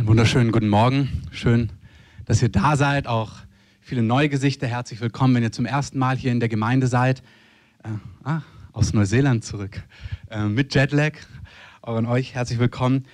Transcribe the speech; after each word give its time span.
Einen 0.00 0.08
wunderschönen 0.08 0.50
guten 0.50 0.70
Morgen. 0.70 1.24
Schön, 1.30 1.70
dass 2.24 2.40
ihr 2.40 2.48
da 2.48 2.78
seid. 2.78 3.06
Auch 3.06 3.32
viele 3.82 4.02
neue 4.02 4.30
Gesichter. 4.30 4.66
Herzlich 4.66 4.98
willkommen, 5.02 5.34
wenn 5.34 5.42
ihr 5.42 5.52
zum 5.52 5.66
ersten 5.66 5.98
Mal 5.98 6.16
hier 6.16 6.32
in 6.32 6.40
der 6.40 6.48
Gemeinde 6.48 6.86
seid. 6.86 7.22
Äh, 7.84 7.88
ah, 8.24 8.40
aus 8.72 8.94
Neuseeland 8.94 9.44
zurück. 9.44 9.82
Äh, 10.30 10.44
mit 10.44 10.74
Jetlag. 10.74 11.18
Auch 11.82 11.96
an 11.96 12.06
euch 12.06 12.34
herzlich 12.34 12.58
willkommen. 12.58 13.04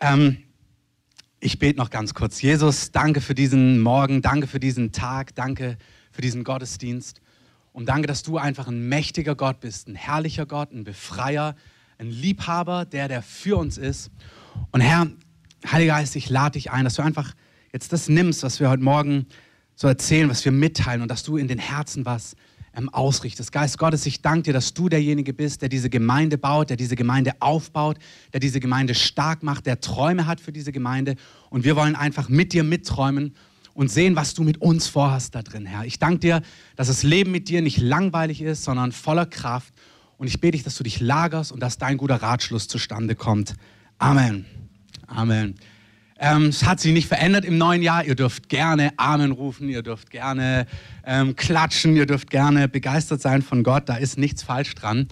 Ähm, 0.00 0.38
ich 1.38 1.60
bete 1.60 1.78
noch 1.78 1.90
ganz 1.90 2.12
kurz. 2.12 2.42
Jesus, 2.42 2.90
danke 2.90 3.20
für 3.20 3.36
diesen 3.36 3.78
Morgen, 3.78 4.20
danke 4.20 4.48
für 4.48 4.58
diesen 4.58 4.90
Tag, 4.90 5.36
danke 5.36 5.78
für 6.10 6.22
diesen 6.22 6.42
Gottesdienst. 6.42 7.20
Und 7.72 7.88
danke, 7.88 8.08
dass 8.08 8.24
du 8.24 8.36
einfach 8.36 8.66
ein 8.66 8.88
mächtiger 8.88 9.36
Gott 9.36 9.60
bist, 9.60 9.86
ein 9.86 9.94
herrlicher 9.94 10.46
Gott, 10.46 10.72
ein 10.72 10.82
Befreier, 10.82 11.54
ein 11.98 12.08
Liebhaber, 12.10 12.84
der, 12.84 13.06
der 13.06 13.22
für 13.22 13.58
uns 13.58 13.78
ist. 13.78 14.10
Und 14.72 14.80
Herr, 14.80 15.06
Heiliger 15.70 15.94
Geist, 15.94 16.16
ich 16.16 16.28
lade 16.28 16.52
dich 16.52 16.70
ein, 16.70 16.84
dass 16.84 16.94
du 16.94 17.02
einfach 17.02 17.34
jetzt 17.72 17.92
das 17.92 18.08
nimmst, 18.08 18.42
was 18.42 18.60
wir 18.60 18.68
heute 18.68 18.82
Morgen 18.82 19.26
so 19.74 19.88
erzählen, 19.88 20.28
was 20.28 20.44
wir 20.44 20.52
mitteilen 20.52 21.02
und 21.02 21.10
dass 21.10 21.22
du 21.22 21.36
in 21.36 21.48
den 21.48 21.58
Herzen 21.58 22.04
was 22.04 22.36
ähm, 22.74 22.88
ausrichtest. 22.88 23.52
Geist 23.52 23.78
Gottes, 23.78 24.06
ich 24.06 24.22
danke 24.22 24.44
dir, 24.44 24.52
dass 24.52 24.74
du 24.74 24.88
derjenige 24.88 25.32
bist, 25.32 25.62
der 25.62 25.68
diese 25.68 25.90
Gemeinde 25.90 26.38
baut, 26.38 26.70
der 26.70 26.76
diese 26.76 26.96
Gemeinde 26.96 27.32
aufbaut, 27.40 27.98
der 28.32 28.40
diese 28.40 28.60
Gemeinde 28.60 28.94
stark 28.94 29.42
macht, 29.42 29.66
der 29.66 29.80
Träume 29.80 30.26
hat 30.26 30.40
für 30.40 30.52
diese 30.52 30.72
Gemeinde. 30.72 31.16
Und 31.50 31.64
wir 31.64 31.76
wollen 31.76 31.96
einfach 31.96 32.28
mit 32.28 32.52
dir 32.52 32.64
mitträumen 32.64 33.34
und 33.74 33.90
sehen, 33.90 34.16
was 34.16 34.34
du 34.34 34.42
mit 34.42 34.60
uns 34.60 34.86
vorhast 34.86 35.34
da 35.34 35.42
drin, 35.42 35.66
Herr. 35.66 35.84
Ich 35.84 35.98
danke 35.98 36.18
dir, 36.18 36.42
dass 36.76 36.88
das 36.88 37.02
Leben 37.02 37.30
mit 37.30 37.48
dir 37.48 37.62
nicht 37.62 37.78
langweilig 37.78 38.42
ist, 38.42 38.64
sondern 38.64 38.92
voller 38.92 39.26
Kraft. 39.26 39.72
Und 40.18 40.26
ich 40.26 40.40
bete 40.40 40.52
dich, 40.52 40.62
dass 40.62 40.76
du 40.76 40.84
dich 40.84 41.00
lagerst 41.00 41.52
und 41.52 41.60
dass 41.60 41.78
dein 41.78 41.96
guter 41.96 42.16
Ratschluss 42.16 42.68
zustande 42.68 43.14
kommt. 43.14 43.54
Amen. 43.98 44.44
Amen. 45.14 45.54
Ähm, 46.18 46.46
es 46.46 46.64
hat 46.64 46.80
sich 46.80 46.92
nicht 46.92 47.08
verändert 47.08 47.44
im 47.44 47.58
neuen 47.58 47.82
Jahr. 47.82 48.04
Ihr 48.04 48.14
dürft 48.14 48.48
gerne 48.48 48.92
Amen 48.96 49.32
rufen, 49.32 49.68
ihr 49.68 49.82
dürft 49.82 50.10
gerne 50.10 50.66
ähm, 51.04 51.36
klatschen, 51.36 51.96
ihr 51.96 52.06
dürft 52.06 52.30
gerne 52.30 52.68
begeistert 52.68 53.20
sein 53.20 53.42
von 53.42 53.62
Gott. 53.62 53.88
Da 53.88 53.96
ist 53.96 54.18
nichts 54.18 54.42
falsch 54.42 54.74
dran. 54.74 55.08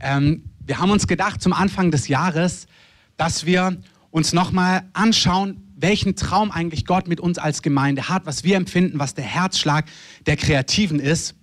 Ähm, 0.00 0.44
wir 0.64 0.78
haben 0.78 0.90
uns 0.90 1.06
gedacht 1.06 1.42
zum 1.42 1.52
Anfang 1.52 1.90
des 1.90 2.08
Jahres, 2.08 2.66
dass 3.16 3.44
wir 3.44 3.76
uns 4.10 4.32
nochmal 4.32 4.84
anschauen, 4.94 5.60
welchen 5.76 6.16
Traum 6.16 6.50
eigentlich 6.50 6.86
Gott 6.86 7.08
mit 7.08 7.20
uns 7.20 7.38
als 7.38 7.60
Gemeinde 7.60 8.08
hat, 8.08 8.24
was 8.24 8.44
wir 8.44 8.56
empfinden, 8.56 8.98
was 8.98 9.14
der 9.14 9.24
Herzschlag 9.24 9.84
der 10.26 10.36
Kreativen 10.36 11.00
ist. 11.00 11.34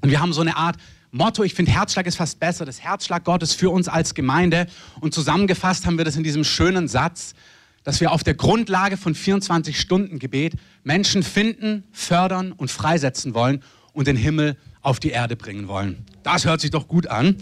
Und 0.00 0.10
wir 0.10 0.20
haben 0.20 0.32
so 0.32 0.42
eine 0.42 0.56
Art 0.56 0.76
Motto, 1.10 1.42
ich 1.42 1.54
finde 1.54 1.72
Herzschlag 1.72 2.06
ist 2.06 2.16
fast 2.16 2.38
besser, 2.38 2.66
das 2.66 2.82
Herzschlag 2.82 3.24
Gottes 3.24 3.54
für 3.54 3.70
uns 3.70 3.88
als 3.88 4.14
Gemeinde. 4.14 4.66
Und 5.00 5.14
zusammengefasst 5.14 5.86
haben 5.86 5.96
wir 5.96 6.04
das 6.04 6.16
in 6.16 6.22
diesem 6.22 6.44
schönen 6.44 6.86
Satz, 6.86 7.34
dass 7.82 8.02
wir 8.02 8.12
auf 8.12 8.22
der 8.22 8.34
Grundlage 8.34 8.98
von 8.98 9.14
24 9.14 9.80
Stunden 9.80 10.18
Gebet 10.18 10.54
Menschen 10.84 11.22
finden, 11.22 11.84
fördern 11.92 12.52
und 12.52 12.70
freisetzen 12.70 13.32
wollen 13.32 13.62
und 13.94 14.06
den 14.06 14.16
Himmel 14.16 14.58
auf 14.82 15.00
die 15.00 15.08
Erde 15.08 15.34
bringen 15.34 15.66
wollen. 15.66 16.04
Das 16.22 16.44
hört 16.44 16.60
sich 16.60 16.70
doch 16.70 16.88
gut 16.88 17.06
an. 17.06 17.36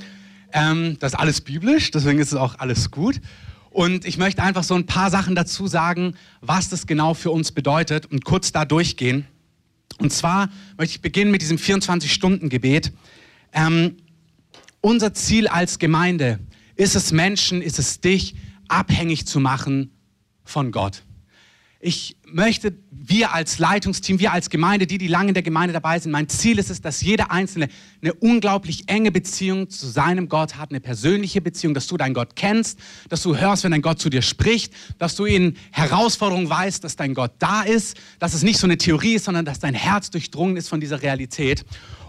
Ähm, 0.53 0.97
das 1.01 1.15
ist 1.15 1.19
alles 1.19 1.41
biblisch, 1.41 1.91
deswegen 1.91 2.21
ist 2.21 2.29
es 2.29 2.39
auch 2.39 2.61
alles 2.61 2.93
gut. 2.93 3.21
Und 3.71 4.05
ich 4.07 4.17
möchte 4.17 4.45
einfach 4.45 4.63
so 4.63 4.75
ein 4.75 4.87
paar 4.87 5.11
Sachen 5.11 5.35
dazu 5.35 5.67
sagen, 5.67 6.15
was 6.41 6.69
das 6.69 6.87
genau 6.87 7.15
für 7.15 7.33
uns 7.33 7.51
bedeutet 7.51 8.07
und 8.07 8.25
kurz 8.25 8.53
da 8.53 8.65
durchgehen. 8.65 9.27
Und 9.99 10.13
zwar 10.13 10.51
möchte 10.79 10.95
ich 10.95 11.03
beginnen 11.03 11.33
mit 11.33 11.43
diesem 11.43 11.59
24-Stunden-Gebet. 11.59 12.93
Ähm, 13.53 13.97
unser 14.81 15.15
Ziel 15.15 15.49
als 15.49 15.79
Gemeinde 15.79 16.39
ist 16.77 16.95
es 16.95 17.13
Menschen, 17.13 17.63
ist 17.63 17.79
es 17.79 18.01
dich 18.01 18.35
abhängig 18.69 19.27
zu 19.27 19.41
machen 19.41 19.91
von 20.45 20.71
Gott. 20.71 21.03
Ich 21.79 22.17
möchte, 22.25 22.75
wir 22.91 23.33
als 23.33 23.59
Leitungsteam, 23.59 24.19
wir 24.19 24.33
als 24.33 24.51
Gemeinde, 24.51 24.87
die, 24.87 24.99
die 24.99 25.09
lange 25.09 25.29
in 25.29 25.35
der 25.35 25.43
Gemeinde 25.43 25.73
dabei 25.73 25.99
sind, 25.99 26.11
mein 26.11 26.29
Ziel 26.29 26.59
ist 26.59 26.71
es, 26.71 26.81
dass 26.81 27.03
jeder 27.03 27.31
Einzelne 27.31 27.69
eine 28.03 28.15
unglaublich 28.15 28.89
enge 28.89 29.13
Beziehung 29.13 29.69
zu 29.69 29.87
seinem 29.87 30.29
Gott 30.29 30.57
hat, 30.57 30.71
eine 30.71 30.81
persönliche 30.81 31.41
Beziehung, 31.41 31.75
dass 31.75 31.87
du 31.87 31.97
deinen 31.97 32.15
Gott 32.15 32.35
kennst, 32.35 32.79
dass 33.09 33.23
du 33.23 33.37
hörst, 33.37 33.63
wenn 33.63 33.71
dein 33.71 33.83
Gott 33.83 34.01
zu 34.01 34.09
dir 34.09 34.23
spricht, 34.23 34.73
dass 34.99 35.17
du 35.17 35.27
in 35.27 35.57
Herausforderungen 35.71 36.49
weißt, 36.49 36.83
dass 36.83 36.97
dein 36.97 37.15
Gott 37.15 37.33
da 37.39 37.63
ist, 37.63 37.97
dass 38.19 38.35
es 38.35 38.43
nicht 38.43 38.59
so 38.59 38.67
eine 38.67 38.79
Theorie 38.79 39.15
ist, 39.15 39.27
sondern 39.27 39.45
dass 39.45 39.61
dein 39.61 39.75
Herz 39.75 40.11
durchdrungen 40.11 40.57
ist 40.57 40.69
von 40.69 40.81
dieser 40.81 41.03
Realität. 41.03 41.65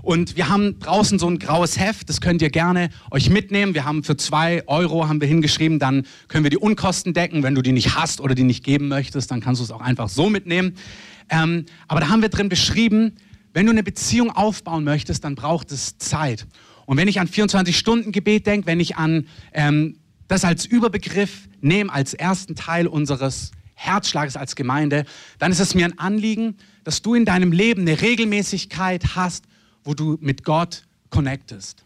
Und 0.07 0.37
wir 0.37 0.47
haben 0.47 0.79
draußen 0.79 1.19
so 1.19 1.29
ein 1.29 1.37
graues 1.37 1.77
Heft, 1.77 2.07
das 2.07 2.21
könnt 2.21 2.41
ihr 2.41 2.49
gerne 2.49 2.91
euch 3.11 3.29
mitnehmen. 3.29 3.73
Wir 3.73 3.83
haben 3.83 4.05
für 4.05 4.15
zwei 4.15 4.65
Euro 4.65 5.09
haben 5.09 5.19
wir 5.19 5.27
hingeschrieben, 5.27 5.79
dann 5.79 6.05
können 6.29 6.45
wir 6.45 6.49
die 6.49 6.57
Unkosten 6.57 7.13
decken. 7.13 7.43
Wenn 7.43 7.55
du 7.55 7.61
die 7.61 7.73
nicht 7.73 7.97
hast 7.97 8.21
oder 8.21 8.33
die 8.33 8.43
nicht 8.43 8.63
geben 8.63 8.87
möchtest, 8.87 9.29
dann 9.31 9.41
kannst 9.41 9.59
du 9.59 9.65
es 9.65 9.71
auch 9.71 9.81
einfach 9.81 10.07
so 10.07 10.29
mitnehmen. 10.29 10.77
Ähm, 11.29 11.65
aber 11.89 11.99
da 11.99 12.07
haben 12.07 12.21
wir 12.21 12.29
drin 12.29 12.47
beschrieben, 12.47 13.17
wenn 13.51 13.65
du 13.65 13.73
eine 13.73 13.83
Beziehung 13.83 14.31
aufbauen 14.31 14.85
möchtest, 14.85 15.25
dann 15.25 15.35
braucht 15.35 15.73
es 15.73 15.97
Zeit. 15.97 16.47
Und 16.85 16.95
wenn 16.95 17.09
ich 17.09 17.19
an 17.19 17.27
24-Stunden-Gebet 17.27 18.47
denke, 18.47 18.65
wenn 18.65 18.79
ich 18.79 18.95
an 18.95 19.27
ähm, 19.51 19.97
das 20.29 20.45
als 20.45 20.65
Überbegriff 20.65 21.49
nehme, 21.59 21.91
als 21.91 22.13
ersten 22.13 22.55
Teil 22.55 22.87
unseres 22.87 23.51
Herzschlages 23.73 24.37
als 24.37 24.55
Gemeinde, 24.55 25.03
dann 25.37 25.51
ist 25.51 25.59
es 25.59 25.75
mir 25.75 25.83
ein 25.83 25.99
Anliegen, 25.99 26.55
dass 26.85 27.01
du 27.01 27.13
in 27.13 27.25
deinem 27.25 27.51
Leben 27.51 27.81
eine 27.81 27.99
Regelmäßigkeit 27.99 29.17
hast, 29.17 29.43
wo 29.87 29.93
du 29.93 30.17
mit 30.19 30.43
Gott 30.43 30.83
connectest. 31.09 31.85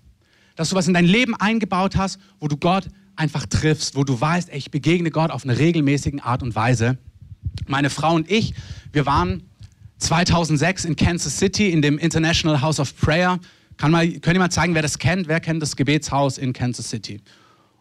Dass 0.55 0.69
du 0.69 0.75
was 0.75 0.87
in 0.87 0.95
dein 0.95 1.05
Leben 1.05 1.35
eingebaut 1.35 1.95
hast, 1.95 2.19
wo 2.39 2.47
du 2.47 2.57
Gott 2.57 2.87
einfach 3.15 3.45
triffst, 3.45 3.95
wo 3.95 4.03
du 4.03 4.19
weißt, 4.19 4.49
ey, 4.49 4.57
ich 4.57 4.71
begegne 4.71 5.11
Gott 5.11 5.29
auf 5.29 5.43
eine 5.43 5.59
regelmäßige 5.59 6.21
Art 6.23 6.41
und 6.41 6.55
Weise. 6.55 6.97
Meine 7.67 7.91
Frau 7.91 8.15
und 8.15 8.29
ich, 8.29 8.55
wir 8.91 9.05
waren 9.05 9.43
2006 9.99 10.85
in 10.85 10.95
Kansas 10.95 11.37
City 11.37 11.69
in 11.69 11.83
dem 11.83 11.99
International 11.99 12.59
House 12.61 12.79
of 12.79 12.95
Prayer. 12.97 13.39
Kann 13.77 13.91
mal, 13.91 14.07
könnt 14.07 14.35
ihr 14.35 14.39
mal 14.39 14.49
zeigen, 14.49 14.73
wer 14.73 14.81
das 14.81 14.97
kennt? 14.97 15.27
Wer 15.27 15.39
kennt 15.39 15.61
das 15.61 15.75
Gebetshaus 15.75 16.39
in 16.39 16.53
Kansas 16.53 16.89
City? 16.89 17.21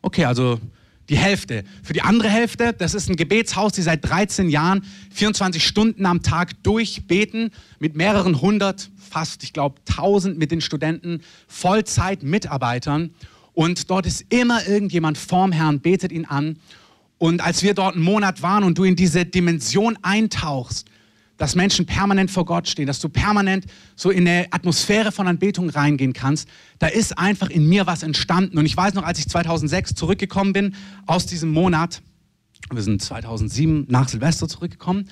Okay, 0.03 0.27
also 0.27 0.61
die 1.11 1.19
Hälfte. 1.19 1.65
Für 1.83 1.93
die 1.93 2.03
andere 2.03 2.29
Hälfte, 2.31 2.73
das 2.73 2.95
ist 2.95 3.11
ein 3.11 3.17
Gebetshaus, 3.17 3.73
die 3.73 3.83
seit 3.83 4.09
13 4.09 4.49
Jahren 4.49 4.85
24 5.13 5.67
Stunden 5.67 6.07
am 6.07 6.23
Tag 6.23 6.63
durchbeten 6.63 7.51
mit 7.81 7.97
mehreren 7.97 8.41
hundert 8.41 8.91
fast, 9.11 9.43
ich 9.43 9.53
glaube, 9.53 9.81
1000 9.89 10.39
mit 10.39 10.53
den 10.53 10.61
Studenten, 10.61 11.21
Vollzeit-Mitarbeitern. 11.49 13.11
Und 13.53 13.91
dort 13.91 14.07
ist 14.07 14.25
immer 14.29 14.67
irgendjemand 14.67 15.19
vorm 15.19 15.51
Herrn, 15.51 15.81
betet 15.81 16.13
ihn 16.13 16.25
an. 16.25 16.59
Und 17.19 17.43
als 17.43 17.63
wir 17.63 17.75
dort 17.75 17.97
einen 17.97 18.05
Monat 18.05 18.41
waren 18.41 18.65
und 18.65 18.79
du 18.79 18.85
in 18.85 18.97
diese 18.97 19.27
Dimension 19.27 19.99
eintauchst, 20.03 20.87
dass 21.41 21.55
Menschen 21.55 21.87
permanent 21.87 22.31
vor 22.31 22.45
Gott 22.45 22.69
stehen, 22.69 22.87
dass 22.87 23.01
du 23.01 23.09
permanent 23.09 23.65
so 23.97 24.11
in 24.11 24.29
eine 24.29 24.47
Atmosphäre 24.51 25.11
von 25.11 25.27
Anbetung 25.27 25.71
reingehen 25.71 26.13
kannst, 26.13 26.47
da 26.79 26.87
ist 26.87 27.17
einfach 27.17 27.49
in 27.49 27.67
mir 27.67 27.87
was 27.87 28.03
entstanden. 28.03 28.59
Und 28.59 28.67
ich 28.67 28.77
weiß 28.77 28.93
noch, 28.93 29.05
als 29.05 29.19
ich 29.19 29.27
2006 29.27 29.95
zurückgekommen 29.95 30.53
bin 30.53 30.75
aus 31.07 31.25
diesem 31.25 31.51
Monat, 31.51 32.03
wir 32.71 32.83
sind 32.83 33.01
2007 33.01 33.87
nach 33.89 34.11
Silvester 34.11 34.49
zurückgekommen, 34.49 35.09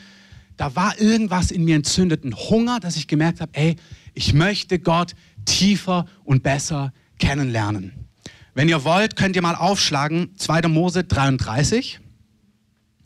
da 0.58 0.76
war 0.76 1.00
irgendwas 1.00 1.50
in 1.50 1.64
mir 1.64 1.76
entzündet, 1.76 2.24
ein 2.24 2.36
Hunger, 2.36 2.78
dass 2.78 2.96
ich 2.96 3.06
gemerkt 3.08 3.40
habe, 3.40 3.52
ey, 3.54 3.76
ich 4.12 4.34
möchte 4.34 4.78
Gott 4.78 5.14
tiefer 5.46 6.04
und 6.24 6.42
besser 6.42 6.92
kennenlernen. 7.18 8.06
Wenn 8.52 8.68
ihr 8.68 8.84
wollt, 8.84 9.16
könnt 9.16 9.34
ihr 9.34 9.40
mal 9.40 9.54
aufschlagen, 9.54 10.34
2. 10.36 10.68
Mose 10.68 11.04
33. 11.04 12.00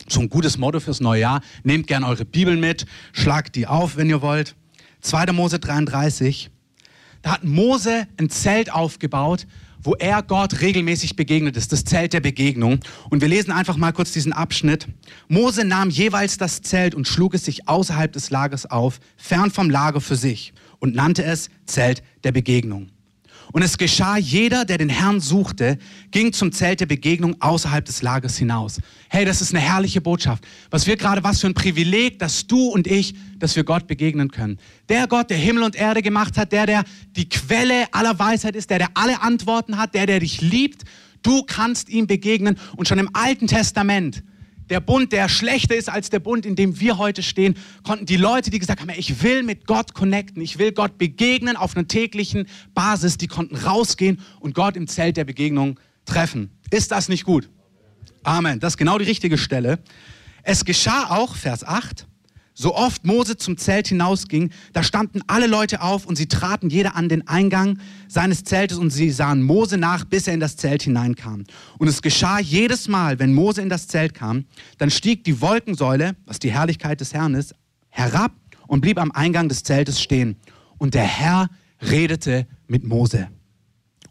So 0.07 0.21
ein 0.21 0.29
gutes 0.29 0.57
Motto 0.57 0.79
fürs 0.79 0.99
neue 0.99 1.21
Jahr. 1.21 1.41
Nehmt 1.63 1.87
gern 1.87 2.03
eure 2.03 2.25
Bibeln 2.25 2.59
mit, 2.59 2.85
schlagt 3.11 3.55
die 3.55 3.67
auf, 3.67 3.95
wenn 3.95 4.09
ihr 4.09 4.21
wollt. 4.21 4.55
2. 5.01 5.31
Mose 5.33 5.59
33. 5.59 6.49
Da 7.21 7.33
hat 7.33 7.43
Mose 7.43 8.07
ein 8.17 8.29
Zelt 8.29 8.71
aufgebaut, 8.71 9.47
wo 9.81 9.95
er 9.95 10.23
Gott 10.23 10.61
regelmäßig 10.61 11.15
begegnet 11.15 11.57
ist, 11.57 11.71
das 11.71 11.83
Zelt 11.83 12.13
der 12.13 12.21
Begegnung. 12.21 12.79
Und 13.09 13.21
wir 13.21 13.27
lesen 13.27 13.51
einfach 13.51 13.77
mal 13.77 13.91
kurz 13.91 14.11
diesen 14.11 14.33
Abschnitt. 14.33 14.87
Mose 15.27 15.65
nahm 15.65 15.89
jeweils 15.89 16.37
das 16.37 16.61
Zelt 16.61 16.95
und 16.95 17.07
schlug 17.07 17.33
es 17.33 17.45
sich 17.45 17.67
außerhalb 17.67 18.11
des 18.11 18.29
Lagers 18.29 18.65
auf, 18.65 18.99
fern 19.17 19.51
vom 19.51 19.69
Lager 19.69 20.01
für 20.01 20.15
sich, 20.15 20.53
und 20.79 20.95
nannte 20.95 21.23
es 21.23 21.49
Zelt 21.65 22.01
der 22.23 22.31
Begegnung. 22.31 22.92
Und 23.53 23.61
es 23.61 23.77
geschah, 23.77 24.17
jeder, 24.17 24.65
der 24.65 24.79
den 24.79 24.89
Herrn 24.89 25.19
suchte, 25.19 25.77
ging 26.09 26.33
zum 26.33 26.51
Zelt 26.51 26.79
der 26.79 26.87
Begegnung 26.87 27.39
außerhalb 27.39 27.85
des 27.85 28.01
Lagers 28.01 28.35
hinaus. 28.35 28.79
Hey, 29.09 29.25
das 29.25 29.41
ist 29.41 29.53
eine 29.53 29.63
herrliche 29.63 30.01
Botschaft. 30.01 30.43
Was 30.71 30.87
wir 30.87 30.97
gerade, 30.97 31.23
was 31.23 31.39
für 31.39 31.45
ein 31.45 31.53
Privileg, 31.53 32.17
dass 32.17 32.47
du 32.47 32.69
und 32.69 32.87
ich, 32.87 33.13
dass 33.37 33.55
wir 33.55 33.63
Gott 33.63 33.85
begegnen 33.85 34.31
können. 34.31 34.57
Der 34.89 35.05
Gott, 35.05 35.29
der 35.29 35.37
Himmel 35.37 35.61
und 35.61 35.75
Erde 35.75 36.01
gemacht 36.01 36.35
hat, 36.35 36.51
der, 36.51 36.65
der 36.65 36.83
die 37.15 37.29
Quelle 37.29 37.85
aller 37.93 38.17
Weisheit 38.17 38.55
ist, 38.55 38.71
der, 38.71 38.79
der 38.79 38.89
alle 38.95 39.21
Antworten 39.21 39.77
hat, 39.77 39.93
der, 39.93 40.07
der 40.07 40.19
dich 40.19 40.41
liebt. 40.41 40.81
Du 41.21 41.43
kannst 41.43 41.89
ihm 41.89 42.07
begegnen. 42.07 42.57
Und 42.75 42.87
schon 42.87 42.97
im 42.97 43.11
Alten 43.13 43.45
Testament 43.45 44.23
der 44.69 44.79
Bund, 44.79 45.11
der 45.11 45.29
schlechter 45.29 45.75
ist 45.75 45.89
als 45.89 46.09
der 46.09 46.19
Bund, 46.19 46.45
in 46.45 46.55
dem 46.55 46.79
wir 46.79 46.97
heute 46.97 47.23
stehen, 47.23 47.55
konnten 47.83 48.05
die 48.05 48.17
Leute, 48.17 48.49
die 48.49 48.59
gesagt 48.59 48.81
haben, 48.81 48.91
ich 48.95 49.21
will 49.23 49.43
mit 49.43 49.67
Gott 49.67 49.93
connecten, 49.93 50.41
ich 50.41 50.59
will 50.59 50.71
Gott 50.71 50.97
begegnen 50.97 51.55
auf 51.55 51.75
einer 51.75 51.87
täglichen 51.87 52.47
Basis, 52.73 53.17
die 53.17 53.27
konnten 53.27 53.55
rausgehen 53.55 54.19
und 54.39 54.53
Gott 54.53 54.75
im 54.75 54.87
Zelt 54.87 55.17
der 55.17 55.25
Begegnung 55.25 55.79
treffen. 56.05 56.51
Ist 56.71 56.91
das 56.91 57.09
nicht 57.09 57.23
gut? 57.23 57.49
Amen. 58.23 58.59
Das 58.59 58.73
ist 58.73 58.77
genau 58.77 58.97
die 58.97 59.05
richtige 59.05 59.37
Stelle. 59.37 59.79
Es 60.43 60.65
geschah 60.65 61.09
auch, 61.09 61.35
Vers 61.35 61.63
8, 61.63 62.07
so 62.53 62.75
oft 62.75 63.05
Mose 63.05 63.37
zum 63.37 63.57
Zelt 63.57 63.87
hinausging, 63.87 64.51
da 64.73 64.83
standen 64.83 65.21
alle 65.27 65.47
Leute 65.47 65.81
auf 65.81 66.05
und 66.05 66.15
sie 66.15 66.27
traten 66.27 66.69
jeder 66.69 66.95
an 66.95 67.09
den 67.09 67.27
Eingang 67.27 67.79
seines 68.07 68.43
Zeltes 68.43 68.77
und 68.77 68.91
sie 68.91 69.09
sahen 69.09 69.43
Mose 69.43 69.77
nach, 69.77 70.05
bis 70.05 70.27
er 70.27 70.33
in 70.33 70.39
das 70.39 70.55
Zelt 70.55 70.83
hineinkam. 70.83 71.45
Und 71.79 71.87
es 71.87 72.01
geschah 72.01 72.39
jedes 72.39 72.87
Mal, 72.87 73.19
wenn 73.19 73.33
Mose 73.33 73.61
in 73.61 73.69
das 73.69 73.87
Zelt 73.87 74.13
kam, 74.13 74.45
dann 74.77 74.91
stieg 74.91 75.23
die 75.23 75.41
Wolkensäule, 75.41 76.15
was 76.25 76.39
die 76.39 76.51
Herrlichkeit 76.51 77.01
des 77.01 77.13
Herrn 77.13 77.33
ist, 77.33 77.55
herab 77.89 78.31
und 78.67 78.81
blieb 78.81 78.99
am 78.99 79.11
Eingang 79.11 79.49
des 79.49 79.63
Zeltes 79.63 80.01
stehen. 80.01 80.37
Und 80.77 80.93
der 80.93 81.03
Herr 81.03 81.49
redete 81.81 82.47
mit 82.67 82.83
Mose. 82.83 83.29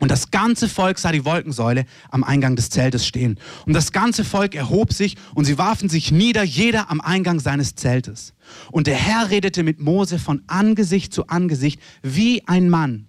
Und 0.03 0.11
das 0.11 0.33
ganze 0.33 0.69
Volk 0.69 0.99
sah 0.99 1.13
die 1.13 1.25
Wolkensäule 1.25 1.87
am 2.11 2.25
Eingang 2.25 2.57
des 2.57 2.71
Zeltes 2.71 3.07
stehen. 3.07 3.39
Und 3.67 3.73
das 3.73 3.93
ganze 3.93 4.25
Volk 4.25 4.57
erhob 4.57 4.93
sich 4.93 5.17
und 5.33 5.45
sie 5.45 5.59
warfen 5.59 5.89
sich 5.89 6.11
nieder, 6.11 6.43
jeder 6.43 6.91
am 6.91 7.01
Eingang 7.01 7.39
seines 7.39 7.77
Zeltes. 7.77 8.35
Und 8.73 8.89
der 8.89 8.97
Herr 8.97 9.31
redete 9.31 9.63
mit 9.63 9.79
Mose 9.79 10.19
von 10.19 10.43
Angesicht 10.49 11.15
zu 11.15 11.29
Angesicht, 11.29 11.81
wie 12.03 12.43
ein 12.49 12.69
Mann 12.69 13.07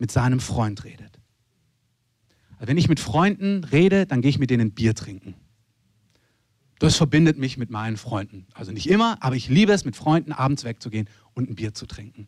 mit 0.00 0.10
seinem 0.10 0.40
Freund 0.40 0.82
redet. 0.82 1.20
Also 2.58 2.66
wenn 2.66 2.76
ich 2.76 2.88
mit 2.88 2.98
Freunden 2.98 3.62
rede, 3.62 4.04
dann 4.04 4.20
gehe 4.20 4.30
ich 4.30 4.40
mit 4.40 4.50
denen 4.50 4.72
Bier 4.72 4.96
trinken. 4.96 5.34
Das 6.80 6.96
verbindet 6.96 7.38
mich 7.38 7.56
mit 7.56 7.70
meinen 7.70 7.96
Freunden. 7.96 8.48
Also 8.52 8.72
nicht 8.72 8.88
immer, 8.88 9.16
aber 9.20 9.36
ich 9.36 9.48
liebe 9.48 9.70
es, 9.70 9.84
mit 9.84 9.94
Freunden 9.94 10.32
abends 10.32 10.64
wegzugehen 10.64 11.08
und 11.34 11.48
ein 11.48 11.54
Bier 11.54 11.72
zu 11.72 11.86
trinken 11.86 12.26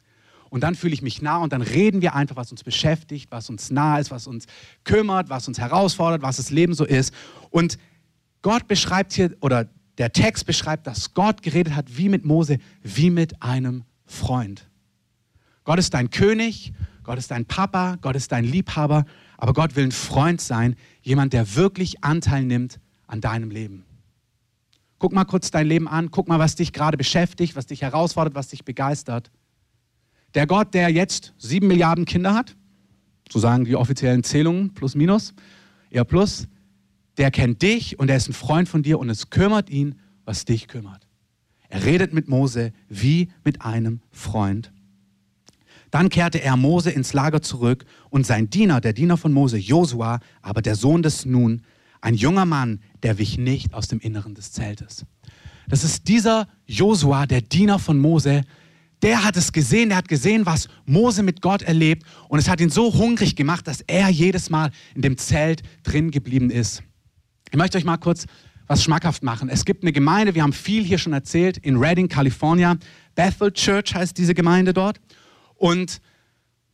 und 0.54 0.60
dann 0.60 0.76
fühle 0.76 0.94
ich 0.94 1.02
mich 1.02 1.20
nah 1.20 1.38
und 1.38 1.52
dann 1.52 1.62
reden 1.62 2.00
wir 2.00 2.14
einfach, 2.14 2.36
was 2.36 2.52
uns 2.52 2.62
beschäftigt, 2.62 3.32
was 3.32 3.50
uns 3.50 3.72
nah 3.72 3.98
ist, 3.98 4.12
was 4.12 4.28
uns 4.28 4.46
kümmert, 4.84 5.28
was 5.28 5.48
uns 5.48 5.58
herausfordert, 5.58 6.22
was 6.22 6.36
das 6.36 6.50
Leben 6.50 6.74
so 6.74 6.84
ist. 6.84 7.12
Und 7.50 7.76
Gott 8.40 8.68
beschreibt 8.68 9.14
hier, 9.14 9.36
oder 9.40 9.68
der 9.98 10.12
Text 10.12 10.46
beschreibt, 10.46 10.86
dass 10.86 11.12
Gott 11.12 11.42
geredet 11.42 11.74
hat 11.74 11.96
wie 11.96 12.08
mit 12.08 12.24
Mose, 12.24 12.58
wie 12.84 13.10
mit 13.10 13.42
einem 13.42 13.82
Freund. 14.06 14.70
Gott 15.64 15.80
ist 15.80 15.92
dein 15.92 16.10
König, 16.10 16.72
Gott 17.02 17.18
ist 17.18 17.32
dein 17.32 17.46
Papa, 17.46 17.96
Gott 18.00 18.14
ist 18.14 18.30
dein 18.30 18.44
Liebhaber, 18.44 19.06
aber 19.36 19.54
Gott 19.54 19.74
will 19.74 19.86
ein 19.86 19.90
Freund 19.90 20.40
sein, 20.40 20.76
jemand, 21.02 21.32
der 21.32 21.56
wirklich 21.56 22.04
Anteil 22.04 22.44
nimmt 22.44 22.78
an 23.08 23.20
deinem 23.20 23.50
Leben. 23.50 23.84
Guck 25.00 25.14
mal 25.14 25.24
kurz 25.24 25.50
dein 25.50 25.66
Leben 25.66 25.88
an, 25.88 26.12
guck 26.12 26.28
mal, 26.28 26.38
was 26.38 26.54
dich 26.54 26.72
gerade 26.72 26.96
beschäftigt, 26.96 27.56
was 27.56 27.66
dich 27.66 27.82
herausfordert, 27.82 28.36
was 28.36 28.46
dich 28.50 28.64
begeistert. 28.64 29.32
Der 30.34 30.46
Gott, 30.46 30.74
der 30.74 30.90
jetzt 30.90 31.32
sieben 31.38 31.68
Milliarden 31.68 32.04
Kinder 32.04 32.34
hat, 32.34 32.56
so 33.30 33.38
sagen 33.38 33.64
die 33.64 33.76
offiziellen 33.76 34.24
Zählungen, 34.24 34.74
plus 34.74 34.94
minus, 34.94 35.34
eher 35.90 36.04
plus, 36.04 36.48
der 37.16 37.30
kennt 37.30 37.62
dich 37.62 37.98
und 37.98 38.10
er 38.10 38.16
ist 38.16 38.28
ein 38.28 38.32
Freund 38.32 38.68
von 38.68 38.82
dir 38.82 38.98
und 38.98 39.08
es 39.08 39.30
kümmert 39.30 39.70
ihn, 39.70 39.96
was 40.24 40.44
dich 40.44 40.66
kümmert. 40.68 41.06
Er 41.68 41.84
redet 41.84 42.12
mit 42.12 42.28
Mose 42.28 42.72
wie 42.88 43.28
mit 43.44 43.62
einem 43.62 44.00
Freund. 44.10 44.72
Dann 45.90 46.08
kehrte 46.08 46.42
er 46.42 46.56
Mose 46.56 46.90
ins 46.90 47.12
Lager 47.12 47.40
zurück 47.40 47.84
und 48.10 48.26
sein 48.26 48.50
Diener, 48.50 48.80
der 48.80 48.92
Diener 48.92 49.16
von 49.16 49.32
Mose, 49.32 49.58
Josua, 49.58 50.18
aber 50.42 50.60
der 50.60 50.74
Sohn 50.74 51.02
des 51.02 51.24
Nun, 51.24 51.62
ein 52.00 52.14
junger 52.14 52.44
Mann, 52.44 52.80
der 53.02 53.18
wich 53.18 53.38
nicht 53.38 53.74
aus 53.74 53.86
dem 53.86 54.00
Inneren 54.00 54.34
des 54.34 54.52
Zeltes. 54.52 55.06
Das 55.68 55.84
ist 55.84 56.08
dieser 56.08 56.48
Josua, 56.66 57.26
der 57.26 57.40
Diener 57.40 57.78
von 57.78 57.98
Mose, 57.98 58.42
der 59.04 59.22
hat 59.22 59.36
es 59.36 59.52
gesehen, 59.52 59.90
der 59.90 59.98
hat 59.98 60.08
gesehen, 60.08 60.46
was 60.46 60.66
Mose 60.86 61.22
mit 61.22 61.42
Gott 61.42 61.60
erlebt 61.60 62.04
und 62.28 62.38
es 62.38 62.48
hat 62.48 62.58
ihn 62.60 62.70
so 62.70 62.94
hungrig 62.94 63.36
gemacht, 63.36 63.68
dass 63.68 63.82
er 63.82 64.08
jedes 64.08 64.48
Mal 64.48 64.70
in 64.94 65.02
dem 65.02 65.18
Zelt 65.18 65.62
drin 65.82 66.10
geblieben 66.10 66.48
ist. 66.50 66.82
Ich 67.50 67.58
möchte 67.58 67.76
euch 67.76 67.84
mal 67.84 67.98
kurz 67.98 68.24
was 68.66 68.82
schmackhaft 68.82 69.22
machen. 69.22 69.50
Es 69.50 69.66
gibt 69.66 69.82
eine 69.84 69.92
Gemeinde, 69.92 70.34
wir 70.34 70.42
haben 70.42 70.54
viel 70.54 70.82
hier 70.82 70.96
schon 70.96 71.12
erzählt, 71.12 71.58
in 71.58 71.76
Redding, 71.76 72.08
California. 72.08 72.78
Bethel 73.14 73.52
Church 73.52 73.94
heißt 73.94 74.16
diese 74.16 74.32
Gemeinde 74.32 74.72
dort. 74.72 75.02
Und 75.54 76.00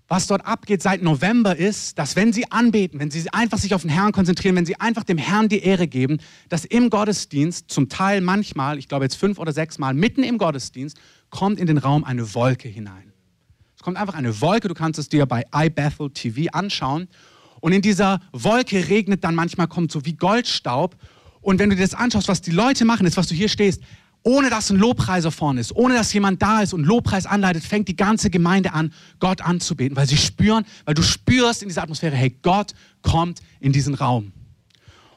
was 0.06 0.29
dort 0.29 0.44
abgeht 0.47 0.82
seit 0.82 1.03
November 1.03 1.56
ist, 1.56 1.99
dass 1.99 2.15
wenn 2.15 2.32
sie 2.32 2.50
anbeten, 2.50 3.00
wenn 3.00 3.11
sie 3.11 3.29
einfach 3.32 3.59
sich 3.59 3.75
auf 3.75 3.82
den 3.82 3.91
Herrn 3.91 4.12
konzentrieren, 4.12 4.55
wenn 4.55 4.67
sie 4.67 4.79
einfach 4.79 5.03
dem 5.03 5.19
Herrn 5.19 5.49
die 5.49 5.61
Ehre 5.61 5.87
geben, 5.87 6.19
dass 6.49 6.65
im 6.65 6.91
Gottesdienst 6.91 7.71
zum 7.71 7.88
Teil 7.88 8.21
manchmal, 8.21 8.79
ich 8.79 8.88
glaube 8.88 9.05
jetzt 9.05 9.15
fünf 9.17 9.38
oder 9.38 9.53
sechs 9.53 9.79
Mal, 9.79 9.94
mitten 9.94 10.23
im 10.25 10.38
Gottesdienst, 10.38 10.97
kommt 11.31 11.59
in 11.59 11.67
den 11.67 11.79
Raum 11.79 12.05
eine 12.05 12.35
Wolke 12.35 12.69
hinein. 12.69 13.12
Es 13.77 13.82
kommt 13.82 13.97
einfach 13.97 14.15
eine 14.15 14.41
Wolke, 14.41 14.69
du 14.69 14.75
kannst 14.75 14.99
es 14.99 15.09
dir 15.09 15.25
bei 15.27 15.44
iBethel 15.55 16.11
TV 16.11 16.50
anschauen. 16.53 17.09
Und 17.61 17.73
in 17.73 17.82
dieser 17.82 18.21
Wolke 18.32 18.88
regnet 18.88 19.25
dann 19.25 19.35
manchmal, 19.35 19.69
kommt 19.69 19.91
so 19.91 20.05
wie 20.05 20.15
Goldstaub. 20.15 20.97
Und 21.41 21.59
wenn 21.59 21.71
du 21.71 21.77
dir 21.77 21.82
das 21.82 21.94
anschaust, 21.94 22.29
was 22.29 22.43
die 22.43 22.50
Leute 22.50 22.85
machen, 22.85 23.06
ist, 23.06 23.17
was 23.17 23.29
du 23.29 23.35
hier 23.35 23.49
stehst, 23.49 23.82
ohne 24.23 24.50
dass 24.50 24.71
ein 24.71 24.77
Lobpreiser 24.77 25.31
vorne 25.31 25.61
ist, 25.61 25.75
ohne 25.75 25.94
dass 25.94 26.12
jemand 26.12 26.43
da 26.43 26.61
ist 26.61 26.75
und 26.75 26.85
Lobpreis 26.85 27.25
anleitet, 27.25 27.65
fängt 27.65 27.88
die 27.88 27.97
ganze 27.97 28.29
Gemeinde 28.29 28.75
an, 28.75 28.93
Gott 29.19 29.41
anzubeten, 29.41 29.97
weil 29.97 30.06
sie 30.06 30.19
spüren, 30.19 30.67
weil 30.85 30.94
du 30.94 31.03
spürst 31.03 31.62
in 31.62 31.69
dieser 31.69 31.82
Atmosphäre, 31.82 32.17
hey, 32.17 32.37
Gott 32.43 32.75
kommt 33.03 33.41
in 33.61 33.73
diesen 33.73 33.94
Raum. 33.94 34.32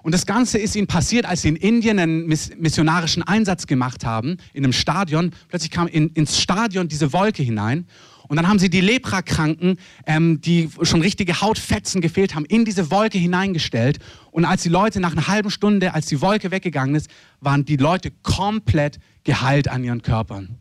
Und 0.03 0.11
das 0.11 0.25
Ganze 0.25 0.57
ist 0.57 0.75
ihnen 0.75 0.85
passiert, 0.85 1.25
als 1.25 1.41
sie 1.41 1.47
in 1.47 1.55
Indien 1.55 1.97
einen 1.97 2.27
missionarischen 2.27 3.23
Einsatz 3.23 3.65
gemacht 3.65 4.05
haben, 4.05 4.37
in 4.53 4.63
einem 4.63 4.73
Stadion. 4.73 5.31
Plötzlich 5.47 5.71
kam 5.71 5.87
in, 5.87 6.09
ins 6.09 6.39
Stadion 6.39 6.89
diese 6.89 7.13
Wolke 7.13 7.41
hinein 7.41 7.87
und 8.27 8.37
dann 8.37 8.47
haben 8.47 8.59
sie 8.59 8.69
die 8.69 8.81
Leprakranken, 8.81 9.77
ähm, 10.05 10.41
die 10.41 10.69
schon 10.81 11.01
richtige 11.01 11.41
Hautfetzen 11.41 12.01
gefehlt 12.01 12.35
haben, 12.35 12.45
in 12.45 12.65
diese 12.65 12.91
Wolke 12.91 13.17
hineingestellt. 13.17 13.99
Und 14.31 14.45
als 14.45 14.63
die 14.63 14.69
Leute 14.69 14.99
nach 14.99 15.13
einer 15.13 15.27
halben 15.27 15.49
Stunde, 15.49 15.93
als 15.93 16.07
die 16.07 16.19
Wolke 16.21 16.51
weggegangen 16.51 16.95
ist, 16.95 17.09
waren 17.39 17.63
die 17.63 17.77
Leute 17.77 18.11
komplett 18.23 18.99
geheilt 19.23 19.67
an 19.67 19.83
ihren 19.83 20.01
Körpern. 20.01 20.57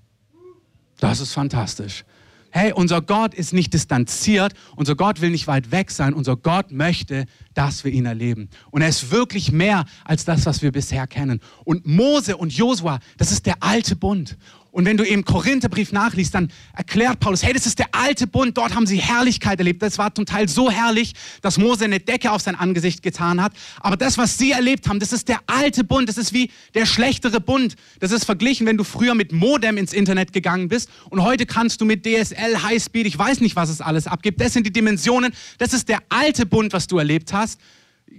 Das 1.01 1.21
ist 1.21 1.33
fantastisch. 1.33 2.05
Hey, 2.51 2.73
unser 2.75 3.01
Gott 3.01 3.33
ist 3.33 3.55
nicht 3.55 3.73
distanziert, 3.73 4.53
unser 4.77 4.95
Gott 4.95 5.23
will 5.23 5.31
nicht 5.31 5.47
weit 5.47 5.71
weg 5.71 5.91
sein, 5.91 6.13
unser 6.13 6.37
Gott 6.37 6.71
möchte, 6.71 7.25
dass 7.55 7.85
wir 7.85 7.93
ihn 7.93 8.07
erleben. 8.07 8.49
Und 8.71 8.83
er 8.83 8.89
ist 8.89 9.11
wirklich 9.11 9.53
mehr 9.53 9.85
als 10.05 10.25
das, 10.25 10.47
was 10.47 10.63
wir 10.63 10.73
bisher 10.73 11.07
kennen. 11.07 11.41
Und 11.65 11.87
Mose 11.87 12.37
und 12.37 12.53
Josua, 12.53 12.99
das 13.19 13.33
ist 13.33 13.47
der 13.47 13.57
alte 13.61 13.97
Bund. 13.97 14.37
Und 14.73 14.87
wenn 14.87 14.97
du 14.97 15.05
im 15.05 15.23
Korintherbrief 15.27 15.93
nachliest, 15.93 16.35
dann 16.35 16.51
erklärt 16.75 17.21
Paulus, 17.21 17.43
hey, 17.43 17.53
das 17.53 17.67
ist 17.67 17.79
der 17.79 17.89
alte 17.93 18.27
Bund, 18.27 18.57
dort 18.57 18.75
haben 18.75 18.87
sie 18.87 18.97
Herrlichkeit 18.97 19.59
erlebt. 19.59 19.83
Das 19.83 19.99
war 19.99 20.15
zum 20.15 20.25
Teil 20.25 20.49
so 20.49 20.71
herrlich, 20.71 21.13
dass 21.43 21.59
Mose 21.59 21.85
eine 21.85 22.01
Decke 22.01 22.33
auf 22.33 22.41
sein 22.41 22.55
Angesicht 22.55 23.03
getan 23.03 23.43
hat. 23.43 23.53
Aber 23.81 23.99
das, 23.99 24.17
was 24.17 24.39
sie 24.39 24.53
erlebt 24.53 24.89
haben, 24.89 24.99
das 24.99 25.13
ist 25.13 25.29
der 25.29 25.41
alte 25.47 25.85
Bund, 25.85 26.09
das 26.09 26.17
ist 26.17 26.33
wie 26.33 26.51
der 26.75 26.87
schlechtere 26.87 27.39
Bund. 27.39 27.77
Das 28.01 28.13
ist 28.13 28.25
verglichen, 28.25 28.67
wenn 28.67 28.79
du 28.79 28.85
früher 28.85 29.15
mit 29.15 29.33
Modem 29.33 29.77
ins 29.77 29.93
Internet 29.93 30.33
gegangen 30.33 30.69
bist 30.69 30.89
und 31.11 31.23
heute 31.23 31.45
kannst 31.45 31.83
du 31.83 31.85
mit 31.85 32.07
DSL, 32.07 32.63
Highspeed, 32.63 33.07
ich 33.07 33.19
weiß 33.19 33.41
nicht, 33.41 33.57
was 33.57 33.69
es 33.69 33.83
alles 33.83 34.07
abgibt. 34.07 34.41
Das 34.41 34.55
sind 34.55 34.67
die 34.67 34.73
Dimensionen, 34.73 35.35
das 35.59 35.75
ist 35.75 35.91
der 35.91 35.99
alte 36.09 36.47
Bund, 36.47 36.73
was 36.73 36.87
du 36.87 36.97
erlebt 36.97 37.35
hast 37.35 37.42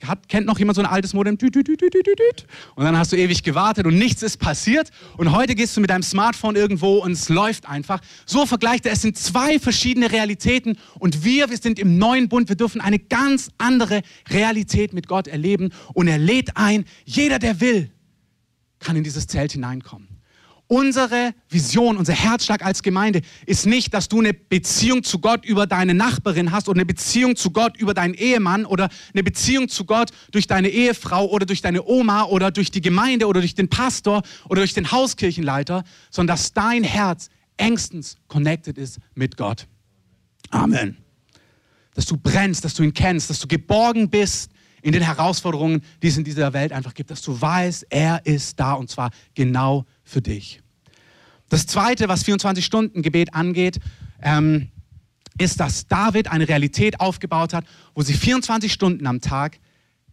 hat, 0.05 0.27
kennt 0.27 0.47
noch 0.47 0.59
jemand 0.59 0.75
so 0.75 0.81
ein 0.81 0.87
altes 0.87 1.13
Modem? 1.13 1.37
Und 1.39 2.83
dann 2.83 2.97
hast 2.97 3.11
du 3.11 3.17
ewig 3.17 3.43
gewartet 3.43 3.85
und 3.85 3.97
nichts 3.97 4.23
ist 4.23 4.37
passiert. 4.37 4.89
Und 5.17 5.31
heute 5.31 5.55
gehst 5.55 5.75
du 5.77 5.81
mit 5.81 5.89
deinem 5.89 6.03
Smartphone 6.03 6.55
irgendwo 6.55 6.97
und 6.97 7.11
es 7.11 7.29
läuft 7.29 7.67
einfach. 7.67 8.01
So 8.25 8.45
vergleicht 8.45 8.85
er, 8.85 8.93
es 8.93 9.01
sind 9.01 9.17
zwei 9.17 9.59
verschiedene 9.59 10.11
Realitäten 10.11 10.77
und 10.99 11.23
wir, 11.23 11.49
wir 11.49 11.57
sind 11.57 11.79
im 11.79 11.97
neuen 11.97 12.29
Bund, 12.29 12.49
wir 12.49 12.55
dürfen 12.55 12.81
eine 12.81 12.99
ganz 12.99 13.49
andere 13.57 14.01
Realität 14.29 14.93
mit 14.93 15.07
Gott 15.07 15.27
erleben. 15.27 15.71
Und 15.93 16.07
er 16.07 16.17
lädt 16.17 16.57
ein, 16.57 16.85
jeder, 17.05 17.39
der 17.39 17.59
will, 17.59 17.91
kann 18.79 18.95
in 18.95 19.03
dieses 19.03 19.27
Zelt 19.27 19.53
hineinkommen. 19.53 20.12
Unsere 20.73 21.35
Vision, 21.49 21.97
unser 21.97 22.13
Herzschlag 22.13 22.65
als 22.65 22.81
Gemeinde 22.81 23.21
ist 23.45 23.67
nicht, 23.67 23.93
dass 23.93 24.09
du 24.09 24.17
eine 24.17 24.33
Beziehung 24.33 25.03
zu 25.03 25.19
Gott 25.19 25.45
über 25.45 25.67
deine 25.67 25.93
Nachbarin 25.93 26.51
hast 26.51 26.67
oder 26.67 26.77
eine 26.77 26.87
Beziehung 26.87 27.35
zu 27.35 27.51
Gott 27.51 27.77
über 27.77 27.93
deinen 27.93 28.15
Ehemann 28.15 28.65
oder 28.65 28.89
eine 29.13 29.21
Beziehung 29.21 29.69
zu 29.69 29.85
Gott 29.85 30.09
durch 30.31 30.47
deine 30.47 30.69
Ehefrau 30.69 31.27
oder 31.27 31.45
durch 31.45 31.61
deine 31.61 31.85
Oma 31.85 32.23
oder 32.23 32.49
durch 32.49 32.71
die 32.71 32.81
Gemeinde 32.81 33.27
oder 33.27 33.39
durch 33.41 33.53
den 33.53 33.69
Pastor 33.69 34.23
oder 34.49 34.61
durch 34.61 34.73
den 34.73 34.91
Hauskirchenleiter, 34.91 35.83
sondern 36.09 36.37
dass 36.37 36.53
dein 36.53 36.83
Herz 36.83 37.29
engstens 37.57 38.17
connected 38.27 38.79
ist 38.79 38.97
mit 39.13 39.37
Gott. 39.37 39.67
Amen. 40.49 40.97
Dass 41.93 42.07
du 42.07 42.17
brennst, 42.17 42.65
dass 42.65 42.73
du 42.73 42.81
ihn 42.81 42.95
kennst, 42.95 43.29
dass 43.29 43.39
du 43.39 43.47
geborgen 43.47 44.09
bist 44.09 44.49
in 44.81 44.91
den 44.91 45.03
Herausforderungen, 45.03 45.83
die 46.01 46.07
es 46.07 46.17
in 46.17 46.23
dieser 46.23 46.51
Welt 46.53 46.71
einfach 46.71 46.95
gibt, 46.95 47.11
dass 47.11 47.21
du 47.21 47.39
weißt, 47.39 47.85
er 47.91 48.25
ist 48.25 48.59
da 48.59 48.73
und 48.73 48.89
zwar 48.89 49.11
genau 49.35 49.85
für 50.03 50.23
dich. 50.23 50.62
Das 51.53 51.67
Zweite, 51.67 52.07
was 52.07 52.25
24-Stunden-Gebet 52.25 53.35
angeht, 53.35 53.79
ähm, 54.23 54.71
ist, 55.37 55.59
dass 55.59 55.85
David 55.85 56.31
eine 56.31 56.49
Realität 56.49 56.99
aufgebaut 56.99 57.53
hat, 57.53 57.63
wo 57.93 58.01
sie 58.01 58.15
24 58.15 58.73
Stunden 58.73 59.05
am 59.05 59.21
Tag 59.21 59.59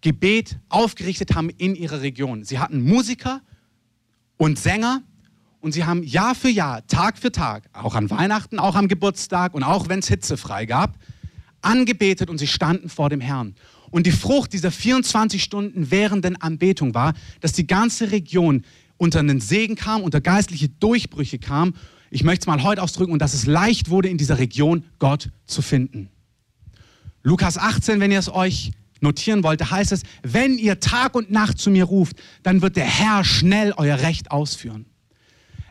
Gebet 0.02 0.58
aufgerichtet 0.68 1.34
haben 1.34 1.48
in 1.48 1.76
ihrer 1.76 2.02
Region. 2.02 2.44
Sie 2.44 2.58
hatten 2.58 2.82
Musiker 2.82 3.40
und 4.36 4.58
Sänger 4.58 5.02
und 5.62 5.72
sie 5.72 5.84
haben 5.84 6.02
Jahr 6.02 6.34
für 6.34 6.50
Jahr, 6.50 6.86
Tag 6.88 7.16
für 7.16 7.32
Tag, 7.32 7.70
auch 7.72 7.94
an 7.94 8.10
Weihnachten, 8.10 8.58
auch 8.58 8.74
am 8.74 8.86
Geburtstag 8.86 9.54
und 9.54 9.62
auch 9.62 9.88
wenn 9.88 10.00
es 10.00 10.08
hitzefrei 10.08 10.66
gab, 10.66 10.98
angebetet 11.62 12.28
und 12.28 12.36
sie 12.36 12.48
standen 12.48 12.90
vor 12.90 13.08
dem 13.08 13.22
Herrn. 13.22 13.54
Und 13.90 14.06
die 14.06 14.12
Frucht 14.12 14.52
dieser 14.52 14.70
24 14.70 15.42
Stunden 15.42 15.90
währenden 15.90 16.38
Anbetung 16.38 16.92
war, 16.92 17.14
dass 17.40 17.54
die 17.54 17.66
ganze 17.66 18.12
Region 18.12 18.62
unter 19.00 19.20
einen 19.20 19.40
Segen 19.40 19.76
kam, 19.76 20.02
unter 20.02 20.20
geistliche 20.20 20.68
Durchbrüche 20.68 21.38
kam. 21.38 21.72
Ich 22.10 22.22
möchte 22.22 22.42
es 22.42 22.46
mal 22.46 22.62
heute 22.62 22.82
ausdrücken 22.82 23.12
und 23.12 23.22
dass 23.22 23.32
es 23.32 23.46
leicht 23.46 23.88
wurde, 23.88 24.08
in 24.10 24.18
dieser 24.18 24.38
Region 24.38 24.84
Gott 24.98 25.30
zu 25.46 25.62
finden. 25.62 26.10
Lukas 27.22 27.56
18, 27.56 27.98
wenn 28.00 28.10
ihr 28.10 28.18
es 28.18 28.30
euch 28.30 28.72
notieren 29.00 29.42
wollt, 29.42 29.70
heißt 29.70 29.92
es, 29.92 30.02
wenn 30.22 30.58
ihr 30.58 30.80
Tag 30.80 31.14
und 31.14 31.30
Nacht 31.30 31.58
zu 31.58 31.70
mir 31.70 31.84
ruft, 31.84 32.16
dann 32.42 32.60
wird 32.60 32.76
der 32.76 32.84
Herr 32.84 33.24
schnell 33.24 33.72
euer 33.78 33.98
Recht 34.00 34.30
ausführen. 34.30 34.84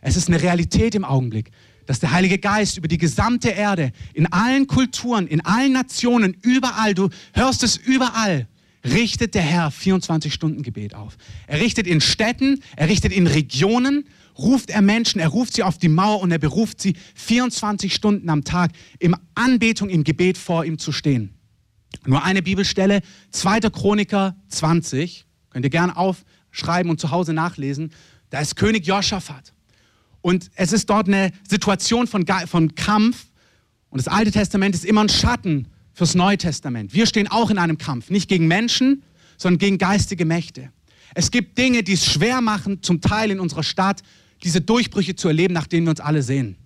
Es 0.02 0.16
ist 0.16 0.26
eine 0.26 0.42
Realität 0.42 0.96
im 0.96 1.04
Augenblick, 1.04 1.52
dass 1.86 2.00
der 2.00 2.10
Heilige 2.10 2.38
Geist 2.38 2.78
über 2.78 2.88
die 2.88 2.98
gesamte 2.98 3.50
Erde, 3.50 3.92
in 4.12 4.26
allen 4.32 4.66
Kulturen, 4.66 5.28
in 5.28 5.44
allen 5.44 5.72
Nationen, 5.72 6.36
überall, 6.42 6.94
du 6.94 7.10
hörst 7.32 7.62
es 7.62 7.76
überall, 7.76 8.48
richtet 8.84 9.34
der 9.34 9.42
Herr 9.42 9.70
24-Stunden-Gebet 9.70 10.94
auf. 10.94 11.16
Er 11.46 11.60
richtet 11.60 11.86
in 11.86 12.00
Städten, 12.00 12.60
er 12.76 12.88
richtet 12.88 13.12
in 13.12 13.26
Regionen, 13.26 14.06
ruft 14.38 14.70
er 14.70 14.82
Menschen, 14.82 15.20
er 15.20 15.28
ruft 15.28 15.54
sie 15.54 15.62
auf 15.62 15.78
die 15.78 15.88
Mauer 15.88 16.20
und 16.20 16.30
er 16.30 16.38
beruft 16.38 16.80
sie 16.80 16.94
24 17.14 17.94
Stunden 17.94 18.28
am 18.30 18.44
Tag 18.44 18.72
im 18.98 19.14
Anbetung, 19.34 19.88
im 19.88 20.04
Gebet 20.04 20.38
vor 20.38 20.64
ihm 20.64 20.78
zu 20.78 20.92
stehen. 20.92 21.34
Nur 22.06 22.24
eine 22.24 22.42
Bibelstelle, 22.42 23.00
2. 23.32 23.60
Chroniker 23.70 24.36
20, 24.48 25.26
könnt 25.50 25.64
ihr 25.64 25.70
gerne 25.70 25.96
aufschreiben 25.96 26.90
und 26.90 27.00
zu 27.00 27.10
Hause 27.10 27.32
nachlesen. 27.32 27.92
Da 28.30 28.40
ist 28.40 28.56
König 28.56 28.86
Joschafat. 28.86 29.52
Und 30.22 30.50
es 30.54 30.72
ist 30.72 30.88
dort 30.88 31.08
eine 31.08 31.32
Situation 31.48 32.06
von, 32.06 32.24
von 32.46 32.74
Kampf. 32.74 33.26
Und 33.90 33.98
das 33.98 34.08
Alte 34.08 34.30
Testament 34.30 34.74
ist 34.74 34.84
immer 34.84 35.02
ein 35.02 35.08
Schatten 35.08 35.66
fürs 36.00 36.14
Neue 36.14 36.38
Testament. 36.38 36.94
Wir 36.94 37.04
stehen 37.04 37.28
auch 37.28 37.50
in 37.50 37.58
einem 37.58 37.76
Kampf, 37.76 38.08
nicht 38.08 38.26
gegen 38.26 38.48
Menschen, 38.48 39.02
sondern 39.36 39.58
gegen 39.58 39.76
geistige 39.76 40.24
Mächte. 40.24 40.70
Es 41.14 41.30
gibt 41.30 41.58
Dinge, 41.58 41.82
die 41.82 41.92
es 41.92 42.10
schwer 42.10 42.40
machen, 42.40 42.82
zum 42.82 43.02
Teil 43.02 43.30
in 43.30 43.38
unserer 43.38 43.62
Stadt 43.62 44.02
diese 44.42 44.62
Durchbrüche 44.62 45.14
zu 45.14 45.28
erleben, 45.28 45.52
nach 45.52 45.66
denen 45.66 45.84
wir 45.84 45.90
uns 45.90 46.00
alle 46.00 46.22
sehen. 46.22 46.56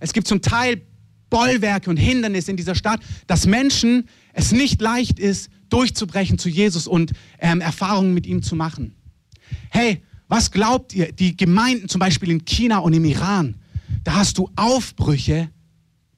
Es 0.00 0.14
gibt 0.14 0.26
zum 0.26 0.40
Teil 0.40 0.80
Bollwerke 1.28 1.90
und 1.90 1.98
Hindernisse 1.98 2.50
in 2.50 2.56
dieser 2.56 2.74
Stadt, 2.74 3.00
dass 3.26 3.44
Menschen 3.44 4.08
es 4.32 4.52
nicht 4.52 4.80
leicht 4.80 5.18
ist, 5.18 5.50
durchzubrechen 5.68 6.38
zu 6.38 6.48
Jesus 6.48 6.86
und 6.86 7.12
ähm, 7.40 7.60
Erfahrungen 7.60 8.14
mit 8.14 8.26
ihm 8.26 8.42
zu 8.42 8.56
machen. 8.56 8.94
Hey, 9.68 10.02
was 10.28 10.50
glaubt 10.50 10.94
ihr, 10.94 11.12
die 11.12 11.36
Gemeinden 11.36 11.90
zum 11.90 11.98
Beispiel 11.98 12.30
in 12.30 12.46
China 12.46 12.78
und 12.78 12.94
im 12.94 13.04
Iran, 13.04 13.56
da 14.02 14.14
hast 14.14 14.38
du 14.38 14.48
Aufbrüche, 14.56 15.50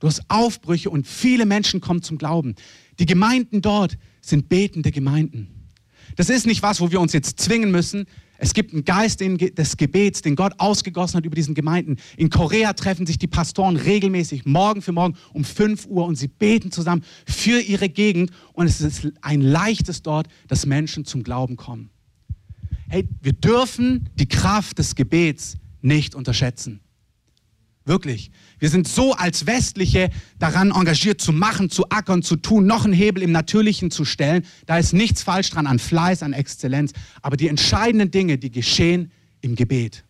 du 0.00 0.06
hast 0.08 0.22
Aufbrüche 0.28 0.90
und 0.90 1.06
viele 1.06 1.46
Menschen 1.46 1.80
kommen 1.80 2.02
zum 2.02 2.18
Glauben. 2.18 2.56
Die 2.98 3.06
Gemeinden 3.06 3.62
dort 3.62 3.96
sind 4.20 4.48
betende 4.48 4.90
Gemeinden. 4.90 5.68
Das 6.16 6.28
ist 6.28 6.46
nicht 6.46 6.62
was, 6.62 6.80
wo 6.80 6.90
wir 6.90 7.00
uns 7.00 7.12
jetzt 7.12 7.38
zwingen 7.40 7.70
müssen. 7.70 8.06
Es 8.36 8.52
gibt 8.52 8.72
einen 8.72 8.84
Geist 8.84 9.20
des 9.20 9.76
Gebets, 9.76 10.22
den 10.22 10.34
Gott 10.34 10.54
ausgegossen 10.58 11.18
hat 11.18 11.26
über 11.26 11.36
diesen 11.36 11.54
Gemeinden. 11.54 11.96
In 12.16 12.30
Korea 12.30 12.72
treffen 12.72 13.06
sich 13.06 13.18
die 13.18 13.26
Pastoren 13.26 13.76
regelmäßig, 13.76 14.44
morgen 14.46 14.82
für 14.82 14.92
morgen 14.92 15.16
um 15.32 15.44
5 15.44 15.86
Uhr 15.86 16.06
und 16.06 16.16
sie 16.16 16.28
beten 16.28 16.72
zusammen 16.72 17.04
für 17.26 17.60
ihre 17.60 17.88
Gegend. 17.88 18.32
Und 18.54 18.66
es 18.66 18.80
ist 18.80 19.12
ein 19.20 19.40
leichtes 19.40 20.02
dort, 20.02 20.26
dass 20.48 20.66
Menschen 20.66 21.04
zum 21.04 21.22
Glauben 21.22 21.56
kommen 21.56 21.90
hey, 22.90 23.08
wir 23.22 23.32
dürfen 23.32 24.10
die 24.16 24.28
Kraft 24.28 24.78
des 24.78 24.94
Gebets 24.94 25.56
nicht 25.80 26.14
unterschätzen. 26.14 26.80
Wirklich. 27.90 28.30
Wir 28.60 28.68
sind 28.68 28.86
so 28.86 29.14
als 29.14 29.46
Westliche 29.46 30.10
daran 30.38 30.70
engagiert 30.70 31.20
zu 31.20 31.32
machen, 31.32 31.70
zu 31.70 31.88
ackern, 31.88 32.22
zu 32.22 32.36
tun, 32.36 32.64
noch 32.64 32.84
einen 32.84 32.94
Hebel 32.94 33.20
im 33.20 33.32
Natürlichen 33.32 33.90
zu 33.90 34.04
stellen. 34.04 34.46
Da 34.66 34.78
ist 34.78 34.92
nichts 34.92 35.24
falsch 35.24 35.50
dran 35.50 35.66
an 35.66 35.80
Fleiß, 35.80 36.22
an 36.22 36.32
Exzellenz. 36.32 36.92
Aber 37.20 37.36
die 37.36 37.48
entscheidenden 37.48 38.12
Dinge, 38.12 38.38
die 38.38 38.52
geschehen 38.52 39.10
im 39.40 39.56
Gebet. 39.56 40.04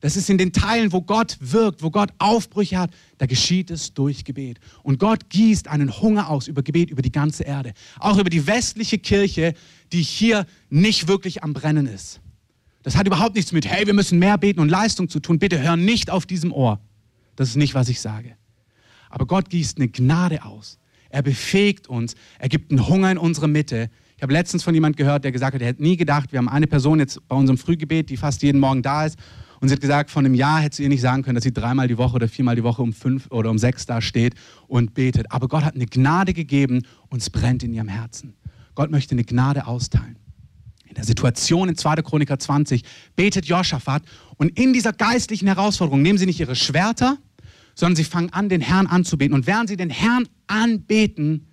Das 0.00 0.16
ist 0.16 0.28
in 0.30 0.36
den 0.36 0.52
Teilen, 0.52 0.92
wo 0.92 1.00
Gott 1.00 1.36
wirkt, 1.38 1.84
wo 1.84 1.92
Gott 1.92 2.10
Aufbrüche 2.18 2.76
hat, 2.76 2.90
da 3.18 3.26
geschieht 3.26 3.70
es 3.70 3.94
durch 3.94 4.24
Gebet. 4.24 4.58
Und 4.82 4.98
Gott 4.98 5.30
gießt 5.30 5.68
einen 5.68 5.96
Hunger 6.00 6.28
aus 6.28 6.48
über 6.48 6.64
Gebet, 6.64 6.90
über 6.90 7.02
die 7.02 7.12
ganze 7.12 7.44
Erde. 7.44 7.72
Auch 8.00 8.18
über 8.18 8.30
die 8.30 8.48
westliche 8.48 8.98
Kirche, 8.98 9.54
die 9.92 10.02
hier 10.02 10.44
nicht 10.70 11.06
wirklich 11.06 11.44
am 11.44 11.52
Brennen 11.52 11.86
ist. 11.86 12.20
Das 12.82 12.96
hat 12.96 13.06
überhaupt 13.06 13.34
nichts 13.34 13.52
mit, 13.52 13.66
hey, 13.66 13.86
wir 13.86 13.94
müssen 13.94 14.18
mehr 14.18 14.38
beten 14.38 14.60
und 14.60 14.68
Leistung 14.68 15.08
zu 15.08 15.20
tun. 15.20 15.38
Bitte 15.38 15.60
hör 15.60 15.76
nicht 15.76 16.10
auf 16.10 16.26
diesem 16.26 16.52
Ohr. 16.52 16.80
Das 17.36 17.48
ist 17.48 17.56
nicht, 17.56 17.74
was 17.74 17.88
ich 17.88 18.00
sage. 18.00 18.36
Aber 19.10 19.26
Gott 19.26 19.50
gießt 19.50 19.78
eine 19.78 19.88
Gnade 19.88 20.44
aus. 20.44 20.78
Er 21.10 21.22
befähigt 21.22 21.88
uns. 21.88 22.14
Er 22.38 22.48
gibt 22.48 22.70
einen 22.70 22.86
Hunger 22.88 23.10
in 23.10 23.18
unsere 23.18 23.48
Mitte. 23.48 23.90
Ich 24.16 24.22
habe 24.22 24.32
letztens 24.32 24.62
von 24.62 24.74
jemand 24.74 24.96
gehört, 24.96 25.24
der 25.24 25.32
gesagt 25.32 25.54
hat, 25.54 25.60
er 25.60 25.68
hätte 25.68 25.82
nie 25.82 25.96
gedacht, 25.96 26.32
wir 26.32 26.38
haben 26.38 26.48
eine 26.48 26.66
Person 26.66 27.00
jetzt 27.00 27.26
bei 27.26 27.36
unserem 27.36 27.58
Frühgebet, 27.58 28.10
die 28.10 28.16
fast 28.16 28.42
jeden 28.42 28.60
Morgen 28.60 28.82
da 28.82 29.06
ist 29.06 29.18
und 29.60 29.68
sie 29.68 29.74
hat 29.74 29.80
gesagt, 29.80 30.10
von 30.10 30.24
einem 30.24 30.34
Jahr 30.34 30.60
hätte 30.60 30.76
sie 30.76 30.84
ihr 30.84 30.88
nicht 30.88 31.02
sagen 31.02 31.22
können, 31.22 31.34
dass 31.34 31.44
sie 31.44 31.52
dreimal 31.52 31.86
die 31.86 31.98
Woche 31.98 32.14
oder 32.14 32.28
viermal 32.28 32.56
die 32.56 32.64
Woche 32.64 32.80
um 32.82 32.92
fünf 32.92 33.30
oder 33.30 33.50
um 33.50 33.58
sechs 33.58 33.84
da 33.86 34.00
steht 34.00 34.34
und 34.68 34.94
betet. 34.94 35.30
Aber 35.30 35.48
Gott 35.48 35.64
hat 35.64 35.74
eine 35.74 35.86
Gnade 35.86 36.32
gegeben 36.32 36.82
und 37.08 37.20
es 37.20 37.28
brennt 37.28 37.62
in 37.62 37.74
ihrem 37.74 37.88
Herzen. 37.88 38.34
Gott 38.74 38.90
möchte 38.90 39.12
eine 39.14 39.24
Gnade 39.24 39.66
austeilen. 39.66 40.16
In 40.90 40.96
der 40.96 41.04
Situation 41.04 41.68
in 41.68 41.76
2. 41.76 42.02
Chroniker 42.02 42.36
20 42.36 42.82
betet 43.14 43.46
Joschafat 43.46 44.02
und 44.38 44.58
in 44.58 44.72
dieser 44.72 44.92
geistlichen 44.92 45.46
Herausforderung 45.46 46.02
nehmen 46.02 46.18
sie 46.18 46.26
nicht 46.26 46.40
ihre 46.40 46.56
Schwerter, 46.56 47.16
sondern 47.76 47.94
sie 47.94 48.02
fangen 48.02 48.30
an, 48.32 48.48
den 48.48 48.60
Herrn 48.60 48.88
anzubeten. 48.88 49.32
Und 49.32 49.46
während 49.46 49.68
sie 49.68 49.76
den 49.76 49.88
Herrn 49.88 50.26
anbeten, 50.48 51.46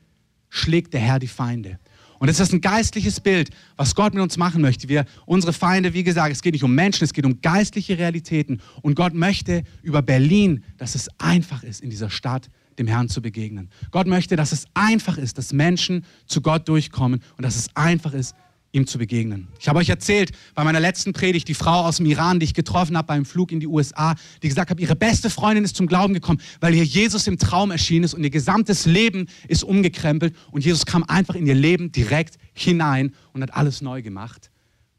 schlägt 0.49 0.95
der 0.95 1.01
Herr 1.01 1.19
die 1.19 1.27
Feinde. 1.27 1.77
Und 2.17 2.29
es 2.29 2.39
ist 2.39 2.51
ein 2.51 2.61
geistliches 2.61 3.19
Bild, 3.19 3.51
was 3.75 3.93
Gott 3.93 4.15
mit 4.15 4.23
uns 4.23 4.37
machen 4.37 4.59
möchte. 4.59 4.89
Wir, 4.89 5.05
unsere 5.27 5.53
Feinde, 5.53 5.93
wie 5.93 6.03
gesagt, 6.03 6.31
es 6.31 6.41
geht 6.41 6.53
nicht 6.53 6.63
um 6.63 6.73
Menschen, 6.73 7.03
es 7.03 7.13
geht 7.13 7.25
um 7.25 7.39
geistliche 7.41 7.99
Realitäten. 7.99 8.59
Und 8.81 8.95
Gott 8.95 9.13
möchte 9.13 9.61
über 9.83 10.01
Berlin, 10.01 10.63
dass 10.77 10.95
es 10.95 11.09
einfach 11.19 11.61
ist, 11.61 11.81
in 11.81 11.91
dieser 11.91 12.09
Stadt 12.09 12.49
dem 12.79 12.87
Herrn 12.87 13.07
zu 13.07 13.21
begegnen. 13.21 13.69
Gott 13.91 14.07
möchte, 14.07 14.35
dass 14.35 14.51
es 14.51 14.65
einfach 14.73 15.19
ist, 15.19 15.37
dass 15.37 15.53
Menschen 15.53 16.05
zu 16.25 16.41
Gott 16.41 16.67
durchkommen 16.67 17.21
und 17.37 17.43
dass 17.43 17.55
es 17.55 17.75
einfach 17.75 18.13
ist, 18.13 18.35
ihm 18.71 18.85
zu 18.85 18.97
begegnen. 18.97 19.47
Ich 19.59 19.67
habe 19.67 19.79
euch 19.79 19.89
erzählt 19.89 20.31
bei 20.53 20.63
meiner 20.63 20.79
letzten 20.79 21.13
Predigt, 21.13 21.47
die 21.47 21.53
Frau 21.53 21.85
aus 21.85 21.97
dem 21.97 22.05
Iran, 22.05 22.39
die 22.39 22.45
ich 22.45 22.53
getroffen 22.53 22.97
habe 22.97 23.07
beim 23.07 23.25
Flug 23.25 23.51
in 23.51 23.59
die 23.59 23.67
USA, 23.67 24.15
die 24.43 24.49
gesagt 24.49 24.69
hat, 24.69 24.79
ihre 24.79 24.95
beste 24.95 25.29
Freundin 25.29 25.63
ist 25.63 25.75
zum 25.75 25.87
Glauben 25.87 26.13
gekommen, 26.13 26.41
weil 26.59 26.75
ihr 26.75 26.83
Jesus 26.83 27.27
im 27.27 27.37
Traum 27.37 27.71
erschienen 27.71 28.03
ist 28.05 28.13
und 28.13 28.23
ihr 28.23 28.29
gesamtes 28.29 28.85
Leben 28.85 29.27
ist 29.47 29.63
umgekrempelt 29.63 30.35
und 30.51 30.63
Jesus 30.63 30.85
kam 30.85 31.03
einfach 31.03 31.35
in 31.35 31.47
ihr 31.47 31.55
Leben 31.55 31.91
direkt 31.91 32.37
hinein 32.53 33.13
und 33.33 33.41
hat 33.41 33.53
alles 33.53 33.81
neu 33.81 34.01
gemacht. 34.01 34.51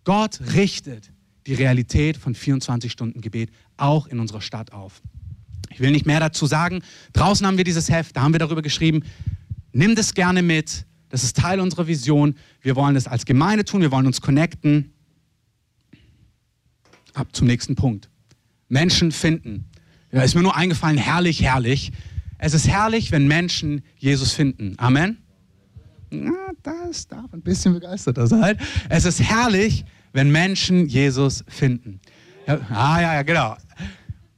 Gott 0.05 0.41
richtet 0.55 1.11
die 1.47 1.55
Realität 1.55 2.17
von 2.17 2.35
24 2.35 2.91
Stunden 2.91 3.21
Gebet 3.21 3.51
auch 3.77 4.07
in 4.07 4.21
unserer 4.21 4.41
Stadt 4.41 4.73
auf. 4.73 5.03
Ich 5.71 5.81
will 5.81 5.91
nicht 5.91 6.07
mehr 6.07 6.21
dazu 6.21 6.47
sagen. 6.47 6.83
Draußen 7.13 7.47
haben 7.47 7.57
wir 7.57 7.65
dieses 7.65 7.91
Heft, 7.91 8.17
da 8.17 8.23
haben 8.23 8.33
wir 8.33 8.39
darüber 8.39 8.63
geschrieben. 8.63 9.03
Nimm 9.73 9.95
das 9.95 10.15
gerne 10.15 10.43
mit 10.43 10.87
das 11.09 11.25
ist 11.25 11.37
Teil 11.37 11.61
unserer 11.61 11.87
Vision. 11.87 12.37
Wir 12.61 12.77
wollen 12.77 12.95
das 12.95 13.07
als 13.07 13.25
Gemeinde 13.25 13.65
tun, 13.65 13.81
wir 13.81 13.91
wollen 13.91 14.07
uns 14.07 14.21
connecten. 14.21 14.93
Ab 17.15 17.29
zum 17.33 17.47
nächsten 17.47 17.75
Punkt. 17.75 18.11
Menschen 18.69 19.13
finden. 19.13 19.65
Ja, 20.13 20.23
ist 20.23 20.35
mir 20.35 20.43
nur 20.43 20.57
eingefallen, 20.57 20.99
herrlich, 20.99 21.43
herrlich. 21.43 21.93
Es 22.39 22.55
ist 22.55 22.69
herrlich, 22.69 23.11
wenn 23.11 23.27
Menschen 23.27 23.83
Jesus 23.97 24.33
finden. 24.33 24.75
Amen. 24.79 25.19
Na, 26.11 26.33
das 26.63 27.09
darf 27.09 27.33
ein 27.33 27.43
bisschen 27.43 27.75
begeisterter 27.75 28.27
sein. 28.27 28.59
Es 28.89 29.05
ist 29.05 29.21
herrlich, 29.21 29.85
wenn 30.13 30.31
Menschen 30.31 30.87
Jesus 30.87 31.45
finden. 31.49 32.01
Ja, 32.47 32.61
ah, 32.71 33.01
ja, 33.01 33.15
ja, 33.15 33.23
genau. 33.23 33.57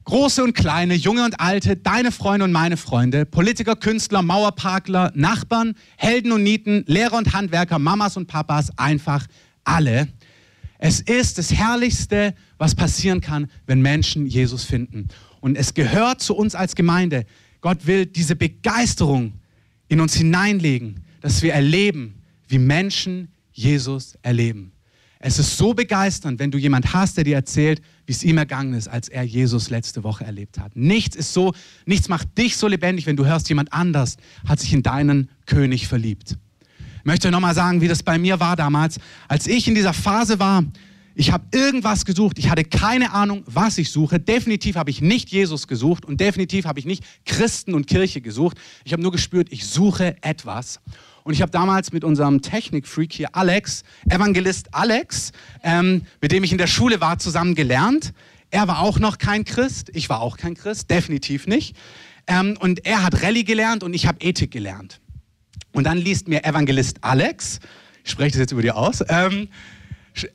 Große 0.03 0.43
und 0.43 0.53
kleine, 0.53 0.95
junge 0.95 1.23
und 1.23 1.39
alte, 1.39 1.77
deine 1.77 2.11
Freunde 2.11 2.45
und 2.45 2.51
meine 2.51 2.75
Freunde, 2.75 3.25
Politiker, 3.25 3.75
Künstler, 3.75 4.21
Mauerparkler, 4.21 5.11
Nachbarn, 5.15 5.75
Helden 5.95 6.31
und 6.31 6.43
Nieten, 6.43 6.83
Lehrer 6.87 7.17
und 7.17 7.33
Handwerker, 7.33 7.77
Mamas 7.77 8.17
und 8.17 8.27
Papas, 8.27 8.77
einfach 8.77 9.27
alle. 9.63 10.07
Es 10.79 10.99
ist 10.99 11.37
das 11.37 11.53
Herrlichste, 11.53 12.33
was 12.57 12.73
passieren 12.73 13.21
kann, 13.21 13.49
wenn 13.67 13.81
Menschen 13.81 14.25
Jesus 14.25 14.63
finden. 14.63 15.07
Und 15.39 15.55
es 15.55 15.75
gehört 15.75 16.21
zu 16.21 16.35
uns 16.35 16.55
als 16.55 16.75
Gemeinde. 16.75 17.25
Gott 17.61 17.85
will 17.85 18.07
diese 18.07 18.35
Begeisterung 18.35 19.33
in 19.87 20.01
uns 20.01 20.15
hineinlegen, 20.15 21.01
dass 21.21 21.43
wir 21.43 21.53
erleben, 21.53 22.23
wie 22.47 22.57
Menschen 22.57 23.27
Jesus 23.51 24.17
erleben. 24.23 24.71
Es 25.23 25.37
ist 25.37 25.55
so 25.55 25.75
begeisternd, 25.75 26.39
wenn 26.39 26.49
du 26.49 26.57
jemand 26.57 26.95
hast, 26.95 27.15
der 27.15 27.23
dir 27.23 27.35
erzählt, 27.35 27.79
wie 28.07 28.11
es 28.11 28.23
ihm 28.23 28.39
ergangen 28.39 28.73
ist, 28.73 28.87
als 28.87 29.07
er 29.07 29.21
Jesus 29.21 29.69
letzte 29.69 30.03
Woche 30.03 30.23
erlebt 30.23 30.57
hat. 30.57 30.75
Nichts 30.75 31.15
ist 31.15 31.31
so, 31.31 31.53
nichts 31.85 32.09
macht 32.09 32.35
dich 32.39 32.57
so 32.57 32.67
lebendig, 32.67 33.05
wenn 33.05 33.17
du 33.17 33.25
hörst, 33.25 33.47
jemand 33.47 33.71
anders 33.71 34.17
hat 34.47 34.59
sich 34.59 34.73
in 34.73 34.81
deinen 34.81 35.29
König 35.45 35.87
verliebt. 35.87 36.37
Ich 36.97 37.05
möchte 37.05 37.29
nochmal 37.29 37.53
sagen, 37.53 37.81
wie 37.81 37.87
das 37.87 38.01
bei 38.01 38.17
mir 38.17 38.39
war 38.39 38.55
damals, 38.55 38.97
als 39.27 39.45
ich 39.45 39.67
in 39.67 39.75
dieser 39.75 39.93
Phase 39.93 40.39
war. 40.39 40.63
Ich 41.13 41.31
habe 41.31 41.45
irgendwas 41.51 42.05
gesucht. 42.05 42.39
Ich 42.39 42.49
hatte 42.49 42.63
keine 42.63 43.11
Ahnung, 43.11 43.43
was 43.45 43.77
ich 43.77 43.91
suche. 43.91 44.19
Definitiv 44.19 44.75
habe 44.75 44.89
ich 44.89 45.01
nicht 45.01 45.29
Jesus 45.29 45.67
gesucht 45.67 46.03
und 46.03 46.19
definitiv 46.19 46.65
habe 46.65 46.79
ich 46.79 46.85
nicht 46.85 47.03
Christen 47.25 47.75
und 47.75 47.85
Kirche 47.85 48.21
gesucht. 48.21 48.57
Ich 48.85 48.93
habe 48.93 49.03
nur 49.03 49.11
gespürt, 49.11 49.49
ich 49.51 49.67
suche 49.67 50.15
etwas. 50.23 50.79
Und 51.23 51.33
ich 51.33 51.41
habe 51.41 51.51
damals 51.51 51.91
mit 51.91 52.03
unserem 52.03 52.41
Technikfreak 52.41 53.13
hier, 53.13 53.35
Alex, 53.35 53.83
Evangelist 54.09 54.73
Alex, 54.73 55.31
ähm, 55.63 56.05
mit 56.21 56.31
dem 56.31 56.43
ich 56.43 56.51
in 56.51 56.57
der 56.57 56.67
Schule 56.67 57.01
war, 57.01 57.19
zusammen 57.19 57.55
gelernt. 57.55 58.13
Er 58.49 58.67
war 58.67 58.79
auch 58.79 58.99
noch 58.99 59.17
kein 59.17 59.45
Christ, 59.45 59.91
ich 59.93 60.09
war 60.09 60.21
auch 60.21 60.37
kein 60.37 60.55
Christ, 60.55 60.89
definitiv 60.89 61.47
nicht. 61.47 61.75
Ähm, 62.27 62.57
und 62.59 62.85
er 62.85 63.03
hat 63.03 63.23
Rallye 63.23 63.43
gelernt 63.43 63.83
und 63.83 63.93
ich 63.93 64.07
habe 64.07 64.19
Ethik 64.21 64.51
gelernt. 64.51 64.99
Und 65.71 65.85
dann 65.85 65.97
liest 65.97 66.27
mir 66.27 66.43
Evangelist 66.43 66.97
Alex, 67.01 67.59
ich 68.03 68.11
spreche 68.11 68.31
das 68.31 68.39
jetzt 68.39 68.51
über 68.51 68.61
dir 68.61 68.75
aus, 68.75 69.03
ähm, 69.07 69.47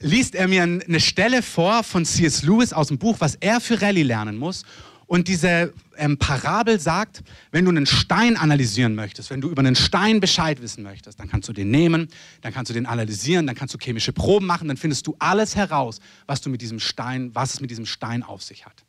liest 0.00 0.34
er 0.34 0.48
mir 0.48 0.62
eine 0.62 1.00
Stelle 1.00 1.42
vor 1.42 1.84
von 1.84 2.04
C.S. 2.04 2.42
Lewis 2.42 2.72
aus 2.72 2.88
dem 2.88 2.98
Buch, 2.98 3.16
was 3.18 3.34
er 3.36 3.60
für 3.60 3.82
Rallye 3.82 4.02
lernen 4.02 4.38
muss. 4.38 4.64
Und 5.06 5.28
diese 5.28 5.72
ähm, 5.96 6.18
Parabel 6.18 6.80
sagt, 6.80 7.22
wenn 7.52 7.64
du 7.64 7.70
einen 7.70 7.86
Stein 7.86 8.36
analysieren 8.36 8.94
möchtest, 8.94 9.30
wenn 9.30 9.40
du 9.40 9.48
über 9.48 9.60
einen 9.60 9.76
Stein 9.76 10.20
Bescheid 10.20 10.60
wissen 10.60 10.82
möchtest, 10.82 11.20
dann 11.20 11.28
kannst 11.28 11.48
du 11.48 11.52
den 11.52 11.70
nehmen, 11.70 12.08
dann 12.42 12.52
kannst 12.52 12.70
du 12.70 12.74
den 12.74 12.86
analysieren, 12.86 13.46
dann 13.46 13.54
kannst 13.54 13.72
du 13.74 13.78
chemische 13.78 14.12
Proben 14.12 14.46
machen, 14.46 14.68
dann 14.68 14.76
findest 14.76 15.06
du 15.06 15.14
alles 15.18 15.54
heraus, 15.54 16.00
was 16.26 16.40
du 16.40 16.50
mit 16.50 16.60
diesem 16.60 16.80
Stein, 16.80 17.30
was 17.34 17.54
es 17.54 17.60
mit 17.60 17.70
diesem 17.70 17.86
Stein 17.86 18.22
auf 18.22 18.42
sich 18.42 18.66
hat. 18.66 18.85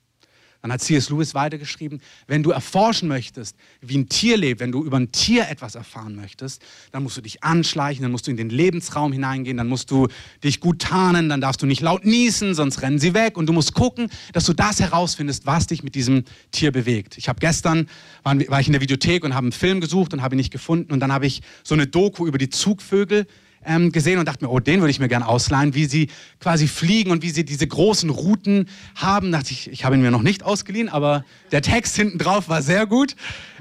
Dann 0.62 0.72
hat 0.72 0.82
C.S. 0.82 1.10
Lewis 1.10 1.34
weitergeschrieben, 1.34 2.02
wenn 2.28 2.44
du 2.44 2.52
erforschen 2.52 3.08
möchtest, 3.08 3.56
wie 3.82 3.98
ein 3.98 4.10
Tier 4.10 4.38
lebt, 4.38 4.60
wenn 4.60 4.72
du 4.72 4.84
über 4.84 4.98
ein 4.98 5.12
Tier 5.12 5.48
etwas 5.50 5.76
erfahren 5.76 6.16
möchtest, 6.16 6.62
dann 6.92 7.04
musst 7.04 7.18
du 7.18 7.22
dich 7.22 7.44
anschleichen, 7.44 8.04
dann 8.04 8.12
musst 8.12 8.28
du 8.28 8.32
in 8.32 8.38
den 8.38 8.50
Lebensraum 8.50 9.12
hineingehen, 9.12 9.58
dann 9.58 9.68
musst 9.68 9.92
du 9.92 10.08
dich 10.44 10.60
gut 10.60 10.80
tarnen, 10.80 11.30
dann 11.30 11.42
darfst 11.42 11.62
du 11.62 11.66
nicht 11.66 11.82
laut 11.82 12.06
niesen, 12.06 12.56
sonst 12.56 12.82
rennen 12.82 13.00
sie 13.00 13.14
weg 13.14 13.38
und 13.38 13.46
du 13.48 13.54
musst 13.54 13.74
gucken, 13.74 14.10
dass 14.34 14.46
du 14.46 14.54
das 14.54 14.80
herausfindest, 14.80 15.46
was 15.46 15.68
dich 15.68 15.84
mit 15.84 15.96
diesem 15.96 16.24
Tier 16.52 16.72
bewegt. 16.72 17.18
Ich 17.18 17.30
habe 17.30 17.40
gestern, 17.40 17.88
war 18.24 18.60
ich 18.60 18.68
in 18.68 18.74
der 18.74 18.82
Videothek 18.82 19.24
und 19.24 19.34
habe 19.36 19.46
einen 19.46 19.52
Film 19.52 19.82
gesucht 19.82 20.14
und 20.14 20.22
habe 20.22 20.36
ihn 20.36 20.38
nicht 20.38 20.52
gefunden 20.52 20.92
und 20.92 21.00
dann 21.00 21.12
habe 21.12 21.26
ich 21.28 21.42
so 21.64 21.76
eine 21.76 21.88
Doku 21.88 22.28
über 22.28 22.38
die 22.38 22.50
Zugvögel 22.50 23.28
ähm, 23.68 23.92
gesehen 23.92 24.18
und 24.18 24.28
dachte 24.28 24.44
mir, 24.44 24.50
oh, 24.50 24.60
den 24.60 24.80
würde 24.80 24.92
ich 24.92 25.00
mir 25.00 25.08
gerne 25.08 25.28
ausleihen, 25.28 25.76
wie 25.76 25.86
sie 25.86 26.10
quasi 26.40 26.68
fliegen 26.68 27.12
und 27.12 27.22
wie 27.22 27.30
sie 27.30 27.46
diese 27.46 27.68
großen 27.68 28.10
Routen 28.10 28.68
haben. 28.96 29.32
Dachte 29.32 29.52
ich, 29.52 29.70
ich 29.70 29.86
habe 29.86 29.96
ihn 29.96 30.02
mir 30.02 30.12
noch 30.12 30.24
nicht 30.24 30.44
ausgeliehen, 30.44 30.90
aber 30.90 31.24
der 31.52 31.62
Text 31.62 31.96
hinten 31.96 32.18
drauf 32.18 32.50
war 32.50 32.62
sehr 32.62 32.88
gut. 32.88 33.16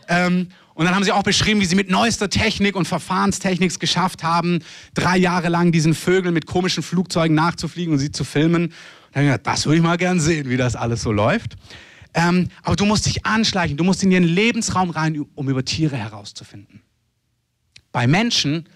Ähm, 0.09 0.49
und 0.75 0.85
dann 0.85 0.95
haben 0.95 1.05
sie 1.05 1.13
auch 1.13 1.23
beschrieben, 1.23 1.61
wie 1.61 1.65
sie 1.65 1.75
mit 1.75 1.91
neuester 1.91 2.29
Technik 2.29 2.77
und 2.77 2.87
Verfahrenstechnik 2.87 3.71
es 3.71 3.79
geschafft 3.79 4.23
haben, 4.23 4.61
drei 4.95 5.17
Jahre 5.17 5.49
lang 5.49 5.73
diesen 5.73 5.95
Vögeln 5.95 6.35
mit 6.35 6.47
komischen 6.47 6.83
Flugzeugen 6.83 7.35
nachzufliegen 7.35 7.95
und 7.95 7.99
sie 7.99 8.13
zu 8.13 8.25
filmen. 8.25 8.75
Dann 9.13 9.23
habe 9.23 9.25
ich 9.25 9.33
gedacht, 9.33 9.47
das 9.47 9.65
würde 9.65 9.79
ich 9.79 9.83
mal 9.83 9.97
gern 9.97 10.21
sehen, 10.21 10.51
wie 10.51 10.59
das 10.59 10.77
alles 10.77 11.03
so 11.03 11.13
läuft. 11.13 11.57
Ähm, 12.13 12.49
aber 12.63 12.77
du 12.77 12.85
musst 12.85 13.07
dich 13.07 13.25
anschleichen, 13.25 13.77
du 13.77 13.85
musst 13.85 14.03
in 14.03 14.11
ihren 14.11 14.25
Lebensraum 14.25 14.91
rein, 14.91 15.25
um 15.35 15.49
über 15.49 15.65
Tiere 15.65 15.97
herauszufinden. 15.97 16.83
Bei 17.91 18.07
Menschen 18.07 18.69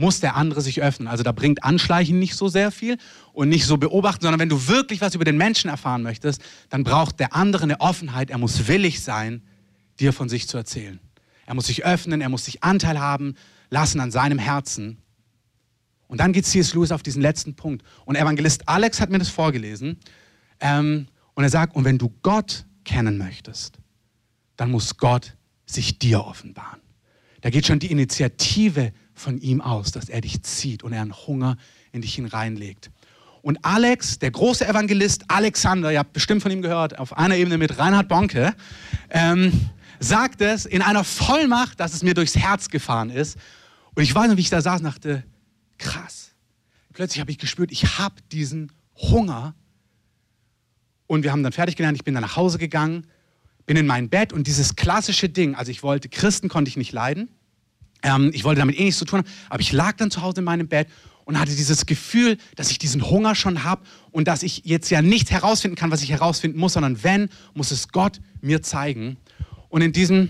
muss 0.00 0.20
der 0.20 0.34
andere 0.34 0.62
sich 0.62 0.82
öffnen. 0.82 1.06
Also 1.06 1.22
da 1.22 1.32
bringt 1.32 1.62
Anschleichen 1.62 2.18
nicht 2.18 2.34
so 2.34 2.48
sehr 2.48 2.70
viel 2.72 2.96
und 3.32 3.48
nicht 3.48 3.66
so 3.66 3.76
beobachten, 3.76 4.22
sondern 4.22 4.40
wenn 4.40 4.48
du 4.48 4.66
wirklich 4.66 5.00
was 5.00 5.14
über 5.14 5.24
den 5.24 5.36
Menschen 5.36 5.70
erfahren 5.70 6.02
möchtest, 6.02 6.42
dann 6.70 6.82
braucht 6.82 7.20
der 7.20 7.36
andere 7.36 7.64
eine 7.64 7.80
Offenheit. 7.80 8.30
Er 8.30 8.38
muss 8.38 8.66
willig 8.66 9.02
sein, 9.02 9.42
dir 10.00 10.12
von 10.12 10.28
sich 10.28 10.48
zu 10.48 10.56
erzählen. 10.56 10.98
Er 11.46 11.54
muss 11.54 11.66
sich 11.66 11.84
öffnen, 11.84 12.20
er 12.20 12.28
muss 12.28 12.44
sich 12.44 12.62
Anteil 12.64 12.98
haben 12.98 13.34
lassen 13.68 14.00
an 14.00 14.10
seinem 14.10 14.38
Herzen. 14.38 14.98
Und 16.08 16.18
dann 16.18 16.32
geht 16.32 16.46
C.S. 16.46 16.74
Lewis 16.74 16.90
auf 16.90 17.02
diesen 17.02 17.22
letzten 17.22 17.54
Punkt. 17.54 17.84
Und 18.04 18.16
Evangelist 18.16 18.68
Alex 18.68 19.00
hat 19.00 19.10
mir 19.10 19.18
das 19.18 19.28
vorgelesen. 19.28 19.98
Ähm, 20.58 21.06
und 21.34 21.44
er 21.44 21.50
sagt, 21.50 21.76
und 21.76 21.84
wenn 21.84 21.98
du 21.98 22.12
Gott 22.22 22.64
kennen 22.84 23.16
möchtest, 23.16 23.78
dann 24.56 24.70
muss 24.70 24.96
Gott 24.96 25.36
sich 25.66 25.98
dir 25.98 26.24
offenbaren. 26.24 26.80
Da 27.40 27.50
geht 27.50 27.66
schon 27.66 27.78
die 27.78 27.90
Initiative 27.90 28.92
von 29.20 29.38
ihm 29.38 29.60
aus, 29.60 29.92
dass 29.92 30.08
er 30.08 30.20
dich 30.20 30.42
zieht 30.42 30.82
und 30.82 30.92
er 30.92 31.02
einen 31.02 31.14
Hunger 31.14 31.56
in 31.92 32.02
dich 32.02 32.14
hineinlegt. 32.14 32.90
Und 33.42 33.64
Alex, 33.64 34.18
der 34.18 34.30
große 34.30 34.66
Evangelist 34.66 35.24
Alexander, 35.28 35.92
ihr 35.92 35.98
habt 35.98 36.12
bestimmt 36.12 36.42
von 36.42 36.50
ihm 36.50 36.62
gehört, 36.62 36.98
auf 36.98 37.16
einer 37.16 37.36
Ebene 37.36 37.56
mit 37.56 37.78
Reinhard 37.78 38.08
Bonke, 38.08 38.54
ähm, 39.08 39.70
sagt 39.98 40.40
es 40.40 40.66
in 40.66 40.82
einer 40.82 41.04
Vollmacht, 41.04 41.80
dass 41.80 41.94
es 41.94 42.02
mir 42.02 42.14
durchs 42.14 42.36
Herz 42.36 42.68
gefahren 42.68 43.10
ist. 43.10 43.38
Und 43.94 44.02
ich 44.02 44.14
weiß 44.14 44.28
noch, 44.28 44.36
wie 44.36 44.42
ich 44.42 44.50
da 44.50 44.60
saß 44.60 44.80
und 44.80 44.84
dachte, 44.84 45.24
krass. 45.78 46.32
Plötzlich 46.92 47.20
habe 47.20 47.30
ich 47.30 47.38
gespürt, 47.38 47.72
ich 47.72 47.98
habe 47.98 48.16
diesen 48.30 48.72
Hunger. 48.96 49.54
Und 51.06 51.22
wir 51.22 51.32
haben 51.32 51.42
dann 51.42 51.52
fertig 51.52 51.76
gelernt, 51.76 51.96
ich 51.96 52.04
bin 52.04 52.14
dann 52.14 52.22
nach 52.22 52.36
Hause 52.36 52.58
gegangen, 52.58 53.06
bin 53.66 53.76
in 53.76 53.86
mein 53.86 54.08
Bett 54.08 54.32
und 54.32 54.46
dieses 54.46 54.76
klassische 54.76 55.28
Ding, 55.28 55.54
also 55.54 55.70
ich 55.70 55.82
wollte, 55.82 56.08
Christen 56.08 56.48
konnte 56.48 56.68
ich 56.68 56.76
nicht 56.76 56.92
leiden. 56.92 57.28
Ähm, 58.02 58.30
ich 58.32 58.44
wollte 58.44 58.60
damit 58.60 58.78
eh 58.78 58.84
nichts 58.84 58.98
zu 58.98 59.04
tun 59.04 59.20
haben, 59.20 59.28
aber 59.48 59.60
ich 59.60 59.72
lag 59.72 59.96
dann 59.96 60.10
zu 60.10 60.22
Hause 60.22 60.40
in 60.40 60.44
meinem 60.44 60.68
Bett 60.68 60.88
und 61.24 61.38
hatte 61.38 61.54
dieses 61.54 61.86
Gefühl, 61.86 62.38
dass 62.56 62.70
ich 62.70 62.78
diesen 62.78 63.08
Hunger 63.08 63.34
schon 63.34 63.62
habe 63.62 63.82
und 64.10 64.26
dass 64.26 64.42
ich 64.42 64.62
jetzt 64.64 64.90
ja 64.90 65.02
nicht 65.02 65.30
herausfinden 65.30 65.76
kann, 65.76 65.90
was 65.90 66.02
ich 66.02 66.10
herausfinden 66.10 66.58
muss, 66.58 66.72
sondern 66.72 67.02
wenn, 67.04 67.28
muss 67.54 67.70
es 67.70 67.88
Gott 67.88 68.20
mir 68.40 68.62
zeigen. 68.62 69.16
Und 69.68 69.82
in 69.82 69.92
diesem, 69.92 70.28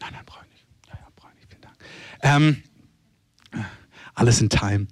nein, 0.00 0.10
nein, 0.12 0.22
brauche 0.26 0.44
ich 0.44 0.52
nicht, 0.52 0.66
ja, 0.88 0.94
ja, 0.94 1.06
brauche 1.14 1.30
ich 1.32 1.38
nicht, 1.38 1.48
vielen 1.50 1.62
Dank. 1.62 1.76
Ähm, 2.22 2.62
alles 4.14 4.40
in 4.40 4.48
Time. 4.48 4.86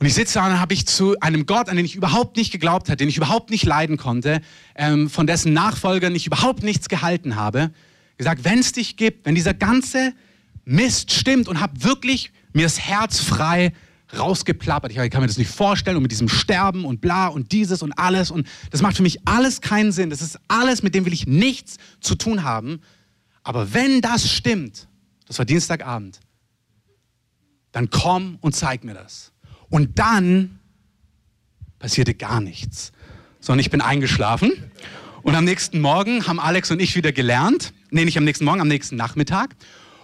Und 0.00 0.06
ich 0.06 0.14
sitze 0.14 0.34
da 0.34 0.46
und 0.46 0.60
habe 0.60 0.74
ich 0.74 0.86
zu 0.86 1.18
einem 1.20 1.44
Gott, 1.44 1.68
an 1.68 1.76
den 1.76 1.84
ich 1.84 1.96
überhaupt 1.96 2.36
nicht 2.36 2.52
geglaubt 2.52 2.88
hatte, 2.88 2.98
den 2.98 3.08
ich 3.08 3.16
überhaupt 3.16 3.50
nicht 3.50 3.64
leiden 3.64 3.96
konnte, 3.96 4.40
ähm, 4.76 5.10
von 5.10 5.26
dessen 5.26 5.52
Nachfolgern 5.52 6.14
ich 6.14 6.26
überhaupt 6.26 6.62
nichts 6.62 6.88
gehalten 6.88 7.34
habe, 7.34 7.72
gesagt, 8.18 8.44
wenn 8.44 8.58
es 8.58 8.72
dich 8.72 8.96
gibt, 8.96 9.24
wenn 9.24 9.34
dieser 9.34 9.54
ganze 9.54 10.12
Mist 10.64 11.12
stimmt 11.12 11.48
und 11.48 11.60
habe 11.60 11.82
wirklich 11.82 12.32
mir 12.52 12.64
das 12.64 12.78
Herz 12.78 13.20
frei 13.20 13.72
rausgeplappert. 14.16 14.90
Ich 14.90 14.96
kann 15.10 15.20
mir 15.20 15.26
das 15.26 15.38
nicht 15.38 15.50
vorstellen 15.50 15.96
und 15.96 16.02
mit 16.02 16.10
diesem 16.10 16.28
Sterben 16.28 16.84
und 16.84 17.00
bla 17.00 17.28
und 17.28 17.52
dieses 17.52 17.82
und 17.82 17.92
alles 17.92 18.30
und 18.30 18.46
das 18.70 18.82
macht 18.82 18.96
für 18.96 19.02
mich 19.02 19.26
alles 19.26 19.60
keinen 19.60 19.92
Sinn. 19.92 20.10
Das 20.10 20.22
ist 20.22 20.38
alles, 20.48 20.82
mit 20.82 20.94
dem 20.94 21.04
will 21.04 21.12
ich 21.12 21.26
nichts 21.26 21.76
zu 22.00 22.14
tun 22.14 22.42
haben. 22.42 22.80
Aber 23.42 23.72
wenn 23.72 24.00
das 24.00 24.30
stimmt, 24.30 24.88
das 25.26 25.38
war 25.38 25.44
Dienstagabend, 25.44 26.20
dann 27.72 27.90
komm 27.90 28.38
und 28.40 28.56
zeig 28.56 28.82
mir 28.84 28.94
das. 28.94 29.32
Und 29.68 29.98
dann 29.98 30.58
passierte 31.78 32.14
gar 32.14 32.40
nichts, 32.40 32.92
sondern 33.40 33.60
ich 33.60 33.70
bin 33.70 33.80
eingeschlafen 33.80 34.52
und 35.28 35.34
am 35.34 35.44
nächsten 35.44 35.82
Morgen 35.82 36.26
haben 36.26 36.40
Alex 36.40 36.70
und 36.70 36.80
ich 36.80 36.96
wieder 36.96 37.12
gelernt. 37.12 37.74
Nee, 37.90 38.06
nicht 38.06 38.16
am 38.16 38.24
nächsten 38.24 38.46
Morgen, 38.46 38.62
am 38.62 38.68
nächsten 38.68 38.96
Nachmittag. 38.96 39.56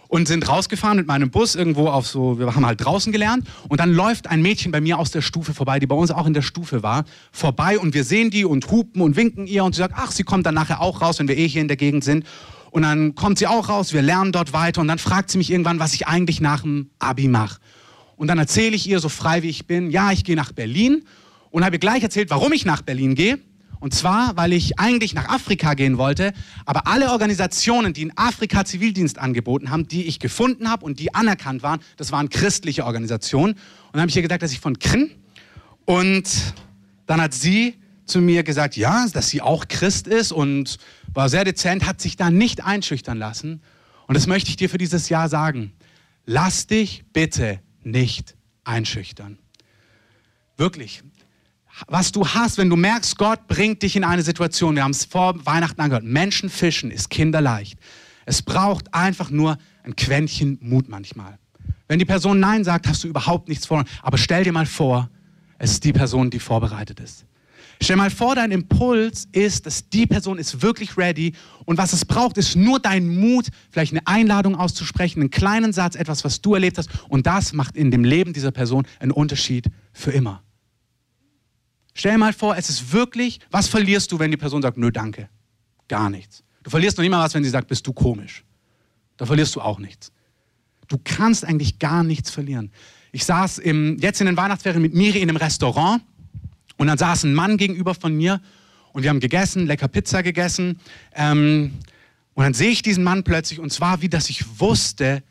Und 0.07 0.29
sind 0.29 0.47
rausgefahren 0.47 0.99
mit 0.99 1.07
meinem 1.07 1.31
Bus 1.31 1.55
irgendwo 1.55 1.89
auf 1.89 2.07
so, 2.07 2.39
wir 2.39 2.55
haben 2.55 2.67
halt 2.67 2.85
draußen 2.85 3.11
gelernt. 3.11 3.49
Und 3.71 3.81
dann 3.81 3.95
läuft 3.95 4.27
ein 4.27 4.43
Mädchen 4.43 4.71
bei 4.71 4.83
mir 4.83 4.99
aus 4.99 5.13
der 5.13 5.23
Stufe 5.23 5.55
vorbei, 5.55 5.79
die 5.79 5.87
bei 5.87 5.95
uns 5.95 6.11
auch 6.11 6.27
in 6.27 6.35
der 6.35 6.43
Stufe 6.43 6.83
war, 6.83 7.07
vorbei. 7.33 7.79
Und 7.79 7.95
wir 7.95 8.05
sehen 8.05 8.31
die 8.31 8.45
und 8.45 8.71
hupen 8.71 9.01
und 9.01 9.17
winken 9.17 9.47
ihr. 9.47 9.65
Und 9.65 9.75
sie 9.75 9.79
sagt, 9.79 9.95
ach, 9.97 10.11
sie 10.11 10.25
kommt 10.25 10.45
dann 10.45 10.57
nachher 10.57 10.83
auch 10.83 11.01
raus, 11.01 11.19
wenn 11.21 11.27
wir 11.27 11.39
eh 11.39 11.49
hier 11.49 11.63
in 11.63 11.69
der 11.69 11.79
Gegend 11.79 12.05
sind. 12.05 12.27
Und 12.71 12.83
dann 12.83 13.15
kommt 13.15 13.39
sie 13.39 13.47
auch 13.47 13.71
raus, 13.71 13.95
wir 13.95 14.03
lernen 14.03 14.31
dort 14.31 14.53
weiter. 14.53 14.83
Und 14.83 14.89
dann 14.89 14.99
fragt 14.99 15.31
sie 15.31 15.39
mich 15.39 15.51
irgendwann, 15.51 15.79
was 15.79 15.95
ich 15.95 16.07
eigentlich 16.07 16.43
nach 16.43 16.61
dem 16.61 16.91
Abi 16.99 17.29
mache. 17.29 17.61
Und 18.17 18.29
dann 18.29 18.37
erzähle 18.37 18.77
ich 18.77 18.87
ihr 18.87 19.01
so 19.01 19.09
frei 19.09 19.43
wie 19.43 19.49
ich 19.49 19.67
bin, 19.67 19.91
ja, 19.91 20.13
ich 20.13 20.23
gehe 20.25 20.37
nach 20.37 20.53
Berlin. 20.53 21.07
Und 21.51 21.65
habe 21.65 21.77
ihr 21.77 21.81
gleich 21.81 22.03
erzählt, 22.03 22.29
warum 22.29 22.53
ich 22.53 22.67
nach 22.67 22.83
Berlin 22.83 23.15
gehe 23.15 23.39
und 23.85 23.93
zwar, 23.93 24.35
weil 24.39 24.55
ich 24.55 24.79
eigentlich 24.79 25.13
nach 25.13 25.29
Afrika 25.29 25.75
gehen 25.75 25.99
wollte, 25.99 26.33
aber 26.65 26.87
alle 26.87 27.11
Organisationen, 27.11 27.93
die 27.93 28.01
in 28.01 28.17
Afrika 28.17 28.65
Zivildienst 28.65 29.19
angeboten 29.19 29.69
haben, 29.71 29.87
die 29.87 30.07
ich 30.07 30.21
gefunden 30.21 30.71
habe 30.71 30.87
und 30.87 31.01
die 31.01 31.15
anerkannt 31.15 31.63
waren, 31.63 31.81
das 31.99 32.11
waren 32.11 32.31
christliche 32.31 32.87
Organisationen. 32.87 33.53
Und 33.53 33.61
dann 33.93 34.01
habe 34.01 34.09
ich 34.09 34.17
ihr 34.17 34.23
gesagt, 34.23 34.43
dass 34.43 34.53
ich 34.53 34.61
von 34.61 34.79
Krim 34.79 35.11
und 35.85 36.55
dann 37.05 37.21
hat 37.21 37.35
sie 37.35 37.75
zu 38.07 38.23
mir 38.23 38.43
gesagt, 38.43 38.75
ja, 38.79 39.07
dass 39.13 39.29
sie 39.29 39.43
auch 39.43 39.69
Christ 39.69 40.07
ist 40.07 40.33
und 40.33 40.79
war 41.13 41.29
sehr 41.29 41.45
dezent, 41.45 41.87
hat 41.87 42.01
sich 42.01 42.17
da 42.17 42.31
nicht 42.31 42.65
einschüchtern 42.65 43.19
lassen. 43.19 43.61
Und 44.07 44.17
das 44.17 44.27
möchte 44.27 44.49
ich 44.49 44.57
dir 44.57 44.71
für 44.71 44.79
dieses 44.79 45.11
Jahr 45.11 45.29
sagen. 45.29 45.75
Lass 46.25 46.67
dich 46.67 47.05
bitte 47.13 47.61
nicht 47.83 48.35
einschüchtern. 48.65 49.37
Wirklich 50.57 51.03
was 51.87 52.13
du 52.13 52.27
hast, 52.27 52.59
wenn 52.59 52.71
du 52.71 52.77
merkst, 52.77 53.19
Gott 53.19 53.47
bringt 53.47 53.83
dich 53.83 53.97
in 53.97 54.05
eine 54.05 54.23
Situation, 54.23 54.77
wir 54.77 54.85
haben 54.85 54.93
es 54.93 55.05
vor 55.05 55.35
Weihnachten 55.45 55.81
angehört, 55.81 56.05
Menschen 56.05 56.51
fischen 56.51 56.91
ist 56.91 57.11
kinderleicht. 57.11 57.79
Es 58.27 58.43
braucht 58.43 58.93
einfach 58.95 59.31
nur 59.31 59.59
ein 59.83 59.97
Quäntchen 59.97 60.59
Mut 60.63 60.89
manchmal. 60.89 61.39
Wenn 61.89 61.99
die 61.99 62.05
Person 62.05 62.41
Nein 62.41 62.65
sagt, 62.65 62.89
hast 62.89 63.05
du 63.05 63.09
überhaupt 63.09 63.49
nichts 63.49 63.67
vor. 63.67 63.85
Aber 64.03 64.17
stell 64.17 64.45
dir 64.45 64.53
mal 64.53 64.67
vor, 64.67 65.11
es 65.59 65.73
ist 65.73 65.85
die 65.85 65.93
Person, 65.93 66.31
die 66.31 66.39
vorbereitet 66.39 67.01
ist. 67.01 67.27
Stell 67.83 67.97
mal 67.97 68.11
vor, 68.11 68.35
dein 68.37 68.53
Impuls 68.53 69.27
ist, 69.33 69.67
dass 69.67 69.89
die 69.91 70.07
Person 70.07 70.39
ist 70.39 70.63
wirklich 70.63 70.97
ready 70.97 71.35
und 71.65 71.77
was 71.77 71.93
es 71.93 72.05
braucht, 72.05 72.39
ist 72.39 72.57
nur 72.57 72.79
dein 72.79 73.09
Mut, 73.09 73.49
vielleicht 73.71 73.93
eine 73.93 74.07
Einladung 74.07 74.55
auszusprechen, 74.55 75.21
einen 75.21 75.31
kleinen 75.31 75.73
Satz, 75.73 75.97
etwas, 75.97 76.25
was 76.25 76.41
du 76.41 76.55
erlebt 76.55 76.79
hast 76.79 76.89
und 77.09 77.27
das 77.27 77.53
macht 77.53 77.77
in 77.77 77.91
dem 77.91 78.05
Leben 78.05 78.33
dieser 78.33 78.53
Person 78.53 78.87
einen 79.01 79.11
Unterschied 79.11 79.67
für 79.93 80.13
immer. 80.13 80.44
Stell 81.95 82.19
mal 82.19 82.33
vor, 82.33 82.57
es 82.57 82.69
ist 82.69 82.93
wirklich, 82.93 83.41
was 83.51 83.69
verlierst 83.69 84.11
du, 84.11 84.19
wenn 84.19 84.31
die 84.31 84.37
Person 84.37 84.63
sagt, 84.63 84.77
nö, 84.77 84.91
danke? 84.91 85.29
Gar 85.89 86.11
nichts. 86.11 86.43
Du 86.63 86.71
verlierst 86.71 86.97
noch 86.97 87.03
nicht 87.03 87.11
mal 87.11 87.23
was, 87.23 87.35
wenn 87.35 87.45
sie 87.45 87.51
sagt, 87.51 87.69
bist 87.69 87.87
du 87.87 87.93
komisch. 87.93 88.45
Da 89.17 89.27
verlierst 89.27 89.55
du 89.55 89.61
auch 89.61 89.79
nichts. 89.79 90.11
Du 90.89 90.99
kannst 91.03 91.45
eigentlich 91.45 91.79
gar 91.79 92.03
nichts 92.03 92.31
verlieren. 92.31 92.73
Ich 93.13 93.25
saß 93.25 93.59
im, 93.59 93.97
jetzt 93.99 94.21
in 94.21 94.27
den 94.27 94.37
Weihnachtsferien 94.37 94.83
mit 94.83 94.93
Miri 94.93 95.21
in 95.21 95.29
einem 95.29 95.37
Restaurant 95.37 96.03
und 96.77 96.89
dann 96.89 96.99
saß 96.99 97.25
ein 97.25 97.35
Mann 97.35 97.57
gegenüber 97.57 97.95
von 97.95 98.15
mir 98.15 98.41
und 98.93 99.03
wir 99.03 99.11
haben 99.11 99.21
gegessen, 99.21 99.67
lecker 99.67 99.89
Pizza 99.89 100.23
gegessen. 100.23 100.81
Ähm, 101.15 101.75
und 102.35 102.43
dann 102.43 102.55
sehe 102.55 102.71
ich 102.71 102.83
diesen 102.83 103.05
Mann 103.05 103.23
plötzlich 103.23 103.61
und 103.61 103.73
zwar 103.73 104.03
wie, 104.03 104.09
dass 104.09 104.31
ich 104.31 104.59
wusste, 104.59 105.23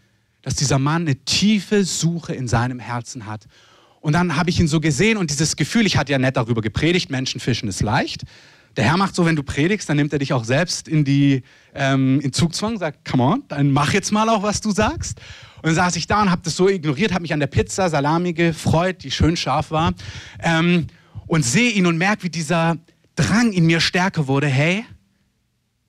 dass 0.41 0.55
dieser 0.55 0.79
Mann 0.79 1.03
eine 1.03 1.15
tiefe 1.15 1.83
Suche 1.83 2.33
in 2.33 2.47
seinem 2.47 2.79
Herzen 2.79 3.25
hat. 3.25 3.47
Und 4.03 4.11
dann 4.11 4.35
habe 4.35 4.49
ich 4.49 4.59
ihn 4.59 4.67
so 4.67 4.81
gesehen 4.81 5.17
und 5.17 5.29
dieses 5.31 5.55
Gefühl, 5.55 5.85
ich 5.85 5.95
hatte 5.95 6.11
ja 6.11 6.19
nett 6.19 6.35
darüber 6.35 6.61
gepredigt, 6.61 7.09
Menschen 7.09 7.39
fischen 7.39 7.69
ist 7.69 7.81
leicht. 7.81 8.23
Der 8.75 8.83
Herr 8.83 8.97
macht 8.97 9.15
so, 9.15 9.25
wenn 9.25 9.37
du 9.37 9.43
predigst, 9.43 9.87
dann 9.87 9.95
nimmt 9.95 10.11
er 10.11 10.19
dich 10.19 10.33
auch 10.33 10.43
selbst 10.43 10.89
in 10.89 11.05
die 11.05 11.41
ähm, 11.73 12.19
in 12.19 12.33
Zugzwang, 12.33 12.77
sagt, 12.77 13.09
come 13.09 13.23
on, 13.23 13.43
dann 13.47 13.71
mach 13.71 13.93
jetzt 13.93 14.11
mal 14.11 14.27
auch, 14.27 14.43
was 14.43 14.59
du 14.59 14.71
sagst. 14.71 15.21
Und 15.57 15.67
dann 15.67 15.75
saß 15.75 15.95
ich 15.95 16.05
da 16.05 16.21
und 16.21 16.31
habe 16.31 16.41
das 16.43 16.57
so 16.57 16.67
ignoriert, 16.67 17.13
habe 17.13 17.21
mich 17.21 17.31
an 17.31 17.39
der 17.39 17.47
Pizza 17.47 17.89
Salami 17.89 18.33
gefreut, 18.33 19.03
die 19.03 19.11
schön 19.11 19.37
scharf 19.37 19.71
war, 19.71 19.93
ähm, 20.41 20.87
und 21.25 21.45
sehe 21.45 21.71
ihn 21.71 21.85
und 21.85 21.97
merke, 21.97 22.23
wie 22.23 22.29
dieser 22.29 22.75
Drang 23.15 23.53
in 23.53 23.65
mir 23.65 23.79
stärker 23.79 24.27
wurde. 24.27 24.47
Hey, 24.47 24.83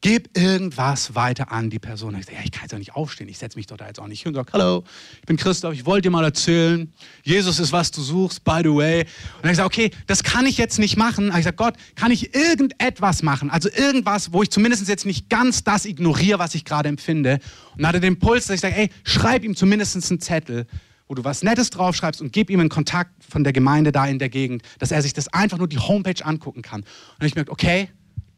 Gib 0.05 0.37
irgendwas 0.37 1.15
weiter 1.15 1.51
an 1.51 1.71
die 1.71 1.79
Person. 1.79 2.15
Ich 2.19 2.27
sage, 2.27 2.37
ja, 2.37 2.45
ich 2.45 2.53
kann 2.53 2.65
jetzt 2.65 2.75
auch 2.75 2.79
nicht 2.79 2.95
aufstehen. 2.95 3.27
Ich 3.31 3.39
setze 3.39 3.57
mich 3.57 3.69
doch 3.69 3.79
da 3.79 3.87
jetzt 3.87 3.99
auch 3.99 4.07
nicht 4.07 4.23
hin 4.23 4.29
und 4.29 4.35
sage, 4.35 4.53
hallo, 4.53 4.85
ich 5.19 5.23
bin 5.25 5.39
Christoph, 5.39 5.73
ich 5.73 5.87
wollte 5.87 6.03
dir 6.03 6.11
mal 6.11 6.25
erzählen, 6.25 6.93
Jesus 7.23 7.59
ist, 7.59 7.73
was 7.73 7.91
du 7.91 8.03
suchst, 8.03 8.45
by 8.45 8.61
the 8.63 8.69
way. 8.69 9.07
Und 9.43 9.49
ich 9.49 9.57
sage, 9.57 9.65
okay, 9.67 9.91
das 10.07 10.23
kann 10.23 10.45
ich 10.45 10.59
jetzt 10.59 10.79
nicht 10.79 10.99
machen. 10.99 11.31
Aber 11.31 11.39
ich 11.39 11.45
sage, 11.47 11.57
Gott, 11.57 11.77
kann 11.95 12.11
ich 12.11 12.35
irgendetwas 12.35 13.23
machen? 13.23 13.49
Also 13.49 13.71
irgendwas, 13.71 14.31
wo 14.31 14.43
ich 14.43 14.51
zumindest 14.51 14.87
jetzt 14.89 15.07
nicht 15.07 15.31
ganz 15.31 15.65
das 15.65 15.87
ignoriere, 15.87 16.39
was 16.39 16.55
ich 16.55 16.67
gerade 16.67 16.91
empfinde. 16.91 17.39
Und 17.75 17.87
hatte 17.87 17.99
den 17.99 18.13
Impuls, 18.13 18.47
dass 18.47 18.57
ich 18.57 18.61
sage, 18.61 18.77
ey, 18.77 18.91
schreib 19.05 19.43
ihm 19.43 19.57
zumindest 19.57 19.97
einen 20.11 20.21
Zettel, 20.21 20.67
wo 21.09 21.15
du 21.15 21.25
was 21.25 21.43
Nettes 21.43 21.71
draufschreibst 21.71 22.21
und 22.21 22.31
gib 22.31 22.51
ihm 22.51 22.61
einen 22.61 22.69
Kontakt 22.69 23.25
von 23.27 23.43
der 23.43 23.55
Gemeinde 23.55 23.91
da 23.91 24.05
in 24.05 24.19
der 24.19 24.29
Gegend, 24.29 24.65
dass 24.81 24.91
er 24.91 25.01
sich 25.01 25.15
das 25.15 25.29
einfach 25.29 25.57
nur 25.57 25.67
die 25.67 25.79
Homepage 25.79 26.23
angucken 26.23 26.61
kann. 26.61 26.83
Und 27.19 27.27
ich 27.27 27.35
merke, 27.35 27.51
okay, 27.51 27.89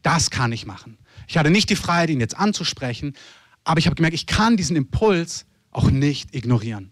das 0.01 0.29
kann 0.29 0.53
ich 0.53 0.65
machen. 0.65 0.97
Ich 1.27 1.37
hatte 1.37 1.51
nicht 1.51 1.69
die 1.69 1.75
Freiheit, 1.75 2.09
ihn 2.09 2.19
jetzt 2.19 2.37
anzusprechen, 2.37 3.13
aber 3.63 3.79
ich 3.79 3.85
habe 3.85 3.95
gemerkt, 3.95 4.15
ich 4.15 4.25
kann 4.25 4.57
diesen 4.57 4.75
Impuls 4.75 5.45
auch 5.71 5.91
nicht 5.91 6.33
ignorieren. 6.33 6.91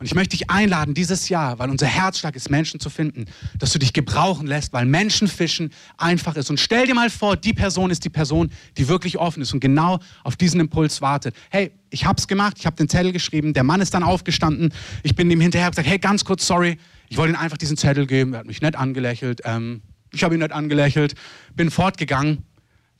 Und 0.00 0.06
ich 0.06 0.14
möchte 0.14 0.34
dich 0.34 0.48
einladen, 0.48 0.94
dieses 0.94 1.28
Jahr, 1.28 1.58
weil 1.58 1.68
unser 1.68 1.86
Herzschlag 1.86 2.34
ist, 2.34 2.48
Menschen 2.50 2.80
zu 2.80 2.88
finden, 2.88 3.26
dass 3.58 3.70
du 3.70 3.78
dich 3.78 3.92
gebrauchen 3.92 4.46
lässt, 4.46 4.72
weil 4.72 4.86
Menschenfischen 4.86 5.74
einfach 5.98 6.36
ist. 6.36 6.48
Und 6.48 6.58
stell 6.58 6.86
dir 6.86 6.94
mal 6.94 7.10
vor, 7.10 7.36
die 7.36 7.52
Person 7.52 7.90
ist 7.90 8.02
die 8.06 8.08
Person, 8.08 8.50
die 8.78 8.88
wirklich 8.88 9.18
offen 9.18 9.42
ist 9.42 9.52
und 9.52 9.60
genau 9.60 9.98
auf 10.24 10.36
diesen 10.36 10.58
Impuls 10.58 11.02
wartet. 11.02 11.36
Hey, 11.50 11.72
ich 11.90 12.06
habe 12.06 12.18
es 12.18 12.26
gemacht, 12.26 12.56
ich 12.58 12.64
habe 12.64 12.76
den 12.76 12.88
Zettel 12.88 13.12
geschrieben, 13.12 13.52
der 13.52 13.62
Mann 13.62 13.82
ist 13.82 13.92
dann 13.92 14.02
aufgestanden, 14.02 14.72
ich 15.02 15.14
bin 15.14 15.30
ihm 15.30 15.42
hinterher 15.42 15.68
gesagt, 15.68 15.86
hey, 15.86 15.98
ganz 15.98 16.24
kurz, 16.24 16.46
sorry, 16.46 16.78
ich 17.10 17.18
wollte 17.18 17.34
ihm 17.34 17.38
einfach 17.38 17.58
diesen 17.58 17.76
Zettel 17.76 18.06
geben, 18.06 18.32
er 18.32 18.38
hat 18.38 18.46
mich 18.46 18.62
nett 18.62 18.76
angelächelt, 18.76 19.42
ähm, 19.44 19.82
ich 20.12 20.24
habe 20.24 20.34
ihn 20.34 20.40
nett 20.40 20.52
angelächelt, 20.52 21.14
bin 21.54 21.70
fortgegangen 21.70 22.46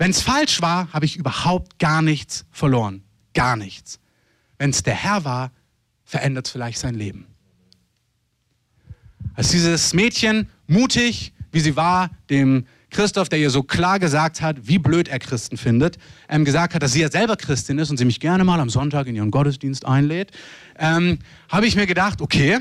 wenn 0.00 0.12
es 0.12 0.22
falsch 0.22 0.62
war, 0.62 0.90
habe 0.94 1.04
ich 1.04 1.18
überhaupt 1.18 1.78
gar 1.78 2.00
nichts 2.00 2.46
verloren. 2.50 3.02
Gar 3.34 3.56
nichts. 3.56 4.00
Wenn 4.56 4.70
es 4.70 4.82
der 4.82 4.94
Herr 4.94 5.26
war, 5.26 5.52
verändert 6.04 6.46
es 6.46 6.52
vielleicht 6.52 6.78
sein 6.78 6.94
Leben. 6.94 7.26
Als 9.34 9.50
dieses 9.50 9.92
Mädchen 9.92 10.48
mutig, 10.66 11.34
wie 11.52 11.60
sie 11.60 11.76
war, 11.76 12.08
dem 12.30 12.64
Christoph, 12.88 13.28
der 13.28 13.40
ihr 13.40 13.50
so 13.50 13.62
klar 13.62 13.98
gesagt 13.98 14.40
hat, 14.40 14.66
wie 14.66 14.78
blöd 14.78 15.06
er 15.06 15.18
Christen 15.18 15.58
findet, 15.58 15.98
ähm, 16.30 16.46
gesagt 16.46 16.72
hat, 16.74 16.82
dass 16.82 16.92
sie 16.92 17.02
ja 17.02 17.10
selber 17.10 17.36
Christin 17.36 17.78
ist 17.78 17.90
und 17.90 17.98
sie 17.98 18.06
mich 18.06 18.20
gerne 18.20 18.42
mal 18.42 18.58
am 18.58 18.70
Sonntag 18.70 19.06
in 19.06 19.16
ihren 19.16 19.30
Gottesdienst 19.30 19.84
einlädt, 19.84 20.30
ähm, 20.78 21.18
habe 21.50 21.66
ich 21.66 21.76
mir 21.76 21.86
gedacht, 21.86 22.22
okay, 22.22 22.58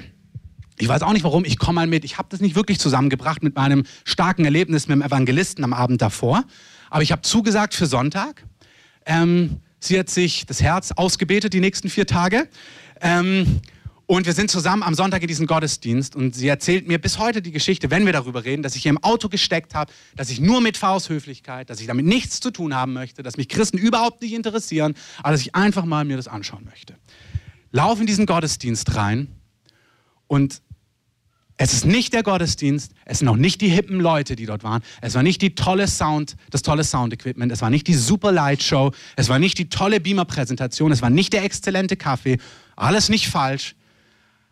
ich 0.77 0.89
weiß 0.89 1.03
auch 1.03 1.13
nicht 1.13 1.23
warum, 1.23 1.45
ich 1.45 1.57
komme 1.57 1.75
mal 1.75 1.87
mit. 1.87 2.03
Ich 2.03 2.17
habe 2.17 2.27
das 2.29 2.41
nicht 2.41 2.57
wirklich 2.57 2.79
zusammengebracht 2.79 3.43
mit 3.43 3.55
meinem 3.55 3.85
starken 4.03 4.43
Erlebnis 4.43 4.89
mit 4.89 4.95
dem 4.95 5.03
Evangelisten 5.03 5.63
am 5.63 5.71
Abend 5.71 6.01
davor. 6.01 6.43
Aber 6.89 7.03
ich 7.03 7.11
habe 7.11 7.21
zugesagt 7.21 7.73
für 7.73 7.85
Sonntag. 7.85 8.45
Ähm, 9.05 9.57
sie 9.79 9.97
hat 9.99 10.09
sich 10.09 10.45
das 10.45 10.61
Herz 10.61 10.91
ausgebetet 10.91 11.53
die 11.53 11.59
nächsten 11.59 11.89
vier 11.89 12.07
Tage. 12.07 12.47
Ähm, 13.01 13.61
und 14.05 14.25
wir 14.25 14.33
sind 14.33 14.49
zusammen 14.49 14.81
am 14.81 14.95
Sonntag 14.95 15.21
in 15.21 15.27
diesem 15.27 15.45
Gottesdienst 15.45 16.15
und 16.15 16.33
sie 16.33 16.47
erzählt 16.47 16.87
mir 16.87 16.97
bis 16.97 17.19
heute 17.19 17.43
die 17.43 17.51
Geschichte, 17.51 17.91
wenn 17.91 18.07
wir 18.07 18.13
darüber 18.13 18.43
reden, 18.43 18.63
dass 18.63 18.75
ich 18.75 18.81
hier 18.81 18.89
im 18.89 19.03
Auto 19.03 19.29
gesteckt 19.29 19.75
habe, 19.75 19.93
dass 20.15 20.31
ich 20.31 20.39
nur 20.39 20.61
mit 20.61 20.77
Fausthöflichkeit, 20.77 21.69
dass 21.69 21.79
ich 21.79 21.85
damit 21.85 22.07
nichts 22.07 22.39
zu 22.39 22.49
tun 22.49 22.73
haben 22.73 22.93
möchte, 22.93 23.21
dass 23.21 23.37
mich 23.37 23.49
Christen 23.49 23.77
überhaupt 23.77 24.23
nicht 24.23 24.33
interessieren, 24.33 24.95
aber 25.19 25.33
dass 25.33 25.41
ich 25.41 25.53
einfach 25.53 25.85
mal 25.85 26.05
mir 26.05 26.17
das 26.17 26.27
anschauen 26.27 26.65
möchte. 26.65 26.95
Lauf 27.71 27.99
in 27.99 28.07
diesen 28.07 28.25
Gottesdienst 28.25 28.95
rein 28.95 29.27
und 30.25 30.63
es 31.61 31.73
ist 31.73 31.85
nicht 31.85 32.13
der 32.13 32.23
Gottesdienst, 32.23 32.93
es 33.03 33.19
sind 33.19 33.27
auch 33.27 33.35
nicht 33.35 33.59
die 33.59 33.67
hippen 33.67 33.99
Leute, 33.99 34.37
die 34.37 34.45
dort 34.45 34.63
waren. 34.63 34.81
Es 35.01 35.15
war 35.15 35.23
nicht 35.23 35.41
die 35.41 35.55
tolle 35.55 35.89
Sound, 35.89 36.37
das 36.51 36.61
tolle 36.61 36.85
Sound-Equipment, 36.85 37.51
es 37.51 37.61
war 37.61 37.69
nicht 37.69 37.85
die 37.87 37.95
super 37.95 38.31
Light-Show, 38.31 38.93
es 39.17 39.27
war 39.27 39.39
nicht 39.39 39.57
die 39.57 39.67
tolle 39.67 39.99
Beamer-Präsentation, 39.99 40.93
es 40.93 41.01
war 41.01 41.09
nicht 41.09 41.33
der 41.33 41.43
exzellente 41.43 41.97
Kaffee. 41.97 42.37
Alles 42.77 43.09
nicht 43.09 43.27
falsch. 43.27 43.75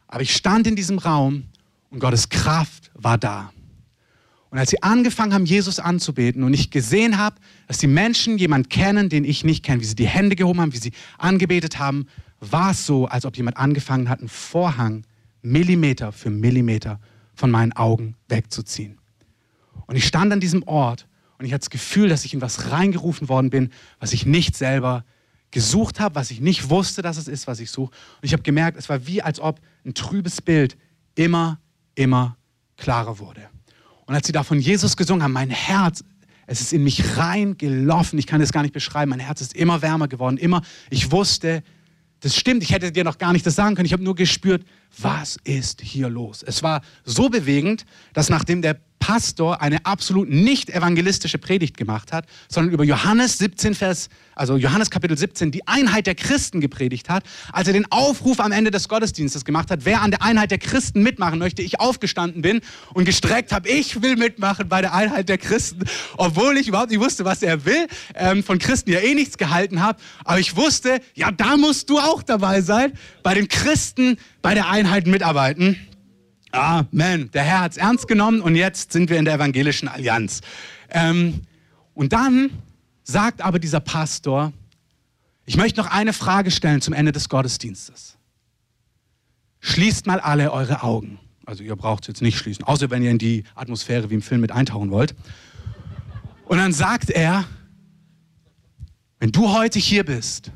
Aber 0.10 0.22
ich 0.22 0.36
stand 0.36 0.68
in 0.68 0.76
diesem 0.76 1.00
Raum 1.00 1.46
und 1.92 2.00
Gottes 2.00 2.28
Kraft 2.28 2.92
war 2.94 3.18
da. 3.18 3.54
Und 4.50 4.60
als 4.60 4.72
sie 4.72 4.84
angefangen 4.84 5.34
haben, 5.34 5.46
Jesus 5.46 5.80
anzubeten 5.80 6.44
und 6.44 6.54
ich 6.54 6.72
gesehen 6.72 7.18
habe, 7.18 7.38
dass 7.70 7.78
die 7.78 7.88
Menschen 7.88 8.38
jemanden 8.38 8.68
kennen, 8.68 9.08
den 9.08 9.24
ich 9.24 9.46
nicht 9.46 9.64
kenne, 9.64 9.80
wie 9.80 9.86
sie 9.86 9.96
die 9.96 10.08
Hände 10.08 10.36
gehoben 10.36 10.60
haben, 10.60 10.74
wie 10.74 10.78
sie 10.78 10.92
angebetet 11.18 11.80
haben, 11.80 12.08
war 12.42 12.72
es 12.72 12.86
so, 12.86 13.06
als 13.06 13.26
ob 13.26 13.38
jemand 13.38 13.56
angefangen 13.56 14.10
hat, 14.10 14.20
einen 14.20 14.28
Vorhang 14.28 15.06
Millimeter 15.52 16.12
für 16.12 16.30
Millimeter 16.30 17.00
von 17.36 17.52
meinen 17.52 17.74
Augen 17.74 18.16
wegzuziehen. 18.28 18.98
Und 19.86 19.96
ich 19.96 20.06
stand 20.06 20.32
an 20.34 20.40
diesem 20.40 20.64
Ort 20.64 21.08
und 21.38 21.46
ich 21.46 21.54
hatte 21.54 21.62
das 21.62 21.70
Gefühl, 21.70 22.10
dass 22.10 22.26
ich 22.26 22.34
in 22.34 22.42
was 22.42 22.72
reingerufen 22.72 23.30
worden 23.30 23.50
bin, 23.50 23.72
was 24.00 24.14
ich 24.14 24.26
nicht 24.26 24.56
selber 24.56 25.06
gesucht 25.52 26.00
habe, 26.00 26.16
was 26.16 26.32
ich 26.32 26.42
nicht 26.42 26.70
wusste, 26.70 27.02
dass 27.02 27.18
es 27.18 27.28
ist, 27.28 27.48
was 27.48 27.60
ich 27.60 27.72
suche. 27.72 27.92
Und 27.92 28.24
ich 28.24 28.34
habe 28.34 28.44
gemerkt, 28.44 28.78
es 28.78 28.90
war 28.90 29.08
wie, 29.08 29.22
als 29.22 29.40
ob 29.40 29.62
ein 29.86 29.94
trübes 29.94 30.42
Bild 30.42 30.78
immer, 31.16 31.60
immer 31.96 32.38
klarer 32.76 33.20
wurde. 33.20 33.48
Und 34.06 34.16
als 34.16 34.28
sie 34.28 34.34
da 34.34 34.44
von 34.44 34.60
Jesus 34.60 34.98
gesungen 34.98 35.24
haben, 35.24 35.34
mein 35.34 35.50
Herz, 35.50 36.04
es 36.48 36.62
ist 36.62 36.74
in 36.74 36.84
mich 36.84 37.18
reingelaufen. 37.18 38.18
Ich 38.18 38.26
kann 38.26 38.40
es 38.42 38.54
gar 38.54 38.62
nicht 38.62 38.74
beschreiben. 38.74 39.10
Mein 39.10 39.20
Herz 39.20 39.42
ist 39.42 39.54
immer 39.54 39.82
wärmer 39.82 40.08
geworden. 40.08 40.38
Immer, 40.38 40.62
ich 40.90 41.12
wusste, 41.12 41.62
das 42.22 42.36
stimmt, 42.36 42.64
ich 42.64 42.72
hätte 42.72 42.92
dir 42.92 43.04
noch 43.04 43.18
gar 43.18 43.34
nicht 43.34 43.46
das 43.46 43.56
sagen 43.56 43.76
können. 43.76 43.86
Ich 43.86 43.94
habe 43.94 44.04
nur 44.04 44.16
gespürt, 44.16 44.66
was 45.00 45.38
ist 45.44 45.82
hier 45.82 46.10
los? 46.10 46.44
Es 46.44 46.64
war 46.64 46.82
so 47.04 47.30
bewegend, 47.30 47.86
dass 48.14 48.30
nachdem 48.30 48.62
der 48.62 48.80
Pastor 49.00 49.62
eine 49.62 49.86
absolut 49.86 50.30
nicht 50.30 50.70
evangelistische 50.70 51.38
Predigt 51.38 51.78
gemacht 51.78 52.12
hat, 52.12 52.26
sondern 52.50 52.74
über 52.74 52.84
Johannes 52.84 53.38
17 53.38 53.76
Vers, 53.76 54.10
also 54.36 54.58
Johannes 54.58 54.90
Kapitel 54.90 55.18
17, 55.18 55.52
die 55.52 55.68
Einheit 55.68 56.08
der 56.08 56.16
Christen 56.16 56.62
gepredigt 56.62 57.10
hat, 57.10 57.24
als 57.52 57.68
er 57.68 57.74
den 57.74 57.92
Aufruf 57.92 58.40
am 58.40 58.52
Ende 58.52 58.72
des 58.72 58.90
Gottesdienstes 58.90 59.46
gemacht 59.46 59.72
hat, 59.72 59.86
wer 59.86 60.02
an 60.02 60.12
der 60.12 60.22
Einheit 60.22 60.52
der 60.52 60.58
Christen 60.58 61.04
mitmachen 61.04 61.40
möchte, 61.40 61.62
ich 61.62 61.80
aufgestanden 61.80 62.42
bin 62.42 62.62
und 62.94 63.06
gestreckt 63.06 63.52
habe, 63.52 63.70
ich 63.70 64.02
will 64.02 64.16
mitmachen 64.16 64.68
bei 64.68 64.82
der 64.82 64.94
Einheit 64.94 65.30
der 65.30 65.38
Christen, 65.38 65.84
obwohl 66.18 66.58
ich 66.58 66.68
überhaupt 66.68 66.90
nicht 66.92 67.00
wusste, 67.00 67.24
was 67.26 67.42
er 67.42 67.66
will, 67.66 67.88
ähm, 68.16 68.44
von 68.44 68.60
Christen 68.60 68.92
ja 68.92 69.00
eh 69.00 69.14
nichts 69.14 69.38
gehalten 69.38 69.82
habe, 69.82 70.00
aber 70.26 70.40
ich 70.40 70.56
wusste, 70.56 71.00
ja, 71.14 71.32
da 71.32 71.58
musst 71.58 71.90
du 71.90 72.00
auch 72.00 72.24
dabei 72.24 72.62
sein, 72.62 72.94
bei 73.24 73.34
den 73.34 73.48
Christen, 73.48 74.18
bei 74.42 74.54
der 74.54 74.70
Einheit 74.70 75.08
mitarbeiten. 75.08 75.78
Amen. 76.52 77.30
Der 77.32 77.44
Herr 77.44 77.62
hat 77.62 77.72
es 77.72 77.78
ernst 77.78 78.08
genommen 78.08 78.42
und 78.42 78.56
jetzt 78.56 78.92
sind 78.94 79.10
wir 79.10 79.18
in 79.18 79.26
der 79.26 79.36
evangelischen 79.36 79.88
Allianz. 79.88 80.42
Ähm, 80.90 81.42
und 81.94 82.14
dann 82.14 82.52
sagt 83.04 83.42
aber 83.42 83.60
dieser 83.60 83.80
Pastor, 83.80 84.54
ich 85.46 85.58
möchte 85.58 85.80
noch 85.80 85.90
eine 85.90 86.14
Frage 86.14 86.52
stellen 86.52 86.82
zum 86.82 86.94
Ende 86.94 87.12
des 87.12 87.30
Gottesdienstes. 87.30 88.18
Schließt 89.60 90.06
mal 90.06 90.20
alle 90.20 90.52
eure 90.52 90.84
Augen. 90.84 91.20
Also 91.46 91.64
ihr 91.64 91.76
braucht 91.76 92.04
es 92.04 92.08
jetzt 92.08 92.22
nicht 92.22 92.38
schließen, 92.38 92.66
außer 92.66 92.90
wenn 92.90 93.02
ihr 93.02 93.12
in 93.12 93.18
die 93.18 93.44
Atmosphäre 93.56 94.10
wie 94.10 94.16
im 94.16 94.22
Film 94.22 94.42
mit 94.42 94.52
eintauchen 94.52 94.92
wollt. 94.92 95.16
Und 96.46 96.58
dann 96.58 96.74
sagt 96.74 97.10
er, 97.10 97.46
wenn 99.20 99.32
du 99.32 99.52
heute 99.54 99.80
hier 99.80 100.04
bist 100.06 100.52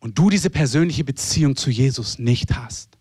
und 0.00 0.18
du 0.18 0.30
diese 0.30 0.50
persönliche 0.50 1.04
Beziehung 1.04 1.56
zu 1.56 1.70
Jesus 1.70 2.18
nicht 2.18 2.56
hast, 2.56 2.95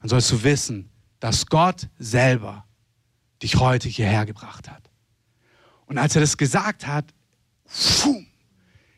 dann 0.00 0.08
sollst 0.08 0.30
du 0.32 0.42
wissen, 0.42 0.90
dass 1.20 1.46
Gott 1.46 1.88
selber 1.98 2.64
dich 3.42 3.56
heute 3.56 3.88
hierher 3.88 4.26
gebracht 4.26 4.70
hat. 4.70 4.90
Und 5.86 5.98
als 5.98 6.14
er 6.14 6.20
das 6.20 6.36
gesagt 6.36 6.86
hat, 6.86 7.04
pfuh, 7.66 8.22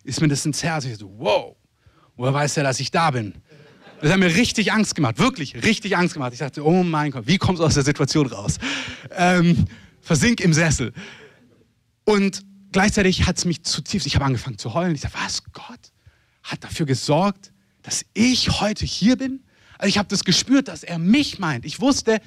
ist 0.04 0.20
mir 0.20 0.28
das 0.28 0.44
ins 0.46 0.62
Herz. 0.62 0.84
Ich 0.84 0.98
so, 0.98 1.12
wow, 1.18 1.56
woher 2.16 2.34
weiß 2.34 2.56
er, 2.56 2.64
dass 2.64 2.80
ich 2.80 2.90
da 2.90 3.10
bin? 3.10 3.34
Das 4.00 4.10
hat 4.10 4.18
mir 4.18 4.34
richtig 4.34 4.72
Angst 4.72 4.96
gemacht, 4.96 5.18
wirklich 5.18 5.54
richtig 5.62 5.96
Angst 5.96 6.14
gemacht. 6.14 6.32
Ich 6.32 6.40
dachte, 6.40 6.64
oh 6.64 6.82
mein 6.82 7.12
Gott, 7.12 7.26
wie 7.26 7.38
kommst 7.38 7.60
du 7.60 7.66
aus 7.66 7.74
der 7.74 7.84
Situation 7.84 8.26
raus? 8.26 8.58
Ähm, 9.12 9.66
versink 10.00 10.40
im 10.40 10.52
Sessel. 10.52 10.92
Und 12.04 12.42
gleichzeitig 12.72 13.26
hat 13.26 13.38
es 13.38 13.44
mich 13.44 13.62
zutiefst, 13.62 14.06
ich 14.06 14.16
habe 14.16 14.24
angefangen 14.24 14.58
zu 14.58 14.74
heulen. 14.74 14.94
Ich 14.94 15.02
dachte, 15.02 15.18
was, 15.24 15.44
Gott 15.52 15.92
hat 16.42 16.64
dafür 16.64 16.86
gesorgt, 16.86 17.52
dass 17.82 18.04
ich 18.12 18.60
heute 18.60 18.84
hier 18.84 19.16
bin? 19.16 19.44
Also 19.78 19.88
ich 19.88 19.98
habe 19.98 20.08
das 20.08 20.24
gespürt, 20.24 20.68
dass 20.68 20.82
er 20.82 20.98
mich 20.98 21.38
meint. 21.38 21.64
Ich 21.64 21.80
wusste, 21.80 22.20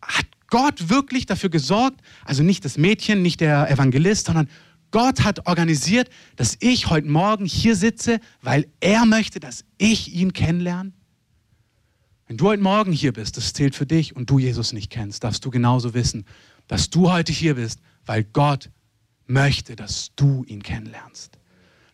hat 0.00 0.26
Gott 0.48 0.90
wirklich 0.90 1.26
dafür 1.26 1.50
gesorgt, 1.50 2.00
also 2.24 2.42
nicht 2.42 2.64
das 2.64 2.76
Mädchen, 2.76 3.22
nicht 3.22 3.40
der 3.40 3.70
Evangelist, 3.70 4.26
sondern 4.26 4.48
Gott 4.90 5.24
hat 5.24 5.46
organisiert, 5.46 6.10
dass 6.36 6.56
ich 6.60 6.90
heute 6.90 7.08
Morgen 7.08 7.46
hier 7.46 7.74
sitze, 7.76 8.20
weil 8.42 8.66
er 8.80 9.06
möchte, 9.06 9.40
dass 9.40 9.64
ich 9.78 10.12
ihn 10.12 10.34
kennenlerne? 10.34 10.92
Wenn 12.26 12.36
du 12.36 12.46
heute 12.48 12.62
Morgen 12.62 12.92
hier 12.92 13.12
bist, 13.12 13.36
das 13.36 13.54
zählt 13.54 13.74
für 13.74 13.86
dich 13.86 14.14
und 14.14 14.28
du 14.28 14.38
Jesus 14.38 14.72
nicht 14.72 14.90
kennst, 14.90 15.24
darfst 15.24 15.44
du 15.44 15.50
genauso 15.50 15.94
wissen, 15.94 16.26
dass 16.68 16.90
du 16.90 17.10
heute 17.10 17.32
hier 17.32 17.54
bist, 17.54 17.80
weil 18.04 18.24
Gott 18.24 18.70
möchte, 19.26 19.76
dass 19.76 20.12
du 20.16 20.44
ihn 20.44 20.62
kennenlernst 20.62 21.38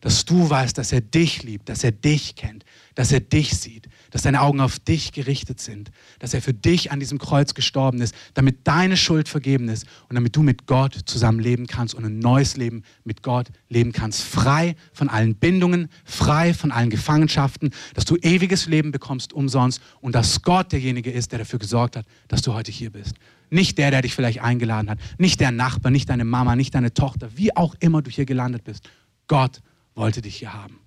dass 0.01 0.25
du 0.25 0.49
weißt, 0.49 0.79
dass 0.79 0.93
er 0.93 1.01
dich 1.01 1.43
liebt, 1.43 1.69
dass 1.69 1.83
er 1.83 1.93
dich 1.93 2.37
kennt, 2.37 2.65
dass 2.95 3.13
er 3.13 3.21
dich 3.21 3.57
sieht, 3.57 3.89
dass 4.11 4.23
seine 4.23 4.41
Augen 4.41 4.61
auf 4.61 4.79
dich 4.79 5.13
gerichtet 5.13 5.61
sind, 5.61 5.91
dass 6.19 6.35
er 6.35 6.43
für 6.43 6.55
dich 6.55 6.91
an 6.93 7.01
diesem 7.01 7.19
Kreuz 7.19 7.55
gestorben 7.55 8.01
ist, 8.01 8.15
damit 8.35 8.67
deine 8.67 8.97
Schuld 8.97 9.29
vergeben 9.29 9.69
ist 9.69 9.87
und 10.09 10.17
damit 10.17 10.35
du 10.37 10.43
mit 10.43 10.67
Gott 10.67 10.95
zusammen 11.07 11.41
leben 11.41 11.67
kannst 11.67 11.95
und 11.95 12.05
ein 12.05 12.19
neues 12.19 12.57
Leben 12.57 12.83
mit 13.05 13.23
Gott 13.23 13.49
leben 13.69 13.93
kannst, 13.93 14.23
frei 14.23 14.77
von 14.93 15.09
allen 15.09 15.35
Bindungen, 15.35 15.89
frei 16.05 16.55
von 16.55 16.73
allen 16.73 16.91
Gefangenschaften, 16.91 17.71
dass 17.95 18.05
du 18.05 18.17
ewiges 18.17 18.67
Leben 18.67 18.93
bekommst 18.93 19.33
umsonst 19.33 19.81
und 20.01 20.15
dass 20.15 20.43
Gott 20.43 20.73
derjenige 20.73 21.11
ist, 21.11 21.33
der 21.33 21.41
dafür 21.41 21.59
gesorgt 21.59 21.97
hat, 21.97 22.07
dass 22.29 22.43
du 22.43 22.55
heute 22.55 22.73
hier 22.73 22.91
bist. 22.91 23.15
Nicht 23.51 23.79
der, 23.79 23.91
der 23.91 24.03
dich 24.03 24.15
vielleicht 24.15 24.41
eingeladen 24.43 24.91
hat, 24.91 24.99
nicht 25.19 25.41
der 25.41 25.53
Nachbar, 25.53 25.91
nicht 25.91 26.11
deine 26.11 26.25
Mama, 26.25 26.57
nicht 26.57 26.75
deine 26.75 26.93
Tochter, 26.93 27.31
wie 27.37 27.57
auch 27.57 27.75
immer 27.81 28.03
du 28.03 28.11
hier 28.11 28.27
gelandet 28.27 28.65
bist. 28.65 28.89
Gott 29.27 29.61
wollte 29.95 30.23
dich 30.23 30.37
hier 30.37 30.53
haben. 30.53 30.81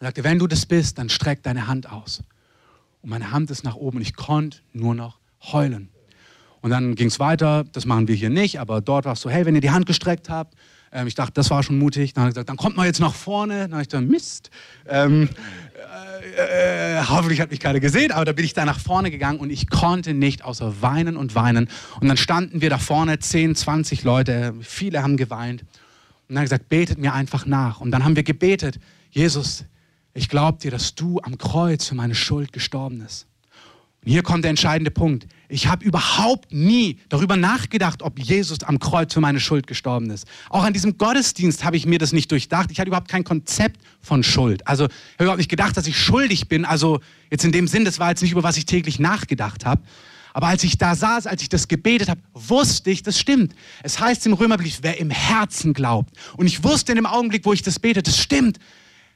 Er 0.00 0.06
sagte, 0.06 0.24
wenn 0.24 0.38
du 0.38 0.46
das 0.46 0.66
bist, 0.66 0.98
dann 0.98 1.08
streck 1.08 1.42
deine 1.42 1.66
Hand 1.66 1.90
aus. 1.90 2.22
Und 3.02 3.10
meine 3.10 3.30
Hand 3.32 3.50
ist 3.50 3.64
nach 3.64 3.74
oben 3.74 3.98
und 3.98 4.02
ich 4.02 4.14
konnte 4.14 4.58
nur 4.72 4.94
noch 4.94 5.18
heulen. 5.40 5.88
Und 6.60 6.70
dann 6.70 6.94
ging 6.94 7.08
es 7.08 7.20
weiter, 7.20 7.64
das 7.72 7.86
machen 7.86 8.08
wir 8.08 8.14
hier 8.14 8.30
nicht, 8.30 8.58
aber 8.58 8.80
dort 8.80 9.04
war 9.04 9.12
es 9.12 9.20
so, 9.20 9.30
hey, 9.30 9.46
wenn 9.46 9.54
ihr 9.54 9.60
die 9.60 9.70
Hand 9.70 9.86
gestreckt 9.86 10.28
habt, 10.28 10.54
ähm, 10.92 11.06
ich 11.06 11.14
dachte, 11.14 11.32
das 11.34 11.50
war 11.50 11.62
schon 11.62 11.78
mutig, 11.78 12.14
dann 12.14 12.24
hat 12.24 12.28
er 12.28 12.32
gesagt, 12.32 12.48
dann 12.48 12.56
kommt 12.56 12.76
mal 12.76 12.86
jetzt 12.86 13.00
nach 13.00 13.14
vorne. 13.14 13.62
Dann 13.62 13.72
habe 13.72 13.82
ich 13.82 13.88
gesagt, 13.88 14.08
Mist. 14.08 14.50
Ähm, 14.86 15.28
äh, 16.36 16.98
äh, 16.98 17.02
hoffentlich 17.08 17.40
hat 17.40 17.50
mich 17.50 17.60
keiner 17.60 17.80
gesehen, 17.80 18.10
aber 18.12 18.24
da 18.24 18.32
bin 18.32 18.44
ich 18.44 18.54
da 18.54 18.64
nach 18.64 18.78
vorne 18.78 19.10
gegangen 19.10 19.38
und 19.38 19.50
ich 19.50 19.68
konnte 19.68 20.14
nicht 20.14 20.44
außer 20.44 20.80
weinen 20.80 21.16
und 21.16 21.34
weinen. 21.34 21.68
Und 22.00 22.08
dann 22.08 22.16
standen 22.16 22.60
wir 22.60 22.70
da 22.70 22.78
vorne, 22.78 23.18
10, 23.18 23.54
20 23.54 24.02
Leute, 24.02 24.54
viele 24.60 25.02
haben 25.02 25.16
geweint. 25.16 25.62
Und 25.62 26.34
dann 26.34 26.38
hat 26.38 26.42
er 26.42 26.56
gesagt, 26.56 26.68
betet 26.68 26.98
mir 26.98 27.12
einfach 27.12 27.46
nach. 27.46 27.80
Und 27.80 27.90
dann 27.90 28.04
haben 28.04 28.16
wir 28.16 28.22
gebetet, 28.22 28.78
Jesus, 29.10 29.64
ich 30.18 30.28
glaube 30.28 30.58
dir, 30.58 30.72
dass 30.72 30.96
du 30.96 31.20
am 31.22 31.38
Kreuz 31.38 31.86
für 31.86 31.94
meine 31.94 32.16
Schuld 32.16 32.52
gestorben 32.52 32.98
bist. 32.98 33.26
Und 34.04 34.10
hier 34.10 34.22
kommt 34.22 34.42
der 34.42 34.50
entscheidende 34.50 34.90
Punkt. 34.90 35.28
Ich 35.48 35.68
habe 35.68 35.84
überhaupt 35.84 36.52
nie 36.52 36.98
darüber 37.08 37.36
nachgedacht, 37.36 38.02
ob 38.02 38.18
Jesus 38.18 38.62
am 38.64 38.80
Kreuz 38.80 39.14
für 39.14 39.20
meine 39.20 39.38
Schuld 39.38 39.68
gestorben 39.68 40.10
ist. 40.10 40.26
Auch 40.50 40.64
an 40.64 40.72
diesem 40.72 40.98
Gottesdienst 40.98 41.64
habe 41.64 41.76
ich 41.76 41.86
mir 41.86 42.00
das 42.00 42.12
nicht 42.12 42.32
durchdacht. 42.32 42.70
Ich 42.72 42.80
hatte 42.80 42.88
überhaupt 42.88 43.08
kein 43.08 43.22
Konzept 43.22 43.80
von 44.00 44.24
Schuld. 44.24 44.66
Also 44.66 44.86
ich 44.86 44.92
habe 45.14 45.24
überhaupt 45.24 45.38
nicht 45.38 45.50
gedacht, 45.50 45.76
dass 45.76 45.86
ich 45.86 45.96
schuldig 45.96 46.48
bin. 46.48 46.64
Also 46.64 47.00
jetzt 47.30 47.44
in 47.44 47.52
dem 47.52 47.68
Sinn, 47.68 47.84
das 47.84 48.00
war 48.00 48.10
jetzt 48.10 48.22
nicht 48.22 48.32
über 48.32 48.42
was 48.42 48.56
ich 48.56 48.66
täglich 48.66 48.98
nachgedacht 48.98 49.64
habe. 49.64 49.82
Aber 50.32 50.48
als 50.48 50.64
ich 50.64 50.78
da 50.78 50.96
saß, 50.96 51.28
als 51.28 51.42
ich 51.42 51.48
das 51.48 51.68
gebetet 51.68 52.08
habe, 52.08 52.20
wusste 52.34 52.90
ich, 52.90 53.02
das 53.04 53.18
stimmt. 53.18 53.54
Es 53.82 54.00
heißt 54.00 54.26
im 54.26 54.32
Römerbrief, 54.32 54.80
wer 54.82 54.98
im 54.98 55.10
Herzen 55.10 55.74
glaubt. 55.74 56.14
Und 56.36 56.46
ich 56.46 56.64
wusste 56.64 56.92
in 56.92 56.96
dem 56.96 57.06
Augenblick, 57.06 57.44
wo 57.44 57.52
ich 57.52 57.62
das 57.62 57.78
bete, 57.78 58.02
das 58.02 58.18
stimmt. 58.18 58.58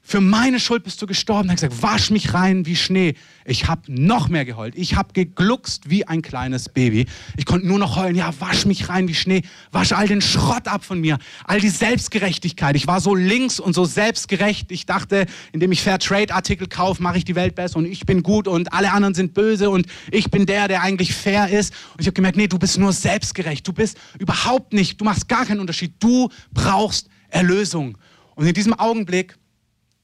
Für 0.04 0.20
meine 0.20 0.58
Schuld 0.58 0.82
bist 0.82 1.00
du 1.00 1.06
gestorben. 1.06 1.48
Er 1.48 1.52
hat 1.52 1.60
gesagt, 1.60 1.80
wasch 1.80 2.10
mich 2.10 2.34
rein 2.34 2.66
wie 2.66 2.74
Schnee. 2.74 3.14
Ich 3.44 3.68
habe 3.68 3.82
noch 3.86 4.28
mehr 4.28 4.44
geheult. 4.44 4.74
Ich 4.76 4.96
habe 4.96 5.12
gegluckst 5.12 5.90
wie 5.90 6.06
ein 6.06 6.22
kleines 6.22 6.68
Baby. 6.68 7.06
Ich 7.36 7.46
konnte 7.46 7.68
nur 7.68 7.78
noch 7.78 7.94
heulen. 7.94 8.16
Ja, 8.16 8.34
wasch 8.40 8.66
mich 8.66 8.88
rein 8.88 9.06
wie 9.06 9.14
Schnee. 9.14 9.42
Wasch 9.70 9.92
all 9.92 10.08
den 10.08 10.20
Schrott 10.20 10.66
ab 10.66 10.84
von 10.84 11.00
mir. 11.00 11.18
All 11.44 11.60
die 11.60 11.68
Selbstgerechtigkeit. 11.68 12.74
Ich 12.74 12.88
war 12.88 13.00
so 13.00 13.14
links 13.14 13.60
und 13.60 13.74
so 13.74 13.84
selbstgerecht. 13.84 14.72
Ich 14.72 14.86
dachte, 14.86 15.26
indem 15.52 15.70
ich 15.70 15.82
Fairtrade-Artikel 15.82 16.66
kaufe, 16.66 17.00
mache 17.00 17.18
ich 17.18 17.24
die 17.24 17.36
Welt 17.36 17.54
besser 17.54 17.78
und 17.78 17.86
ich 17.86 18.04
bin 18.04 18.24
gut 18.24 18.48
und 18.48 18.72
alle 18.72 18.92
anderen 18.92 19.14
sind 19.14 19.34
böse 19.34 19.70
und 19.70 19.86
ich 20.10 20.32
bin 20.32 20.46
der, 20.46 20.66
der 20.66 20.82
eigentlich 20.82 21.14
fair 21.14 21.48
ist. 21.48 21.72
Und 21.92 22.00
ich 22.00 22.06
habe 22.08 22.14
gemerkt, 22.14 22.36
nee, 22.36 22.48
du 22.48 22.58
bist 22.58 22.76
nur 22.76 22.92
selbstgerecht. 22.92 23.66
Du 23.66 23.72
bist 23.72 23.96
überhaupt 24.18 24.72
nicht, 24.72 25.00
du 25.00 25.04
machst 25.04 25.28
gar 25.28 25.46
keinen 25.46 25.60
Unterschied. 25.60 25.94
Du 26.00 26.28
brauchst 26.52 27.08
Erlösung. 27.28 27.96
Und 28.34 28.46
in 28.46 28.54
diesem 28.54 28.74
Augenblick 28.74 29.36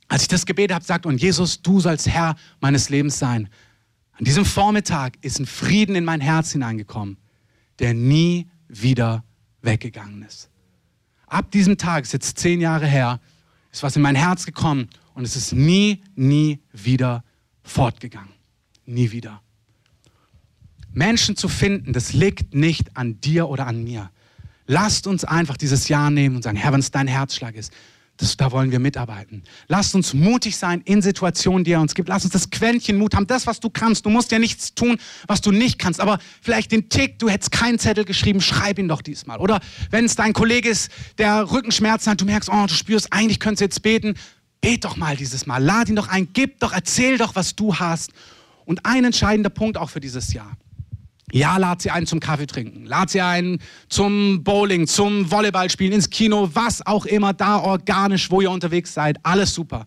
als 0.09 0.23
ich 0.23 0.29
das 0.29 0.47
gebetet 0.47 0.75
habe, 0.75 0.85
sagt, 0.85 1.07
und 1.07 1.21
Jesus, 1.21 1.63
du 1.63 1.81
sollst 1.81 2.09
Herr 2.09 2.35
meines 2.61 2.89
Lebens 2.89 3.19
sein. 3.19 3.49
An 4.13 4.25
diesem 4.25 4.45
Vormittag 4.45 5.19
ist 5.21 5.39
ein 5.39 5.47
Frieden 5.47 5.95
in 5.95 6.05
mein 6.05 6.21
Herz 6.21 6.53
hineingekommen, 6.53 7.19
der 7.79 7.95
nie 7.95 8.49
wieder 8.69 9.23
weggegangen 9.63 10.23
ist. 10.23 10.51
Ab 11.27 11.51
diesem 11.51 11.77
Tag, 11.77 12.05
ist 12.05 12.13
jetzt 12.13 12.39
zehn 12.39 12.61
Jahre 12.61 12.87
her, 12.87 13.21
ist 13.71 13.83
was 13.83 13.97
in 13.97 14.03
mein 14.03 14.17
Herz 14.17 14.47
gekommen 14.47 14.89
und 15.15 15.25
es 15.25 15.37
ist 15.37 15.53
nie, 15.53 16.03
nie 16.15 16.59
wieder 16.73 17.23
fortgegangen. 17.63 18.33
Nie 18.87 19.13
wieder. 19.13 19.43
Menschen 20.91 21.37
zu 21.37 21.49
finden, 21.49 21.93
das 21.93 22.15
liegt 22.15 22.55
nicht 22.55 22.97
an 22.97 23.21
dir 23.21 23.49
oder 23.49 23.67
an 23.67 23.85
mir. 23.85 24.11
Lasst 24.67 25.07
uns 25.07 25.25
einfach 25.25 25.57
dieses 25.57 25.89
Jahr 25.89 26.11
nehmen 26.11 26.37
und 26.37 26.43
sagen, 26.43 26.57
Herr, 26.57 26.73
wenn 26.73 26.81
es 26.81 26.91
dein 26.91 27.07
Herzschlag 27.07 27.55
ist, 27.55 27.73
das, 28.19 28.37
da 28.37 28.51
wollen 28.51 28.73
wir 28.73 28.81
mitarbeiten. 28.81 29.45
Lasst 29.69 29.95
uns 29.95 30.13
mutig 30.13 30.57
sein 30.57 30.83
in 30.85 31.03
Situationen, 31.03 31.63
die 31.63 31.73
er 31.73 31.81
uns 31.81 31.95
gibt. 31.95 32.09
Lass 32.09 32.25
uns 32.25 32.33
das 32.33 32.51
Quäntchen 32.51 32.99
Mut 32.99 33.15
haben, 33.15 33.29
das, 33.29 33.47
was 33.47 33.61
du 33.61 33.71
kannst. 33.71 34.05
Du 34.05 34.11
musst 34.11 34.33
ja 34.33 34.41
nichts 34.41 34.75
tun, 34.75 34.99
was 35.29 35.41
du 35.41 35.53
nicht 35.53 35.79
kannst. 35.79 36.01
Aber 36.01 36.19
vielleicht 36.43 36.73
den 36.73 36.89
Tick, 36.89 37.21
du 37.21 37.29
hättest 37.29 37.53
keinen 37.53 37.79
Zettel 37.79 38.05
geschrieben, 38.05 38.41
schreib 38.41 38.79
ihn 38.79 38.89
doch 38.89 39.03
diesmal. 39.03 39.39
Oder 39.39 39.61
wenn 39.91 40.05
es 40.05 40.17
dein 40.17 40.33
Kollege 40.33 40.69
ist, 40.69 40.91
der 41.19 41.51
Rückenschmerzen 41.51 42.11
hat, 42.11 42.21
du 42.21 42.25
merkst, 42.25 42.51
oh, 42.53 42.67
du 42.67 42.75
spürst, 42.75 43.13
eigentlich 43.13 43.39
könntest 43.39 43.61
du 43.61 43.65
jetzt 43.67 43.83
beten. 43.83 44.15
Bet 44.61 44.85
doch 44.85 44.97
mal 44.97 45.17
dieses 45.17 45.47
Mal. 45.47 45.63
Lad 45.63 45.89
ihn 45.89 45.97
doch 45.97 46.09
ein, 46.09 46.29
gib 46.33 46.59
doch, 46.59 46.73
erzähl 46.73 47.19
doch, 47.19 47.37
was 47.37 47.55
du 47.55 47.77
hast. 47.77 48.11
Und 48.65 48.85
ein 48.85 49.05
entscheidender 49.05 49.51
Punkt 49.51 49.79
auch 49.79 49.91
für 49.91 50.01
dieses 50.01 50.33
Jahr. 50.33 50.57
Ja, 51.33 51.57
lad 51.59 51.83
sie 51.83 51.91
ein 51.91 52.07
zum 52.07 52.21
Kaffee 52.21 52.47
trinken, 52.47 52.87
lad 52.87 53.11
sie 53.11 53.21
ein 53.21 53.59
zum 53.89 54.43
Bowling, 54.45 54.87
zum 54.87 55.31
Volleyballspielen, 55.31 55.93
ins 55.93 56.11
Kino, 56.11 56.51
was 56.53 56.87
auch 56.87 57.07
immer 57.07 57.33
da 57.35 57.59
organisch, 57.59 58.31
wo 58.31 58.41
ihr 58.41 58.51
unterwegs 58.51 58.95
seid, 58.95 59.19
alles 59.23 59.55
super. 59.55 59.87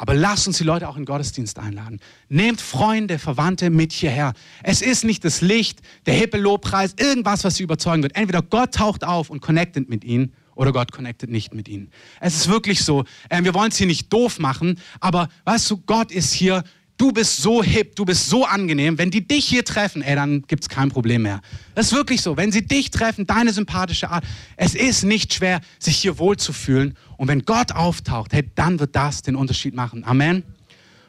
Aber 0.00 0.14
lasst 0.14 0.46
uns 0.46 0.56
die 0.56 0.64
Leute 0.64 0.88
auch 0.88 0.96
in 0.96 1.04
Gottesdienst 1.04 1.58
einladen. 1.58 2.00
Nehmt 2.30 2.62
Freunde, 2.62 3.18
Verwandte 3.18 3.68
mit 3.68 3.92
hierher. 3.92 4.32
Es 4.62 4.80
ist 4.80 5.04
nicht 5.04 5.26
das 5.26 5.42
Licht, 5.42 5.80
der 6.06 6.14
hippe 6.14 6.38
Lobpreis, 6.38 6.94
irgendwas, 6.98 7.44
was 7.44 7.56
sie 7.56 7.64
überzeugen 7.64 8.02
wird. 8.02 8.16
Entweder 8.16 8.40
Gott 8.40 8.72
taucht 8.72 9.04
auf 9.04 9.28
und 9.28 9.42
connectet 9.42 9.90
mit 9.90 10.02
ihnen 10.02 10.32
oder 10.54 10.72
Gott 10.72 10.90
connectet 10.90 11.28
nicht 11.28 11.52
mit 11.52 11.68
ihnen. 11.68 11.90
Es 12.18 12.34
ist 12.34 12.48
wirklich 12.48 12.82
so. 12.82 13.04
Äh, 13.28 13.44
wir 13.44 13.52
wollen 13.52 13.70
es 13.70 13.76
hier 13.76 13.86
nicht 13.86 14.10
doof 14.10 14.38
machen, 14.38 14.78
aber 15.00 15.28
weißt 15.44 15.70
du, 15.70 15.76
Gott 15.76 16.10
ist 16.10 16.32
hier 16.32 16.64
du 17.00 17.12
bist 17.12 17.38
so 17.38 17.62
hip, 17.62 17.96
du 17.96 18.04
bist 18.04 18.28
so 18.28 18.44
angenehm. 18.44 18.98
Wenn 18.98 19.10
die 19.10 19.26
dich 19.26 19.46
hier 19.46 19.64
treffen, 19.64 20.02
ey, 20.02 20.14
dann 20.14 20.42
gibt 20.42 20.64
es 20.64 20.68
kein 20.68 20.90
Problem 20.90 21.22
mehr. 21.22 21.40
Das 21.74 21.86
ist 21.86 21.92
wirklich 21.92 22.20
so. 22.20 22.36
Wenn 22.36 22.52
sie 22.52 22.66
dich 22.66 22.90
treffen, 22.90 23.26
deine 23.26 23.54
sympathische 23.54 24.10
Art, 24.10 24.24
es 24.56 24.74
ist 24.74 25.04
nicht 25.04 25.32
schwer, 25.32 25.62
sich 25.78 25.96
hier 25.96 26.18
wohlzufühlen. 26.18 26.94
Und 27.16 27.28
wenn 27.28 27.46
Gott 27.46 27.72
auftaucht, 27.72 28.34
hey, 28.34 28.50
dann 28.54 28.80
wird 28.80 28.94
das 28.94 29.22
den 29.22 29.34
Unterschied 29.34 29.74
machen. 29.74 30.04
Amen. 30.04 30.42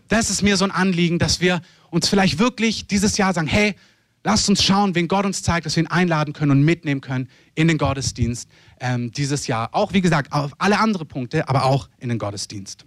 Das 0.08 0.30
ist 0.30 0.42
mir 0.42 0.56
so 0.56 0.64
ein 0.64 0.72
Anliegen, 0.72 1.20
dass 1.20 1.42
wir 1.42 1.62
uns 1.90 2.08
vielleicht 2.08 2.40
wirklich 2.40 2.88
dieses 2.88 3.18
Jahr 3.18 3.34
sagen, 3.34 3.48
hey, 3.48 3.76
lasst 4.24 4.48
uns 4.48 4.64
schauen, 4.64 4.96
wen 4.96 5.10
Gott 5.10 5.26
uns 5.26 5.44
zeigt, 5.44 5.66
dass 5.66 5.76
wir 5.76 5.84
ihn 5.84 5.88
einladen 5.88 6.34
können 6.34 6.52
und 6.52 6.64
mitnehmen 6.64 7.02
können 7.02 7.28
in 7.54 7.68
den 7.68 7.78
Gottesdienst 7.78 8.48
ähm, 8.80 9.12
dieses 9.12 9.48
Jahr. 9.48 9.70
Auch, 9.74 9.92
wie 9.92 10.02
gesagt, 10.02 10.32
auf 10.32 10.54
alle 10.58 10.80
anderen 10.80 11.08
Punkte, 11.08 11.50
aber 11.50 11.66
auch 11.66 11.90
in 12.00 12.08
den 12.08 12.18
Gottesdienst. 12.18 12.86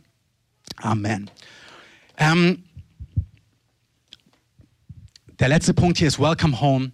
Amen. 0.77 1.31
Ähm, 2.17 2.63
der 5.39 5.49
letzte 5.49 5.75
Punkt 5.75 5.99
hier 5.99 6.09
ist 6.09 6.19
Welcome 6.19 6.61
Home. 6.61 6.93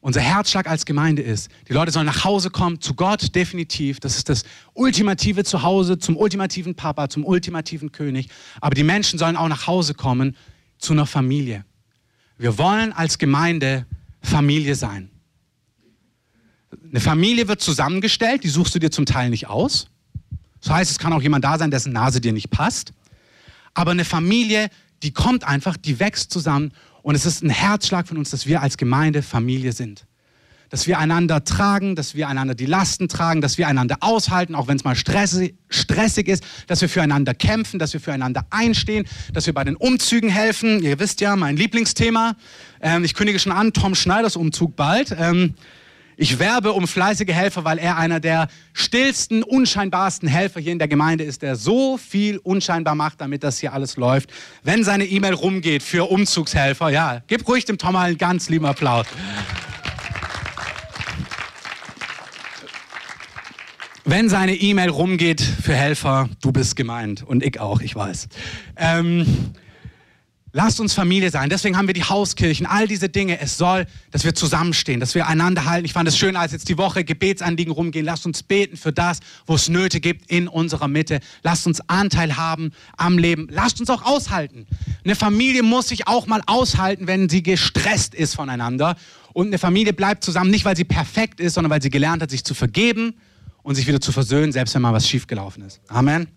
Unser 0.00 0.20
Herzschlag 0.20 0.68
als 0.68 0.86
Gemeinde 0.86 1.22
ist, 1.22 1.50
die 1.68 1.72
Leute 1.72 1.90
sollen 1.90 2.06
nach 2.06 2.24
Hause 2.24 2.50
kommen, 2.50 2.80
zu 2.80 2.94
Gott 2.94 3.34
definitiv. 3.34 3.98
Das 3.98 4.16
ist 4.16 4.28
das 4.28 4.44
ultimative 4.74 5.42
Zuhause, 5.42 5.98
zum 5.98 6.16
ultimativen 6.16 6.74
Papa, 6.74 7.08
zum 7.08 7.24
ultimativen 7.24 7.90
König. 7.90 8.28
Aber 8.60 8.74
die 8.74 8.84
Menschen 8.84 9.18
sollen 9.18 9.36
auch 9.36 9.48
nach 9.48 9.66
Hause 9.66 9.94
kommen 9.94 10.36
zu 10.78 10.92
einer 10.92 11.06
Familie. 11.06 11.64
Wir 12.38 12.56
wollen 12.58 12.92
als 12.92 13.18
Gemeinde 13.18 13.86
Familie 14.20 14.74
sein. 14.74 15.10
Eine 16.90 17.00
Familie 17.00 17.48
wird 17.48 17.60
zusammengestellt, 17.60 18.44
die 18.44 18.48
suchst 18.48 18.74
du 18.74 18.78
dir 18.78 18.90
zum 18.90 19.06
Teil 19.06 19.30
nicht 19.30 19.48
aus. 19.48 19.88
Das 20.60 20.70
heißt, 20.70 20.90
es 20.90 20.98
kann 20.98 21.12
auch 21.12 21.22
jemand 21.22 21.44
da 21.44 21.58
sein, 21.58 21.70
dessen 21.70 21.92
Nase 21.92 22.20
dir 22.20 22.32
nicht 22.32 22.50
passt. 22.50 22.92
Aber 23.74 23.90
eine 23.90 24.04
Familie, 24.04 24.68
die 25.02 25.12
kommt 25.12 25.44
einfach, 25.44 25.76
die 25.76 25.98
wächst 25.98 26.30
zusammen 26.30 26.72
und 27.06 27.14
es 27.14 27.24
ist 27.24 27.44
ein 27.44 27.50
Herzschlag 27.50 28.08
von 28.08 28.16
uns, 28.16 28.30
dass 28.30 28.48
wir 28.48 28.62
als 28.62 28.76
Gemeinde 28.76 29.22
Familie 29.22 29.70
sind. 29.70 30.06
dass 30.70 30.88
wir 30.88 30.98
einander 30.98 31.44
tragen, 31.44 31.94
dass 31.94 32.16
wir 32.16 32.26
einander 32.26 32.56
die 32.56 32.66
Lasten 32.66 33.06
tragen, 33.06 33.40
dass 33.40 33.56
wir 33.56 33.68
einander 33.68 33.98
aushalten, 34.00 34.56
auch 34.56 34.66
wenn 34.66 34.76
es 34.76 34.82
mal 34.82 34.96
stressig, 34.96 36.26
ist, 36.26 36.42
dass 36.66 36.80
wir 36.80 36.88
füreinander 36.88 37.34
kämpfen, 37.34 37.78
dass 37.78 37.92
wir 37.92 38.00
füreinander 38.00 38.44
einstehen, 38.50 39.06
dass 39.32 39.46
wir 39.46 39.54
bei 39.54 39.62
den 39.62 39.76
Umzügen 39.76 40.28
helfen. 40.28 40.82
Ihr 40.82 40.98
wisst 40.98 41.20
ja, 41.20 41.36
mein 41.36 41.56
Lieblingsthema. 41.56 42.34
Ähm, 42.80 43.04
ich 43.04 43.14
kündige 43.14 43.38
schon 43.38 43.52
an, 43.52 43.72
Tom 43.72 43.94
Schneiders 43.94 44.34
Umzug 44.34 44.74
bald. 44.74 45.14
Ähm, 45.16 45.54
ich 46.16 46.38
werbe 46.38 46.72
um 46.72 46.88
fleißige 46.88 47.32
Helfer, 47.32 47.64
weil 47.64 47.78
er 47.78 47.98
einer 47.98 48.20
der 48.20 48.48
stillsten, 48.72 49.42
unscheinbarsten 49.42 50.28
Helfer 50.28 50.60
hier 50.60 50.72
in 50.72 50.78
der 50.78 50.88
Gemeinde 50.88 51.24
ist, 51.24 51.42
der 51.42 51.56
so 51.56 51.98
viel 51.98 52.38
unscheinbar 52.38 52.94
macht, 52.94 53.20
damit 53.20 53.44
das 53.44 53.58
hier 53.58 53.74
alles 53.74 53.96
läuft. 53.96 54.30
Wenn 54.62 54.82
seine 54.82 55.04
E-Mail 55.04 55.34
rumgeht 55.34 55.82
für 55.82 56.10
Umzugshelfer, 56.10 56.88
ja, 56.88 57.20
gib 57.26 57.46
ruhig 57.46 57.66
dem 57.66 57.76
Tom 57.76 57.92
mal 57.92 58.06
einen 58.06 58.18
ganz 58.18 58.48
lieben 58.48 58.64
Applaus. 58.64 59.06
Wenn 64.08 64.28
seine 64.28 64.54
E-Mail 64.54 64.88
rumgeht 64.88 65.40
für 65.40 65.74
Helfer, 65.74 66.30
du 66.40 66.52
bist 66.52 66.76
gemeint 66.76 67.24
und 67.24 67.42
ich 67.42 67.60
auch, 67.60 67.80
ich 67.80 67.94
weiß. 67.94 68.28
Ähm, 68.76 69.52
Lasst 70.56 70.80
uns 70.80 70.94
Familie 70.94 71.30
sein. 71.30 71.50
Deswegen 71.50 71.76
haben 71.76 71.86
wir 71.86 71.92
die 71.92 72.04
Hauskirchen, 72.04 72.64
all 72.64 72.88
diese 72.88 73.10
Dinge. 73.10 73.38
Es 73.40 73.58
soll, 73.58 73.86
dass 74.10 74.24
wir 74.24 74.34
zusammenstehen, 74.34 75.00
dass 75.00 75.14
wir 75.14 75.26
einander 75.26 75.66
halten. 75.66 75.84
Ich 75.84 75.92
fand 75.92 76.08
es 76.08 76.16
schön, 76.16 76.34
als 76.34 76.52
jetzt 76.52 76.70
die 76.70 76.78
Woche 76.78 77.04
Gebetsanliegen 77.04 77.70
rumgehen. 77.70 78.06
Lasst 78.06 78.24
uns 78.24 78.42
beten 78.42 78.78
für 78.78 78.90
das, 78.90 79.20
wo 79.44 79.56
es 79.56 79.68
Nöte 79.68 80.00
gibt 80.00 80.30
in 80.30 80.48
unserer 80.48 80.88
Mitte. 80.88 81.20
Lasst 81.42 81.66
uns 81.66 81.86
Anteil 81.90 82.38
haben 82.38 82.72
am 82.96 83.18
Leben. 83.18 83.48
Lasst 83.50 83.80
uns 83.80 83.90
auch 83.90 84.02
aushalten. 84.02 84.66
Eine 85.04 85.14
Familie 85.14 85.62
muss 85.62 85.88
sich 85.88 86.08
auch 86.08 86.26
mal 86.26 86.40
aushalten, 86.46 87.06
wenn 87.06 87.28
sie 87.28 87.42
gestresst 87.42 88.14
ist 88.14 88.34
voneinander. 88.34 88.96
Und 89.34 89.48
eine 89.48 89.58
Familie 89.58 89.92
bleibt 89.92 90.24
zusammen, 90.24 90.50
nicht 90.50 90.64
weil 90.64 90.74
sie 90.74 90.84
perfekt 90.84 91.38
ist, 91.38 91.52
sondern 91.52 91.70
weil 91.70 91.82
sie 91.82 91.90
gelernt 91.90 92.22
hat, 92.22 92.30
sich 92.30 92.44
zu 92.44 92.54
vergeben 92.54 93.12
und 93.62 93.74
sich 93.74 93.86
wieder 93.86 94.00
zu 94.00 94.10
versöhnen, 94.10 94.52
selbst 94.52 94.74
wenn 94.74 94.80
mal 94.80 94.94
was 94.94 95.06
schiefgelaufen 95.06 95.64
ist. 95.64 95.82
Amen. 95.88 96.28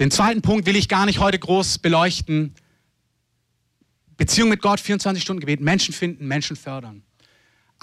Den 0.00 0.10
zweiten 0.10 0.42
Punkt 0.42 0.66
will 0.66 0.74
ich 0.74 0.88
gar 0.88 1.06
nicht 1.06 1.20
heute 1.20 1.38
groß 1.38 1.78
beleuchten. 1.78 2.54
Beziehung 4.16 4.48
mit 4.48 4.60
Gott, 4.60 4.80
24 4.80 5.22
Stunden 5.22 5.40
Gebet, 5.40 5.60
Menschen 5.60 5.94
finden, 5.94 6.26
Menschen 6.26 6.56
fördern. 6.56 7.03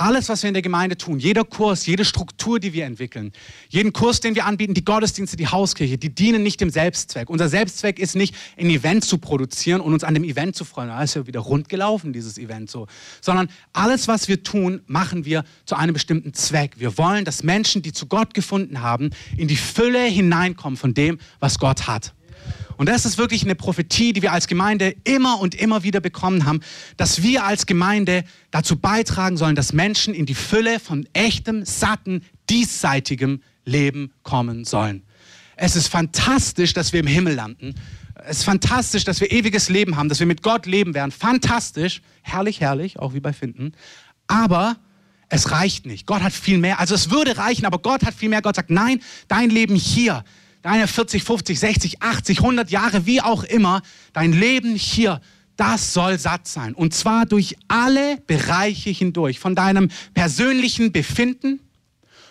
Alles, 0.02 0.30
was 0.30 0.42
wir 0.42 0.48
in 0.48 0.56
der 0.56 0.64
Gemeinde 0.64 0.98
tun, 0.98 1.20
jeder 1.20 1.44
Kurs, 1.44 1.86
jede 1.86 2.06
Struktur, 2.06 2.60
die 2.60 2.74
wir 2.74 2.86
entwickeln, 2.86 3.32
jeden 3.70 3.94
Kurs, 3.94 4.20
den 4.20 4.34
wir 4.34 4.48
anbieten, 4.48 4.74
die 4.74 4.84
Gottesdienste, 4.84 5.38
die 5.38 5.48
Hauskirche, 5.48 6.00
die 6.00 6.10
dienen 6.10 6.42
nicht 6.42 6.60
dem 6.60 6.72
Selbstzweck. 6.72 7.30
Unser 7.30 7.50
Selbstzweck 7.50 8.00
ist 8.00 8.16
nicht, 8.16 8.34
ein 8.58 8.72
Event 8.72 9.06
zu 9.06 9.20
produzieren 9.20 9.80
und 9.80 9.94
uns 9.94 10.04
an 10.04 10.16
dem 10.16 10.24
Event 10.24 10.56
zu 10.56 10.66
freuen. 10.66 10.90
Da 10.90 11.04
ist 11.04 11.14
ja 11.14 11.28
wieder 11.28 11.42
rund 11.42 11.70
gelaufen, 11.70 12.14
dieses 12.14 12.40
Event 12.40 12.72
so. 12.72 12.88
Sondern 13.22 13.50
alles, 13.74 14.08
was 14.08 14.28
wir 14.28 14.42
tun, 14.42 14.82
machen 14.88 15.24
wir 15.24 15.44
zu 15.66 15.76
einem 15.76 15.94
bestimmten 15.94 16.34
Zweck. 16.34 16.80
Wir 16.80 16.98
wollen, 16.98 17.24
dass 17.24 17.44
Menschen, 17.44 17.84
die 17.84 17.94
zu 17.94 18.08
Gott 18.08 18.34
gefunden 18.34 18.82
haben, 18.82 19.12
in 19.38 19.48
die 19.48 19.56
Fülle 19.56 20.04
hineinkommen 20.06 20.78
von 20.78 20.96
dem, 20.96 21.20
was 21.40 21.60
Gott 21.60 21.86
hat. 21.86 22.16
Und 22.78 22.90
das 22.90 23.06
ist 23.06 23.18
wirklich 23.18 23.44
eine 23.44 23.56
Prophetie, 23.56 24.14
die 24.14 24.22
wir 24.22 24.32
als 24.32 24.48
Gemeinde 24.48 24.96
immer 25.04 25.40
und 25.40 25.54
immer 25.54 25.84
wieder 25.84 26.00
bekommen 26.00 26.46
haben, 26.46 26.62
dass 26.98 27.22
wir 27.22 27.44
als 27.46 27.66
Gemeinde 27.66 28.24
dazu 28.50 28.76
beitragen 28.76 29.38
sollen, 29.38 29.56
dass 29.56 29.74
Menschen 29.74 30.14
in 30.14 30.26
die 30.26 30.36
Fülle 30.36 30.80
von 30.80 31.08
echtem, 31.14 31.64
satten, 31.66 32.24
diesseitigem 32.50 33.42
Leben 33.66 34.14
kommen 34.24 34.66
sollen. 34.66 35.04
Es 35.56 35.76
ist 35.76 35.90
fantastisch, 35.90 36.74
dass 36.74 36.92
wir 36.92 37.02
im 37.02 37.08
Himmel 37.08 37.36
landen. 37.36 37.76
Es 38.26 38.38
ist 38.38 38.44
fantastisch, 38.44 39.04
dass 39.04 39.22
wir 39.22 39.32
ewiges 39.32 39.70
Leben 39.70 39.96
haben, 39.96 40.10
dass 40.10 40.20
wir 40.20 40.28
mit 40.28 40.42
Gott 40.42 40.66
leben 40.66 40.94
werden. 40.94 41.12
Fantastisch, 41.12 42.02
herrlich, 42.22 42.62
herrlich, 42.62 43.00
auch 43.00 43.14
wie 43.14 43.20
bei 43.20 43.34
Finden. 43.34 43.74
Aber 44.28 44.78
es 45.30 45.52
reicht 45.52 45.86
nicht. 45.86 46.08
Gott 46.08 46.22
hat 46.22 46.34
viel 46.34 46.58
mehr. 46.58 46.80
Also 46.80 46.94
es 46.94 47.10
würde 47.10 47.38
reichen, 47.38 47.66
aber 47.66 47.80
Gott 47.80 48.04
hat 48.04 48.14
viel 48.14 48.30
mehr. 48.30 48.42
Gott 48.42 48.56
sagt, 48.56 48.70
nein, 48.70 49.02
dein 49.28 49.50
Leben 49.50 49.76
hier, 49.76 50.24
deine 50.62 50.88
40, 50.88 51.24
50, 51.24 51.60
60, 51.60 52.02
80, 52.02 52.40
100 52.40 52.72
Jahre, 52.72 53.06
wie 53.06 53.22
auch 53.22 53.44
immer, 53.44 53.82
dein 54.14 54.34
Leben 54.34 54.76
hier, 54.76 55.22
das 55.58 55.94
soll 55.94 56.18
satt 56.18 56.48
sein. 56.48 56.74
Und 56.74 56.94
zwar 56.94 57.26
durch 57.26 57.56
alle 57.68 58.18
Bereiche 58.28 58.90
hindurch, 58.90 59.40
von 59.40 59.56
deinem 59.56 59.90
persönlichen 60.14 60.92
Befinden. 60.92 61.60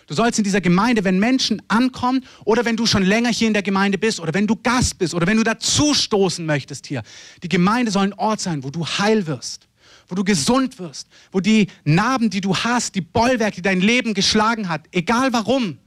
Du 0.07 0.13
sollst 0.15 0.37
in 0.37 0.43
dieser 0.43 0.59
Gemeinde, 0.59 1.03
wenn 1.03 1.19
Menschen 1.19 1.61
ankommen 1.69 2.25
oder 2.43 2.65
wenn 2.65 2.75
du 2.75 2.85
schon 2.85 3.03
länger 3.03 3.29
hier 3.29 3.47
in 3.47 3.53
der 3.53 3.63
Gemeinde 3.63 3.97
bist 3.97 4.19
oder 4.19 4.33
wenn 4.33 4.47
du 4.47 4.57
Gast 4.57 4.97
bist 4.97 5.13
oder 5.13 5.27
wenn 5.27 5.37
du 5.37 5.43
dazustoßen 5.43 6.45
möchtest 6.45 6.87
hier, 6.87 7.03
die 7.43 7.49
Gemeinde 7.49 7.91
soll 7.91 8.03
ein 8.03 8.13
Ort 8.13 8.41
sein, 8.41 8.63
wo 8.63 8.69
du 8.69 8.85
heil 8.85 9.27
wirst 9.27 9.67
wo 10.11 10.15
du 10.15 10.25
gesund 10.25 10.77
wirst, 10.77 11.07
wo 11.31 11.39
die 11.39 11.67
Narben, 11.85 12.29
die 12.29 12.41
du 12.41 12.53
hast, 12.53 12.95
die 12.95 13.01
Bollwerke, 13.01 13.55
die 13.55 13.61
dein 13.61 13.79
Leben 13.79 14.13
geschlagen 14.13 14.67
hat, 14.67 14.81
egal 14.91 15.31
warum, 15.31 15.77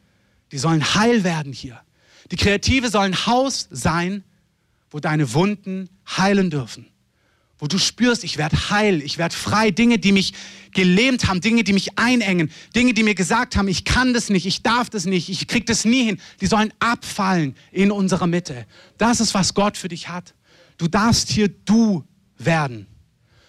die 0.50 0.56
sollen 0.56 0.82
heil 0.94 1.24
werden 1.24 1.52
hier. 1.52 1.83
Die 2.30 2.36
Kreative 2.36 2.88
soll 2.88 3.04
ein 3.04 3.26
Haus 3.26 3.68
sein, 3.70 4.24
wo 4.90 5.00
deine 5.00 5.32
Wunden 5.34 5.88
heilen 6.06 6.50
dürfen. 6.50 6.86
Wo 7.58 7.66
du 7.66 7.78
spürst, 7.78 8.24
ich 8.24 8.36
werde 8.36 8.70
heil, 8.70 9.00
ich 9.02 9.16
werde 9.18 9.34
frei. 9.34 9.70
Dinge, 9.70 9.98
die 9.98 10.12
mich 10.12 10.34
gelähmt 10.72 11.26
haben, 11.26 11.40
Dinge, 11.40 11.64
die 11.64 11.72
mich 11.72 11.98
einengen, 11.98 12.50
Dinge, 12.74 12.94
die 12.94 13.02
mir 13.02 13.14
gesagt 13.14 13.56
haben, 13.56 13.68
ich 13.68 13.84
kann 13.84 14.12
das 14.12 14.28
nicht, 14.28 14.44
ich 14.44 14.62
darf 14.62 14.90
das 14.90 15.04
nicht, 15.04 15.28
ich 15.28 15.46
krieg 15.46 15.66
das 15.66 15.84
nie 15.84 16.04
hin, 16.04 16.20
die 16.40 16.46
sollen 16.46 16.72
abfallen 16.80 17.54
in 17.70 17.90
unserer 17.90 18.26
Mitte. 18.26 18.66
Das 18.98 19.20
ist, 19.20 19.34
was 19.34 19.54
Gott 19.54 19.76
für 19.76 19.88
dich 19.88 20.08
hat. 20.08 20.34
Du 20.78 20.88
darfst 20.88 21.30
hier 21.30 21.48
du 21.48 22.04
werden. 22.38 22.86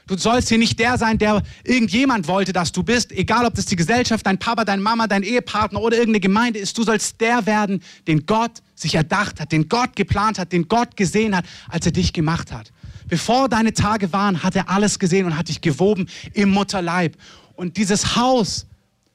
Du 0.08 0.18
sollst 0.18 0.50
hier 0.50 0.60
nicht 0.60 0.78
der 0.78 0.98
sein, 0.98 1.18
der 1.18 1.42
irgendjemand 1.64 2.28
wollte, 2.28 2.54
dass 2.54 2.72
du 2.72 2.84
bist, 2.84 3.12
egal 3.12 3.46
ob 3.46 3.56
das 3.56 3.66
die 3.66 3.76
Gesellschaft, 3.76 4.26
dein 4.26 4.38
Papa, 4.38 4.64
deine 4.64 4.82
Mama, 4.82 5.08
dein 5.08 5.24
Ehepartner 5.24 5.82
oder 5.82 5.98
irgendeine 5.98 6.20
Gemeinde 6.20 6.60
ist. 6.60 6.78
Du 6.78 6.84
sollst 6.84 7.20
der 7.22 7.46
werden, 7.48 7.82
den 8.08 8.26
Gott 8.28 8.62
sich 8.76 8.94
erdacht 8.94 9.40
hat, 9.40 9.52
den 9.52 9.68
Gott 9.68 9.96
geplant 9.96 10.38
hat, 10.38 10.52
den 10.52 10.68
Gott 10.68 10.96
gesehen 10.96 11.36
hat, 11.36 11.46
als 11.70 11.86
er 11.88 11.92
dich 11.92 12.14
gemacht 12.14 12.52
hat. 12.52 12.72
Bevor 13.08 13.50
deine 13.50 13.74
Tage 13.74 14.14
waren, 14.14 14.44
hat 14.44 14.56
er 14.56 14.70
alles 14.70 15.00
gesehen 15.00 15.26
und 15.26 15.38
hat 15.38 15.48
dich 15.48 15.62
gewoben 15.62 16.08
im 16.34 16.50
Mutterleib. 16.50 17.18
Und 17.56 17.78
dieses 17.78 18.16
Haus 18.16 18.68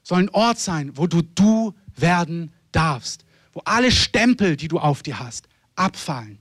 soll 0.03 0.21
ein 0.21 0.29
Ort 0.31 0.59
sein, 0.59 0.93
wo 0.95 1.07
du 1.07 1.23
du 1.23 1.75
werden 1.97 2.53
darfst, 2.73 3.25
wo 3.53 3.63
alle 3.65 3.93
Stempel, 3.93 4.57
die 4.57 4.69
du 4.69 4.79
auf 4.79 5.03
dir 5.03 5.21
hast, 5.21 5.47
abfallen. 5.77 6.39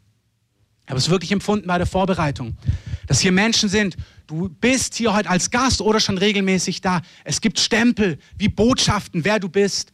Ich 0.86 0.90
habe 0.90 0.98
es 0.98 1.10
wirklich 1.10 1.32
empfunden 1.32 1.68
bei 1.68 1.78
der 1.78 1.86
Vorbereitung, 1.86 2.58
dass 3.06 3.20
hier 3.20 3.32
Menschen 3.32 3.70
sind, 3.70 3.96
Du 4.30 4.48
bist 4.48 4.94
hier 4.94 5.12
heute 5.12 5.28
als 5.28 5.50
Gast 5.50 5.82
oder 5.82 6.00
schon 6.00 6.20
regelmäßig 6.20 6.82
da. 6.82 7.02
Es 7.24 7.42
gibt 7.42 7.60
Stempel 7.60 8.20
wie 8.38 8.48
Botschaften, 8.48 9.26
wer 9.26 9.39
du 9.39 9.50
bist, 9.50 9.92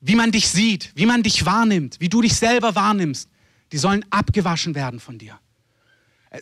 wie 0.00 0.16
man 0.16 0.32
dich 0.32 0.48
sieht, 0.48 0.90
wie 0.96 1.06
man 1.06 1.22
dich 1.22 1.46
wahrnimmt, 1.46 2.00
wie 2.00 2.08
du 2.08 2.20
dich 2.20 2.34
selber 2.34 2.74
wahrnimmst. 2.74 3.28
Die 3.70 3.78
sollen 3.78 4.04
abgewaschen 4.10 4.74
werden 4.74 4.98
von 4.98 5.18
dir. 5.18 5.38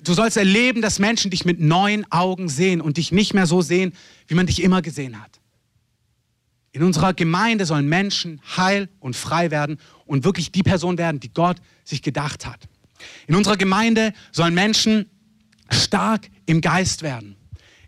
Du 0.04 0.14
sollst 0.14 0.38
erleben, 0.38 0.80
dass 0.80 0.98
Menschen 0.98 1.30
dich 1.30 1.44
mit 1.44 1.60
neuen 1.60 2.10
Augen 2.10 2.48
sehen 2.48 2.80
und 2.80 2.96
dich 2.96 3.12
nicht 3.12 3.34
mehr 3.34 3.46
so 3.46 3.60
sehen, 3.60 3.92
wie 4.26 4.34
man 4.34 4.46
dich 4.46 4.62
immer 4.62 4.80
gesehen 4.80 5.20
hat. 5.20 5.38
In 6.72 6.82
unserer 6.82 7.12
Gemeinde 7.12 7.66
sollen 7.66 7.90
Menschen 7.90 8.40
heil 8.56 8.88
und 9.00 9.16
frei 9.16 9.50
werden 9.50 9.78
und 10.06 10.24
wirklich 10.24 10.50
die 10.50 10.62
Person 10.62 10.96
werden, 10.96 11.20
die 11.20 11.34
Gott 11.34 11.58
sich 11.84 12.00
gedacht 12.00 12.46
hat. 12.46 12.60
In 13.26 13.34
unserer 13.34 13.58
Gemeinde 13.58 14.14
sollen 14.32 14.54
Menschen 14.54 15.10
stark 15.70 16.28
im 16.46 16.60
Geist 16.60 17.02
werden. 17.02 17.36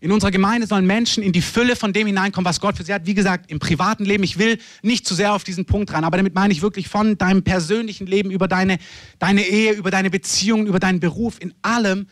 In 0.03 0.13
unserer 0.13 0.31
Gemeinde 0.31 0.67
sollen 0.67 0.87
Menschen 0.87 1.23
in 1.23 1.33
die 1.33 1.43
Fülle 1.43 1.77
von 1.77 1.93
dem 1.93 2.07
hineinkommen, 2.07 2.49
was 2.49 2.61
Gott 2.61 2.79
für 2.79 2.85
sie 2.85 2.95
hat. 2.95 3.05
Wie 3.05 3.13
gesagt, 3.13 3.51
im 3.51 3.59
privaten 3.59 4.07
Leben, 4.07 4.25
ich 4.25 4.39
will 4.39 4.59
nicht 4.83 5.07
zu 5.07 5.15
sehr 5.15 5.35
auf 5.35 5.45
diesen 5.45 5.67
Punkt 5.67 5.93
rein, 5.93 6.05
aber 6.05 6.17
damit 6.17 6.35
meine 6.35 6.55
ich 6.55 6.63
wirklich 6.63 6.89
von 6.89 7.19
deinem 7.19 7.43
persönlichen 7.43 8.07
Leben 8.07 8.31
über 8.31 8.49
deine, 8.49 8.79
deine 9.19 9.43
Ehe, 9.43 9.73
über 9.73 9.91
deine 9.91 10.09
Beziehungen, 10.09 10.67
über 10.67 10.81
deinen 10.81 11.01
Beruf. 11.01 11.37
In 11.39 11.53
allem 11.61 12.07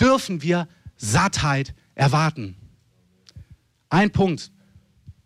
dürfen 0.00 0.40
wir 0.40 0.68
Sattheit 0.96 1.74
erwarten. 1.94 2.56
Ein 3.90 4.10
Punkt. 4.10 4.50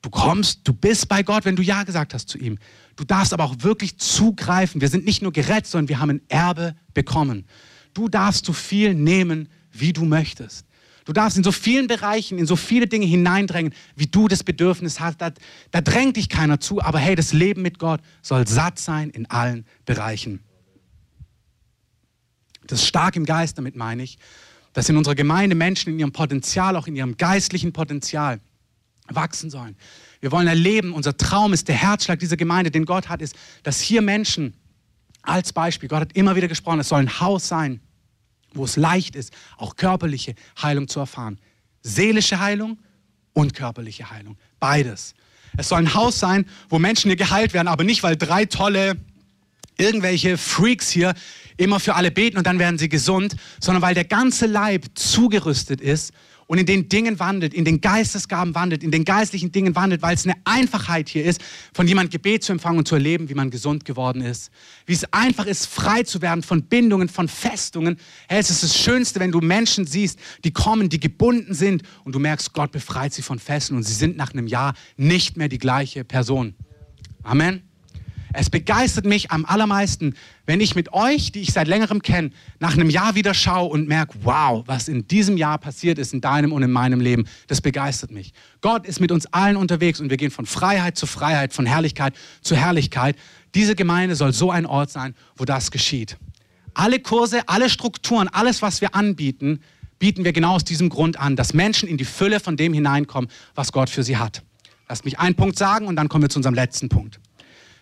Du 0.02 0.10
kommst, 0.10 0.60
du 0.64 0.72
bist 0.72 1.08
bei 1.08 1.22
Gott, 1.22 1.44
wenn 1.44 1.56
du 1.56 1.62
Ja 1.62 1.84
gesagt 1.84 2.14
hast 2.14 2.28
zu 2.28 2.38
ihm. 2.38 2.58
Du 2.96 3.04
darfst 3.04 3.32
aber 3.32 3.44
auch 3.44 3.56
wirklich 3.60 3.96
zugreifen. 3.98 4.80
Wir 4.80 4.88
sind 4.88 5.04
nicht 5.04 5.22
nur 5.22 5.32
gerettet, 5.32 5.66
sondern 5.66 5.88
wir 5.88 6.00
haben 6.00 6.10
ein 6.10 6.22
Erbe 6.28 6.74
bekommen. 6.94 7.46
Du 7.94 8.08
darfst 8.08 8.44
so 8.44 8.52
viel 8.52 8.94
nehmen, 8.94 9.48
wie 9.80 9.92
du 9.92 10.04
möchtest. 10.04 10.66
Du 11.04 11.14
darfst 11.14 11.38
in 11.38 11.44
so 11.44 11.52
vielen 11.52 11.86
Bereichen, 11.86 12.38
in 12.38 12.44
so 12.44 12.54
viele 12.54 12.86
Dinge 12.86 13.06
hineindrängen, 13.06 13.72
wie 13.96 14.06
du 14.06 14.28
das 14.28 14.44
Bedürfnis 14.44 15.00
hast. 15.00 15.22
Da, 15.22 15.32
da 15.70 15.80
drängt 15.80 16.18
dich 16.18 16.28
keiner 16.28 16.60
zu, 16.60 16.82
aber 16.82 16.98
hey, 16.98 17.14
das 17.14 17.32
Leben 17.32 17.62
mit 17.62 17.78
Gott 17.78 18.02
soll 18.20 18.46
satt 18.46 18.78
sein 18.78 19.08
in 19.08 19.24
allen 19.30 19.64
Bereichen. 19.86 20.40
Das 22.66 22.82
ist 22.82 22.88
stark 22.88 23.16
im 23.16 23.24
Geist, 23.24 23.56
damit 23.56 23.74
meine 23.74 24.02
ich, 24.02 24.18
dass 24.74 24.88
in 24.90 24.98
unserer 24.98 25.14
Gemeinde 25.14 25.56
Menschen 25.56 25.94
in 25.94 25.98
ihrem 25.98 26.12
Potenzial, 26.12 26.76
auch 26.76 26.86
in 26.86 26.94
ihrem 26.94 27.16
geistlichen 27.16 27.72
Potenzial 27.72 28.40
wachsen 29.06 29.48
sollen. 29.48 29.76
Wir 30.20 30.30
wollen 30.30 30.46
erleben, 30.46 30.92
unser 30.92 31.16
Traum 31.16 31.54
ist, 31.54 31.68
der 31.68 31.76
Herzschlag 31.76 32.18
dieser 32.18 32.36
Gemeinde, 32.36 32.70
den 32.70 32.84
Gott 32.84 33.08
hat, 33.08 33.22
ist, 33.22 33.34
dass 33.62 33.80
hier 33.80 34.02
Menschen 34.02 34.54
als 35.22 35.54
Beispiel, 35.54 35.88
Gott 35.88 36.00
hat 36.00 36.12
immer 36.12 36.36
wieder 36.36 36.48
gesprochen, 36.48 36.80
es 36.80 36.88
soll 36.88 37.00
ein 37.00 37.20
Haus 37.20 37.48
sein, 37.48 37.80
wo 38.54 38.64
es 38.64 38.76
leicht 38.76 39.16
ist, 39.16 39.32
auch 39.56 39.76
körperliche 39.76 40.34
Heilung 40.60 40.88
zu 40.88 41.00
erfahren. 41.00 41.38
Seelische 41.82 42.40
Heilung 42.40 42.78
und 43.32 43.54
körperliche 43.54 44.10
Heilung. 44.10 44.36
beides. 44.60 45.14
Es 45.56 45.68
soll 45.68 45.78
ein 45.78 45.94
Haus 45.94 46.18
sein, 46.18 46.46
wo 46.68 46.78
Menschen 46.78 47.08
hier 47.08 47.16
geheilt 47.16 47.54
werden, 47.54 47.68
aber 47.68 47.84
nicht, 47.84 48.02
weil 48.02 48.16
drei 48.16 48.44
tolle 48.44 48.96
irgendwelche 49.76 50.36
Freaks 50.36 50.90
hier 50.90 51.14
immer 51.56 51.80
für 51.80 51.94
alle 51.94 52.10
beten 52.10 52.36
und 52.36 52.46
dann 52.46 52.58
werden 52.58 52.78
sie 52.78 52.88
gesund, 52.88 53.36
sondern 53.60 53.82
weil 53.82 53.94
der 53.94 54.04
ganze 54.04 54.46
Leib 54.46 54.86
zugerüstet 54.94 55.80
ist 55.80 56.12
und 56.48 56.58
in 56.58 56.66
den 56.66 56.88
Dingen 56.88 57.20
wandelt, 57.20 57.54
in 57.54 57.64
den 57.64 57.80
Geistesgaben 57.80 58.54
wandelt, 58.54 58.82
in 58.82 58.90
den 58.90 59.04
geistlichen 59.04 59.52
Dingen 59.52 59.76
wandelt, 59.76 60.00
weil 60.02 60.14
es 60.14 60.24
eine 60.24 60.34
Einfachheit 60.44 61.10
hier 61.10 61.24
ist, 61.24 61.40
von 61.74 61.86
jemand 61.86 62.10
Gebet 62.10 62.42
zu 62.42 62.52
empfangen 62.52 62.78
und 62.78 62.88
zu 62.88 62.94
erleben, 62.94 63.28
wie 63.28 63.34
man 63.34 63.50
gesund 63.50 63.84
geworden 63.84 64.22
ist. 64.22 64.50
Wie 64.86 64.94
es 64.94 65.12
einfach 65.12 65.44
ist, 65.44 65.66
frei 65.66 66.02
zu 66.02 66.22
werden 66.22 66.42
von 66.42 66.62
Bindungen, 66.62 67.10
von 67.10 67.28
Festungen. 67.28 67.98
Hey, 68.28 68.40
es 68.40 68.48
ist 68.48 68.62
das 68.62 68.78
Schönste, 68.78 69.20
wenn 69.20 69.30
du 69.30 69.40
Menschen 69.40 69.86
siehst, 69.86 70.18
die 70.42 70.50
kommen, 70.50 70.88
die 70.88 70.98
gebunden 70.98 71.52
sind 71.52 71.82
und 72.04 72.14
du 72.14 72.18
merkst, 72.18 72.54
Gott 72.54 72.72
befreit 72.72 73.12
sie 73.12 73.22
von 73.22 73.38
Fesseln 73.38 73.76
und 73.76 73.82
sie 73.82 73.94
sind 73.94 74.16
nach 74.16 74.32
einem 74.32 74.46
Jahr 74.46 74.74
nicht 74.96 75.36
mehr 75.36 75.50
die 75.50 75.58
gleiche 75.58 76.02
Person. 76.02 76.54
Amen. 77.22 77.67
Es 78.32 78.50
begeistert 78.50 79.04
mich 79.04 79.30
am 79.30 79.44
allermeisten, 79.44 80.14
wenn 80.46 80.60
ich 80.60 80.74
mit 80.74 80.92
euch, 80.92 81.32
die 81.32 81.40
ich 81.40 81.52
seit 81.52 81.68
längerem 81.68 82.02
kenne, 82.02 82.30
nach 82.58 82.74
einem 82.74 82.90
Jahr 82.90 83.14
wieder 83.14 83.34
schaue 83.34 83.70
und 83.70 83.88
merke, 83.88 84.18
wow, 84.22 84.62
was 84.66 84.88
in 84.88 85.06
diesem 85.08 85.36
Jahr 85.36 85.58
passiert 85.58 85.98
ist 85.98 86.12
in 86.12 86.20
deinem 86.20 86.52
und 86.52 86.62
in 86.62 86.70
meinem 86.70 87.00
Leben. 87.00 87.26
Das 87.46 87.60
begeistert 87.60 88.10
mich. 88.10 88.32
Gott 88.60 88.86
ist 88.86 89.00
mit 89.00 89.12
uns 89.12 89.26
allen 89.32 89.56
unterwegs 89.56 90.00
und 90.00 90.10
wir 90.10 90.16
gehen 90.16 90.30
von 90.30 90.46
Freiheit 90.46 90.96
zu 90.96 91.06
Freiheit, 91.06 91.52
von 91.52 91.66
Herrlichkeit 91.66 92.14
zu 92.42 92.56
Herrlichkeit. 92.56 93.16
Diese 93.54 93.74
Gemeinde 93.74 94.14
soll 94.14 94.32
so 94.32 94.50
ein 94.50 94.66
Ort 94.66 94.90
sein, 94.90 95.14
wo 95.36 95.44
das 95.44 95.70
geschieht. 95.70 96.16
Alle 96.74 97.00
Kurse, 97.00 97.48
alle 97.48 97.70
Strukturen, 97.70 98.28
alles, 98.28 98.62
was 98.62 98.80
wir 98.80 98.94
anbieten, 98.94 99.60
bieten 99.98 100.24
wir 100.24 100.32
genau 100.32 100.54
aus 100.54 100.64
diesem 100.64 100.90
Grund 100.90 101.18
an, 101.18 101.34
dass 101.34 101.54
Menschen 101.54 101.88
in 101.88 101.96
die 101.96 102.04
Fülle 102.04 102.40
von 102.40 102.56
dem 102.56 102.72
hineinkommen, 102.72 103.30
was 103.54 103.72
Gott 103.72 103.90
für 103.90 104.02
sie 104.02 104.16
hat. 104.16 104.42
Lasst 104.88 105.04
mich 105.04 105.18
einen 105.18 105.34
Punkt 105.34 105.58
sagen 105.58 105.86
und 105.86 105.96
dann 105.96 106.08
kommen 106.08 106.22
wir 106.22 106.30
zu 106.30 106.38
unserem 106.38 106.54
letzten 106.54 106.88
Punkt. 106.88 107.20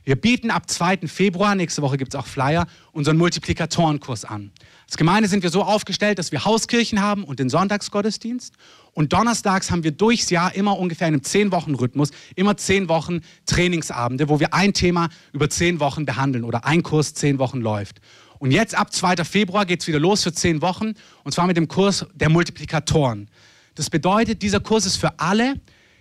Wir 0.07 0.15
bieten 0.15 0.53
ab 0.53 0.71
2. 0.71 1.09
Februar, 1.09 1.57
nächste 1.57 1.83
Woche 1.83 1.97
gibt 1.97 2.15
es 2.15 2.21
auch 2.21 2.29
Flyer, 2.29 2.69
unseren 2.93 3.17
Multiplikatorenkurs 3.17 4.25
an. 4.25 4.53
Als 4.85 4.97
Gemeinde 4.97 5.29
sind 5.29 5.43
wir 5.43 5.51
so 5.51 5.65
aufgestellt, 5.65 6.21
dass 6.21 6.31
wir 6.31 6.45
Hauskirchen 6.45 7.03
haben 7.03 7.25
und 7.25 7.41
den 7.41 7.51
Sonntagsgottesdienst. 7.51 8.55
Und 8.93 9.13
donnerstags 9.13 9.73
haben 9.73 9.83
wir 9.83 9.91
durchs 9.91 10.31
Jahr 10.31 10.55
immer 10.55 10.79
ungefähr 10.79 11.09
in 11.09 11.15
einem 11.15 11.23
10-Wochen-Rhythmus, 11.23 12.13
immer 12.37 12.57
10 12.57 12.89
Wochen 12.89 13.23
Trainingsabende, 13.47 14.29
wo 14.29 14.39
wir 14.39 14.55
ein 14.55 14.75
Thema 14.75 15.09
über 15.33 15.51
10 15.51 15.81
Wochen 15.81 16.07
behandeln 16.07 16.45
oder 16.45 16.65
ein 16.65 16.85
Kurs 16.85 17.13
10 17.15 17.41
Wochen 17.41 17.61
läuft. 17.61 18.01
Und 18.39 18.53
jetzt 18.53 18.77
ab 18.77 18.93
2. 18.93 19.25
Februar 19.25 19.67
geht 19.67 19.81
es 19.81 19.89
wieder 19.89 19.99
los 19.99 20.23
für 20.23 20.33
10 20.33 20.63
Wochen 20.63 20.93
und 21.25 21.33
zwar 21.33 21.49
mit 21.49 21.57
dem 21.57 21.67
Kurs 21.67 22.07
der 22.15 22.29
Multiplikatoren. 22.29 23.29
Das 23.75 23.91
bedeutet, 23.91 24.41
dieser 24.43 24.61
Kurs 24.61 24.87
ist 24.87 24.99
für 24.99 25.19
alle, 25.19 25.57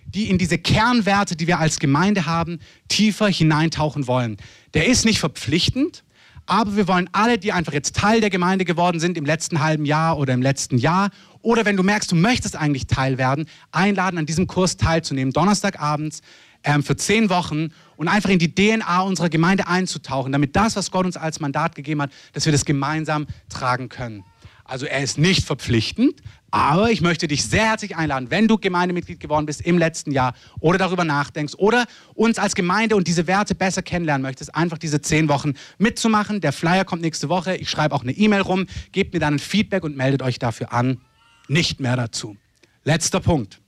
die 0.05 0.29
in 0.29 0.37
diese 0.37 0.57
Kernwerte, 0.57 1.35
die 1.35 1.47
wir 1.47 1.59
als 1.59 1.79
Gemeinde 1.79 2.25
haben, 2.25 2.59
tiefer 2.87 3.27
hineintauchen 3.27 4.07
wollen. 4.07 4.37
Der 4.73 4.87
ist 4.87 5.05
nicht 5.05 5.19
verpflichtend, 5.19 6.03
aber 6.45 6.75
wir 6.75 6.87
wollen 6.87 7.09
alle, 7.11 7.37
die 7.37 7.51
einfach 7.51 7.73
jetzt 7.73 7.95
Teil 7.95 8.21
der 8.21 8.29
Gemeinde 8.29 8.65
geworden 8.65 8.99
sind 8.99 9.17
im 9.17 9.25
letzten 9.25 9.61
halben 9.61 9.85
Jahr 9.85 10.17
oder 10.17 10.33
im 10.33 10.41
letzten 10.41 10.77
Jahr, 10.77 11.09
oder 11.41 11.65
wenn 11.65 11.77
du 11.77 11.83
merkst, 11.83 12.11
du 12.11 12.15
möchtest 12.15 12.55
eigentlich 12.55 12.87
Teil 12.87 13.17
werden, 13.17 13.45
einladen, 13.71 14.17
an 14.17 14.25
diesem 14.25 14.47
Kurs 14.47 14.77
teilzunehmen, 14.77 15.31
Donnerstagabends 15.31 16.21
ähm, 16.63 16.83
für 16.83 16.95
zehn 16.95 17.29
Wochen 17.29 17.69
und 17.97 18.07
einfach 18.07 18.29
in 18.29 18.39
die 18.39 18.53
DNA 18.53 19.01
unserer 19.01 19.29
Gemeinde 19.29 19.67
einzutauchen, 19.67 20.31
damit 20.31 20.55
das, 20.55 20.75
was 20.75 20.91
Gott 20.91 21.05
uns 21.05 21.17
als 21.17 21.39
Mandat 21.39 21.75
gegeben 21.75 22.01
hat, 22.01 22.11
dass 22.33 22.45
wir 22.45 22.51
das 22.51 22.65
gemeinsam 22.65 23.27
tragen 23.49 23.89
können. 23.89 24.23
Also 24.67 24.87
er 24.87 25.03
ist 25.03 25.19
nicht 25.19 25.45
verpflichtend, 25.45 26.21
aber 26.49 26.89
ich 26.89 27.01
möchte 27.01 27.27
dich 27.27 27.45
sehr 27.45 27.65
herzlich 27.65 27.95
einladen, 27.95 28.31
wenn 28.31 28.47
du 28.47 28.57
Gemeindemitglied 28.57 29.19
geworden 29.19 29.45
bist 29.45 29.61
im 29.61 29.77
letzten 29.77 30.11
Jahr 30.11 30.33
oder 30.59 30.79
darüber 30.79 31.03
nachdenkst 31.03 31.53
oder 31.55 31.85
uns 32.15 32.39
als 32.39 32.55
Gemeinde 32.55 32.95
und 32.95 33.07
diese 33.07 33.27
Werte 33.27 33.53
besser 33.53 33.83
kennenlernen 33.83 34.23
möchtest, 34.23 34.55
einfach 34.55 34.79
diese 34.79 35.01
zehn 35.01 35.29
Wochen 35.29 35.53
mitzumachen. 35.77 36.41
Der 36.41 36.51
Flyer 36.51 36.83
kommt 36.83 37.03
nächste 37.03 37.29
Woche. 37.29 37.55
Ich 37.57 37.69
schreibe 37.69 37.93
auch 37.93 38.01
eine 38.01 38.13
E-Mail 38.13 38.41
rum. 38.41 38.65
Gebt 38.91 39.13
mir 39.13 39.19
dann 39.19 39.35
ein 39.35 39.39
Feedback 39.39 39.83
und 39.83 39.95
meldet 39.95 40.23
euch 40.23 40.39
dafür 40.39 40.73
an. 40.73 40.99
Nicht 41.47 41.79
mehr 41.79 41.95
dazu. 41.95 42.35
Letzter 42.83 43.19
Punkt. 43.19 43.61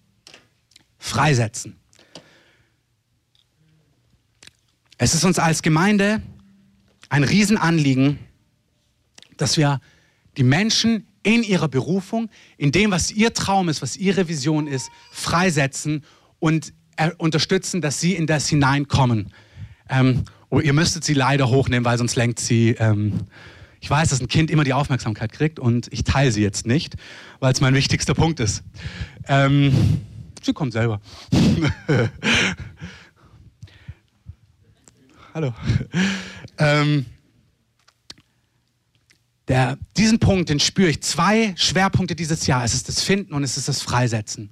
Freisetzen. 0.97 1.75
Es 4.97 5.13
ist 5.13 5.23
uns 5.23 5.37
als 5.37 5.61
Gemeinde 5.61 6.23
ein 7.09 7.23
Riesenanliegen, 7.23 8.17
dass 9.37 9.57
wir 9.57 9.79
die 10.37 10.43
Menschen 10.43 11.07
in 11.23 11.43
ihrer 11.43 11.67
Berufung, 11.67 12.29
in 12.57 12.71
dem, 12.71 12.91
was 12.91 13.11
ihr 13.11 13.33
Traum 13.33 13.67
ist, 13.69 13.81
was 13.81 13.97
ihre 13.97 14.27
Vision 14.27 14.67
ist, 14.67 14.89
freisetzen 15.11 16.03
und 16.39 16.73
äh, 16.95 17.11
unterstützen, 17.17 17.81
dass 17.81 17.99
sie 17.99 18.15
in 18.15 18.27
das 18.27 18.47
hineinkommen. 18.47 19.33
Ähm, 19.89 20.23
oh, 20.49 20.59
ihr 20.59 20.73
müsstet 20.73 21.03
sie 21.03 21.13
leider 21.13 21.49
hochnehmen, 21.49 21.85
weil 21.85 21.97
sonst 21.97 22.15
lenkt 22.15 22.39
sie. 22.39 22.75
Ähm, 22.79 23.25
ich 23.79 23.89
weiß, 23.89 24.09
dass 24.09 24.21
ein 24.21 24.27
Kind 24.27 24.49
immer 24.51 24.63
die 24.63 24.73
Aufmerksamkeit 24.73 25.31
kriegt 25.31 25.59
und 25.59 25.87
ich 25.91 26.03
teile 26.03 26.31
sie 26.31 26.41
jetzt 26.41 26.65
nicht, 26.65 26.95
weil 27.39 27.53
es 27.53 27.61
mein 27.61 27.73
wichtigster 27.73 28.13
Punkt 28.13 28.39
ist. 28.39 28.63
Ähm, 29.27 30.01
sie 30.41 30.53
kommt 30.53 30.73
selber. 30.73 31.01
Hallo. 35.33 35.53
Ähm, 36.59 37.05
der, 39.47 39.77
diesen 39.95 40.19
Punkt, 40.19 40.49
den 40.49 40.59
spüre 40.59 40.89
ich. 40.89 41.01
Zwei 41.01 41.53
Schwerpunkte 41.55 42.15
dieses 42.15 42.47
Jahr. 42.47 42.63
Es 42.63 42.73
ist 42.73 42.87
das 42.87 43.01
Finden 43.01 43.33
und 43.33 43.43
es 43.43 43.57
ist 43.57 43.67
das 43.67 43.81
Freisetzen. 43.81 44.49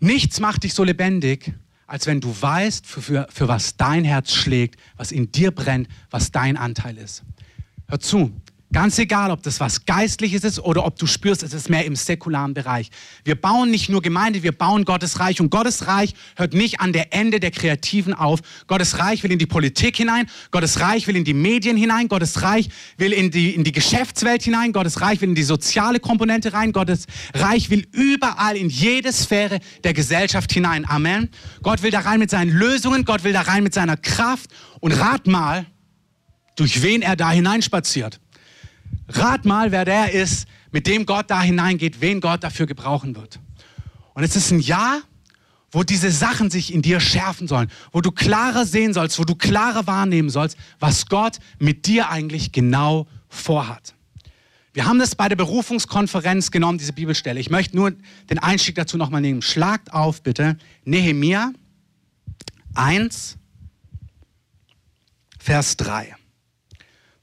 Nichts 0.00 0.40
macht 0.40 0.64
dich 0.64 0.74
so 0.74 0.84
lebendig, 0.84 1.52
als 1.86 2.06
wenn 2.06 2.20
du 2.20 2.34
weißt, 2.38 2.86
für, 2.86 3.02
für, 3.02 3.28
für 3.30 3.48
was 3.48 3.76
dein 3.76 4.04
Herz 4.04 4.32
schlägt, 4.32 4.78
was 4.96 5.12
in 5.12 5.32
dir 5.32 5.50
brennt, 5.50 5.88
was 6.10 6.30
dein 6.30 6.56
Anteil 6.56 6.98
ist. 6.98 7.22
Hör 7.88 7.98
zu, 7.98 8.32
Ganz 8.70 8.98
egal, 8.98 9.30
ob 9.30 9.42
das 9.42 9.60
was 9.60 9.86
Geistliches 9.86 10.44
ist 10.44 10.60
oder 10.60 10.84
ob 10.84 10.98
du 10.98 11.06
spürst, 11.06 11.42
es 11.42 11.54
ist 11.54 11.70
mehr 11.70 11.86
im 11.86 11.96
säkularen 11.96 12.52
Bereich. 12.52 12.90
Wir 13.24 13.34
bauen 13.34 13.70
nicht 13.70 13.88
nur 13.88 14.02
Gemeinde, 14.02 14.42
wir 14.42 14.52
bauen 14.52 14.84
Gottes 14.84 15.20
Reich. 15.20 15.40
Und 15.40 15.48
Gottes 15.48 15.86
Reich 15.86 16.12
hört 16.36 16.52
nicht 16.52 16.78
an 16.78 16.92
der 16.92 17.14
Ende 17.14 17.40
der 17.40 17.50
Kreativen 17.50 18.12
auf. 18.12 18.40
Gottes 18.66 18.98
Reich 18.98 19.22
will 19.22 19.32
in 19.32 19.38
die 19.38 19.46
Politik 19.46 19.96
hinein, 19.96 20.28
Gottes 20.50 20.80
Reich 20.80 21.06
will 21.06 21.16
in 21.16 21.24
die 21.24 21.32
Medien 21.32 21.78
hinein, 21.78 22.08
Gottes 22.08 22.42
Reich 22.42 22.68
will 22.98 23.14
in 23.14 23.30
die, 23.30 23.54
in 23.54 23.64
die 23.64 23.72
Geschäftswelt 23.72 24.42
hinein, 24.42 24.72
Gottes 24.72 25.00
Reich 25.00 25.22
will 25.22 25.30
in 25.30 25.34
die 25.34 25.44
soziale 25.44 25.98
Komponente 25.98 26.52
rein, 26.52 26.72
Gottes 26.72 27.06
Reich 27.32 27.70
will 27.70 27.86
überall 27.92 28.54
in 28.54 28.68
jede 28.68 29.14
Sphäre 29.14 29.60
der 29.82 29.94
Gesellschaft 29.94 30.52
hinein. 30.52 30.86
Amen. 30.86 31.30
Gott 31.62 31.82
will 31.82 31.90
da 31.90 32.00
rein 32.00 32.18
mit 32.18 32.28
seinen 32.28 32.50
Lösungen, 32.50 33.06
Gott 33.06 33.24
will 33.24 33.32
da 33.32 33.40
rein 33.40 33.62
mit 33.62 33.72
seiner 33.72 33.96
Kraft. 33.96 34.50
Und 34.80 34.92
rat 34.92 35.26
mal, 35.26 35.66
durch 36.54 36.82
wen 36.82 37.02
er 37.02 37.16
da 37.16 37.30
hineinspaziert. 37.30 38.20
Rat 39.08 39.44
mal, 39.44 39.72
wer 39.72 39.84
der 39.84 40.12
ist, 40.12 40.46
mit 40.70 40.86
dem 40.86 41.06
Gott 41.06 41.30
da 41.30 41.42
hineingeht, 41.42 42.00
wen 42.00 42.20
Gott 42.20 42.44
dafür 42.44 42.66
gebrauchen 42.66 43.16
wird. 43.16 43.40
Und 44.14 44.22
es 44.22 44.36
ist 44.36 44.50
ein 44.50 44.60
Jahr, 44.60 45.00
wo 45.70 45.82
diese 45.82 46.10
Sachen 46.10 46.50
sich 46.50 46.72
in 46.72 46.82
dir 46.82 47.00
schärfen 47.00 47.46
sollen, 47.46 47.70
wo 47.92 48.00
du 48.00 48.10
klarer 48.10 48.64
sehen 48.64 48.94
sollst, 48.94 49.18
wo 49.18 49.24
du 49.24 49.34
klarer 49.34 49.86
wahrnehmen 49.86 50.30
sollst, 50.30 50.56
was 50.78 51.06
Gott 51.06 51.38
mit 51.58 51.86
dir 51.86 52.10
eigentlich 52.10 52.52
genau 52.52 53.06
vorhat. 53.28 53.94
Wir 54.72 54.86
haben 54.86 54.98
das 54.98 55.14
bei 55.14 55.28
der 55.28 55.36
Berufungskonferenz 55.36 56.50
genommen, 56.50 56.78
diese 56.78 56.92
Bibelstelle. 56.92 57.40
Ich 57.40 57.50
möchte 57.50 57.76
nur 57.76 57.92
den 58.30 58.38
Einstieg 58.38 58.76
dazu 58.76 58.96
nochmal 58.96 59.20
nehmen. 59.20 59.42
Schlagt 59.42 59.92
auf, 59.92 60.22
bitte. 60.22 60.56
Nehemia 60.84 61.52
1, 62.74 63.36
Vers 65.38 65.76
3. 65.78 66.17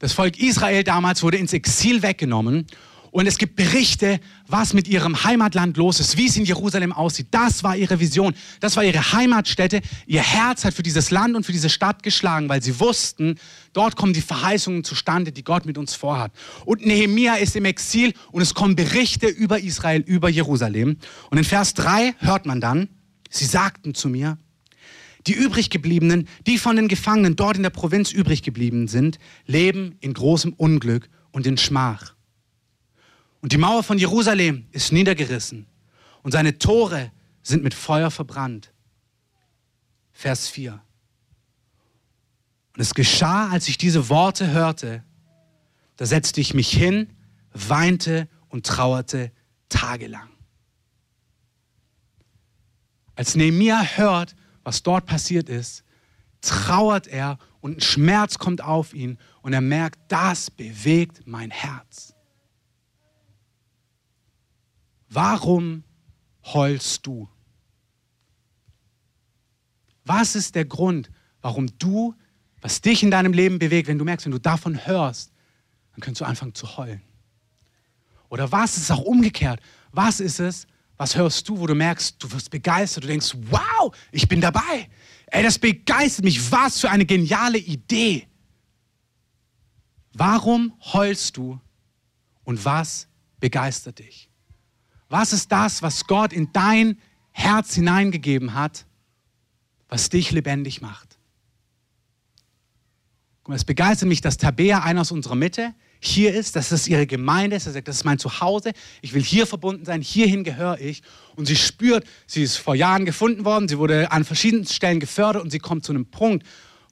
Das 0.06 0.14
Volk 0.14 0.38
Israel 0.40 0.84
damals 0.84 1.24
wurde 1.24 1.38
ins 1.38 1.52
Exil 1.52 2.04
weggenommen 2.04 2.68
und 3.10 3.26
es 3.26 3.40
gibt 3.40 3.56
Berichte, 3.56 4.20
was 4.48 4.76
mit 4.76 4.88
ihrem 4.88 5.24
Heimatland 5.24 5.78
los 5.78 6.00
ist, 6.00 6.16
wie 6.16 6.28
es 6.28 6.38
in 6.38 6.46
Jerusalem 6.46 6.94
aussieht. 6.94 7.30
Das 7.32 7.64
war 7.64 7.76
ihre 7.76 8.00
Vision, 8.00 8.36
das 8.60 8.78
war 8.78 8.84
ihre 8.84 9.14
Heimatstätte. 9.14 9.82
Ihr 10.06 10.22
Herz 10.22 10.64
hat 10.64 10.76
für 10.76 10.84
dieses 10.84 11.10
Land 11.10 11.36
und 11.36 11.44
für 11.44 11.54
diese 11.54 11.70
Stadt 11.70 12.04
geschlagen, 12.04 12.50
weil 12.50 12.62
sie 12.62 12.80
wussten, 12.80 13.40
dort 13.74 13.96
kommen 13.96 14.14
die 14.14 14.22
Verheißungen 14.22 14.84
zustande, 14.84 15.32
die 15.32 15.44
Gott 15.44 15.66
mit 15.66 15.76
uns 15.76 15.96
vorhat. 15.96 16.32
Und 16.66 16.86
Nehemia 16.86 17.38
ist 17.38 17.56
im 17.56 17.66
Exil 17.66 18.14
und 18.32 18.44
es 18.44 18.54
kommen 18.54 18.76
Berichte 18.76 19.26
über 19.26 19.60
Israel, 19.60 20.02
über 20.02 20.30
Jerusalem. 20.30 20.98
Und 21.32 21.40
in 21.40 21.46
Vers 21.46 21.74
3 21.74 22.14
hört 22.20 22.46
man 22.46 22.62
dann, 22.62 22.90
sie 23.32 23.46
sagten 23.46 23.96
zu 23.96 24.10
mir, 24.10 24.38
die 25.28 25.34
übriggebliebenen, 25.34 26.28
die 26.46 26.58
von 26.58 26.76
den 26.76 26.88
Gefangenen 26.88 27.36
dort 27.36 27.58
in 27.58 27.64
der 27.64 27.70
Provinz 27.70 28.12
übrig 28.12 28.44
geblieben 28.44 28.88
sind, 28.88 29.18
leben 29.46 29.98
in 30.00 30.14
großem 30.14 30.54
Unglück 30.54 31.10
und 31.32 31.48
in 31.48 31.58
Schmach. 31.58 32.16
Und 33.42 33.52
die 33.52 33.58
Mauer 33.58 33.84
von 33.84 33.98
Jerusalem 33.98 34.66
ist 34.72 34.92
niedergerissen 34.92 35.68
und 36.24 36.32
seine 36.32 36.58
Tore 36.58 37.12
sind 37.44 37.64
mit 37.64 37.74
Feuer 37.74 38.10
verbrannt. 38.10 38.72
Vers 40.12 40.48
4. 40.48 40.82
Und 42.74 42.82
es 42.82 42.94
geschah, 42.94 43.50
als 43.50 43.68
ich 43.68 43.78
diese 43.78 44.10
Worte 44.10 44.52
hörte, 44.52 45.04
da 45.98 46.06
setzte 46.06 46.42
ich 46.42 46.54
mich 46.54 46.72
hin, 46.72 47.10
weinte 47.54 48.28
und 48.50 48.66
trauerte 48.66 49.32
tagelang. 49.70 50.30
Als 53.16 53.36
Nehemia 53.36 53.82
hört, 53.82 54.36
was 54.66 54.84
dort 54.84 55.06
passiert 55.06 55.48
ist, 55.48 55.86
trauert 56.42 57.08
er 57.08 57.38
und 57.62 57.78
ein 57.78 57.82
Schmerz 57.82 58.38
kommt 58.38 58.62
auf 58.62 58.94
ihn 58.94 59.18
und 59.42 59.54
er 59.54 59.62
merkt, 59.62 60.00
das 60.10 60.52
bewegt 60.52 61.26
mein 61.26 61.52
Herz. 61.52 62.14
Warum 65.08 65.84
heulst 66.44 67.08
du? 67.08 67.30
Was 70.04 70.36
ist 70.36 70.56
der 70.56 70.66
Grund, 70.66 71.10
warum 71.42 71.68
du, 71.80 72.16
was 72.60 72.82
dich 72.82 73.04
in 73.04 73.12
deinem 73.12 73.34
Leben 73.34 73.60
bewegt, 73.60 73.88
wenn 73.88 73.98
du 73.98 74.06
merkst, 74.06 74.26
wenn 74.26 74.32
du 74.32 74.40
davon 74.40 74.86
hörst, 74.86 75.32
dann 75.92 76.02
kannst 76.02 76.22
du 76.22 76.26
anfangen 76.26 76.56
zu 76.56 76.78
heulen? 76.78 77.02
Oder 78.30 78.52
was 78.52 78.78
ist 78.78 78.92
auch 78.92 79.02
umgekehrt? 79.02 79.62
Was 79.92 80.20
ist 80.20 80.40
es, 80.40 80.68
was 80.98 81.16
hörst 81.16 81.48
du, 81.50 81.60
wo 81.60 81.68
du 81.68 81.76
merkst, 81.76 82.16
du 82.24 82.32
wirst 82.32 82.50
begeistert, 82.50 83.04
du 83.04 83.08
denkst, 83.08 83.36
wow, 83.50 83.96
ich 84.12 84.28
bin 84.28 84.40
dabei. 84.42 84.90
Ey, 85.28 85.44
das 85.44 85.60
begeistert 85.60 86.24
mich. 86.24 86.52
Was 86.52 86.80
für 86.80 86.90
eine 86.90 87.06
geniale 87.06 87.58
Idee. 87.58 88.28
Warum 90.14 90.74
heulst 90.94 91.36
du 91.36 91.60
und 92.46 92.64
was 92.64 93.08
begeistert 93.40 94.00
dich? 94.00 94.30
Was 95.10 95.34
ist 95.34 95.52
das, 95.52 95.82
was 95.82 96.08
Gott 96.08 96.32
in 96.32 96.52
dein 96.54 96.98
Herz 97.32 97.76
hineingegeben 97.76 98.54
hat, 98.54 98.86
was 99.90 100.10
dich 100.10 100.32
lebendig 100.32 100.82
macht? 100.82 101.18
Es 103.50 103.66
begeistert 103.66 104.08
mich, 104.10 104.22
dass 104.22 104.38
Tabea, 104.38 104.80
einer 104.80 105.02
aus 105.02 105.12
unserer 105.12 105.36
Mitte, 105.36 105.76
hier 106.06 106.34
ist, 106.34 106.56
dass 106.56 106.72
es 106.72 106.88
ihre 106.88 107.08
Gemeinde 107.08 107.56
ist. 107.56 107.68
Er 107.68 107.74
sagt, 107.74 107.88
das 107.88 107.98
ist 107.98 108.04
mein 108.04 108.20
Zuhause. 108.20 108.72
Ich 109.02 109.14
will 109.14 109.24
hier 109.24 109.48
verbunden 109.48 109.86
sein. 109.86 110.02
Hierhin 110.02 110.44
gehöre 110.44 110.80
ich. 110.80 111.02
Und 111.36 111.46
sie 111.46 111.56
spürt, 111.56 112.06
sie 112.28 112.44
ist 112.44 112.58
vor 112.58 112.76
Jahren 112.76 113.06
gefunden 113.06 113.46
worden. 113.46 113.68
Sie 113.68 113.78
wurde 113.78 114.12
an 114.12 114.24
verschiedenen 114.24 114.66
Stellen 114.66 115.00
gefördert 115.00 115.44
und 115.44 115.52
sie 115.52 115.60
kommt 115.60 115.86
zu 115.86 115.92
einem 115.92 116.06
Punkt, 116.06 116.46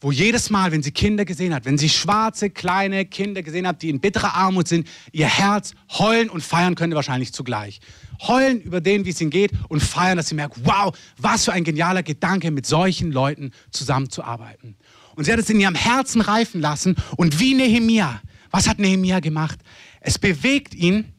wo 0.03 0.11
jedes 0.11 0.49
Mal, 0.49 0.73
wenn 0.73 0.83
sie 0.83 0.91
Kinder 0.91 1.23
gesehen 1.23 1.53
hat, 1.53 1.63
wenn 1.63 1.77
sie 1.77 1.87
schwarze, 1.87 2.49
kleine 2.49 3.05
Kinder 3.05 3.41
gesehen 3.41 3.65
hat, 3.65 3.81
die 3.81 3.89
in 3.89 4.01
bitterer 4.01 4.35
Armut 4.35 4.67
sind, 4.67 4.85
ihr 5.13 5.27
Herz 5.27 5.73
heulen 5.97 6.29
und 6.29 6.43
feiern 6.43 6.75
könnte 6.75 6.97
wahrscheinlich 6.97 7.31
zugleich. 7.31 7.79
Heulen 8.27 8.59
über 8.59 8.81
den, 8.81 9.05
wie 9.05 9.11
es 9.11 9.21
ihnen 9.21 9.31
geht 9.31 9.51
und 9.69 9.81
feiern, 9.81 10.17
dass 10.17 10.27
sie 10.27 10.35
merkt, 10.35 10.57
wow, 10.65 10.93
was 11.17 11.45
für 11.45 11.53
ein 11.53 11.63
genialer 11.63 12.03
Gedanke, 12.03 12.51
mit 12.51 12.65
solchen 12.65 13.13
Leuten 13.13 13.51
zusammenzuarbeiten. 13.71 14.75
Und 15.15 15.23
sie 15.23 15.31
hat 15.31 15.39
es 15.39 15.49
in 15.49 15.59
ihrem 15.59 15.75
Herzen 15.75 16.19
reifen 16.19 16.59
lassen 16.59 16.97
und 17.15 17.39
wie 17.39 17.53
Nehemia, 17.53 18.21
was 18.53 18.69
hat 18.69 18.77
Nehemia 18.77 19.19
gemacht? 19.19 19.59
Es 19.99 20.19
bewegt 20.19 20.75
ihn 20.75 21.11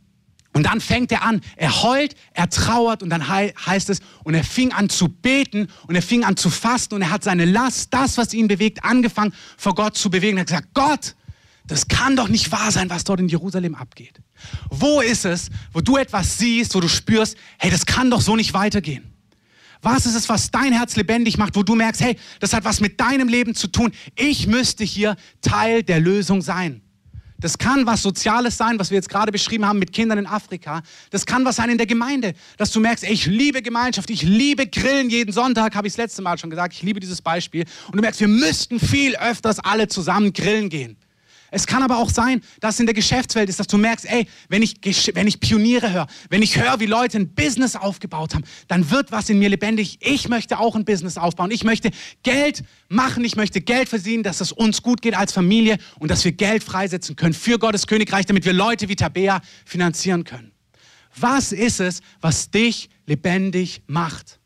und 0.53 0.67
dann 0.67 0.81
fängt 0.81 1.11
er 1.11 1.25
an, 1.25 1.41
er 1.57 1.83
heult, 1.83 2.15
er 2.33 2.49
trauert 2.49 3.03
und 3.03 3.11
dann 3.11 3.29
heißt 3.29 3.91
es, 3.91 3.99
und 4.23 4.35
er 4.35 4.45
fing 4.45 4.73
an 4.73 4.89
zu 4.89 5.09
beten 5.09 5.69
und 5.89 5.97
er 5.97 6.03
fing 6.03 6.23
an 6.23 6.37
zu 6.37 6.49
fasten 6.49 6.95
und 6.95 7.03
er 7.03 7.11
hat 7.11 7.25
seine 7.25 7.45
Last, 7.45 7.93
das, 7.93 8.17
was 8.19 8.33
ihn 8.33 8.47
bewegt, 8.47 8.85
angefangen 8.85 9.35
vor 9.57 9.75
Gott 9.75 9.97
zu 9.97 10.11
bewegen. 10.11 10.37
Er 10.37 10.43
hat 10.43 10.47
gesagt, 10.47 10.69
Gott, 10.75 11.17
das 11.67 11.89
kann 11.89 12.15
doch 12.15 12.29
nicht 12.29 12.53
wahr 12.53 12.71
sein, 12.71 12.89
was 12.89 13.03
dort 13.03 13.19
in 13.19 13.29
Jerusalem 13.29 13.75
abgeht. 13.75 14.21
Wo 14.71 15.01
ist 15.01 15.25
es, 15.25 15.51
wo 15.73 15.81
du 15.81 15.97
etwas 15.97 16.39
siehst, 16.39 16.73
wo 16.77 16.81
du 16.81 16.89
spürst, 16.89 17.37
hey, 17.59 17.71
das 17.71 17.85
kann 17.85 18.13
doch 18.13 18.21
so 18.21 18.37
nicht 18.37 18.55
weitergehen? 18.55 19.13
Was 19.83 20.07
ist 20.07 20.15
es, 20.15 20.29
was 20.29 20.53
dein 20.53 20.73
Herz 20.73 20.95
lebendig 20.95 21.37
macht, 21.37 21.57
wo 21.57 21.65
du 21.65 21.75
merkst, 21.75 22.01
hey, 22.01 22.17
das 22.39 22.53
hat 22.53 22.65
was 22.65 22.81
mit 22.81 23.01
deinem 23.01 23.27
Leben 23.27 23.57
zu 23.57 23.67
tun. 23.67 23.91
Ich 24.15 24.47
müsste 24.47 24.85
hier 24.85 25.17
Teil 25.41 25.83
der 25.83 25.99
Lösung 25.99 26.41
sein. 26.41 26.84
Das 27.45 27.59
kann 27.59 27.85
was 27.85 28.01
Soziales 28.01 28.57
sein, 28.57 28.79
was 28.79 28.89
wir 28.91 28.95
jetzt 28.95 29.11
gerade 29.11 29.31
beschrieben 29.31 29.67
haben 29.67 29.79
mit 29.79 29.93
Kindern 29.93 30.17
in 30.17 30.27
Afrika. 30.27 30.81
Das 31.11 31.27
kann 31.27 31.45
was 31.45 31.57
sein 31.57 31.69
in 31.69 31.77
der 31.77 31.87
Gemeinde, 31.87 32.33
dass 32.57 32.71
du 32.71 32.81
merkst, 32.81 33.05
ey, 33.05 33.13
ich 33.13 33.27
liebe 33.27 33.61
Gemeinschaft, 33.61 34.09
ich 34.09 34.23
liebe 34.23 34.67
Grillen 34.67 35.11
jeden 35.11 35.31
Sonntag, 35.31 35.75
habe 35.75 35.87
ich 35.87 35.93
das 35.93 35.99
letzte 35.99 36.23
Mal 36.23 36.39
schon 36.39 36.49
gesagt. 36.49 36.73
Ich 36.73 36.81
liebe 36.81 37.01
dieses 37.01 37.21
Beispiel. 37.21 37.67
Und 37.89 37.97
du 37.97 38.01
merkst, 38.01 38.21
wir 38.21 38.29
müssten 38.29 38.81
viel 38.81 39.15
öfters 39.17 39.59
alle 39.59 39.89
zusammen 39.89 40.33
grillen 40.33 40.71
gehen. 40.71 40.97
Es 41.55 41.69
kann 41.69 41.85
aber 41.85 41.99
auch 41.99 42.11
sein, 42.11 42.41
dass 42.59 42.81
in 42.81 42.87
der 42.87 42.97
Geschäftswelt 42.97 43.49
ist, 43.49 43.61
dass 43.61 43.69
du 43.69 43.79
merkst, 43.79 44.07
ey, 44.07 44.27
wenn 44.49 44.61
ich, 44.61 44.75
wenn 45.15 45.29
ich 45.29 45.39
Pioniere 45.39 45.93
höre, 45.93 46.09
wenn 46.29 46.43
ich 46.43 46.61
höre, 46.61 46.81
wie 46.81 46.87
Leute 46.87 47.17
ein 47.17 47.33
Business 47.33 47.77
aufgebaut 47.77 48.35
haben, 48.35 48.43
dann 48.67 48.91
wird 48.91 49.13
was 49.13 49.31
in 49.31 49.39
mir 49.39 49.49
lebendig. 49.49 49.99
Ich 50.01 50.29
möchte 50.29 50.59
auch 50.59 50.75
ein 50.75 50.85
Business 50.85 51.17
aufbauen. 51.17 51.53
Ich 51.53 51.63
möchte 51.63 51.93
Geld 52.25 52.65
machen. 52.89 53.25
Ich 53.25 53.37
möchte 53.37 53.61
Geld 53.61 53.89
verdienen, 53.89 54.25
dass 54.25 54.41
es 54.41 54.51
uns 54.51 54.83
gut 54.83 55.01
geht 55.01 55.17
als 55.17 55.33
Familie 55.33 55.79
und 56.01 56.11
dass 56.11 56.25
wir 56.25 56.33
Geld 56.33 56.65
freisetzen 56.65 57.15
können 57.15 57.35
für 57.35 57.61
Gottes 57.61 57.87
Königreich, 57.87 58.27
damit 58.27 58.45
wir 58.45 58.53
Leute 58.53 58.89
wie 58.89 58.97
Tabea 58.97 59.41
finanzieren 59.65 60.25
können. 60.25 60.51
Was 61.15 61.53
ist 61.53 61.79
es, 61.79 62.01
was 62.21 62.51
dich 62.51 62.89
lebendig 63.07 63.83
macht? 63.87 64.41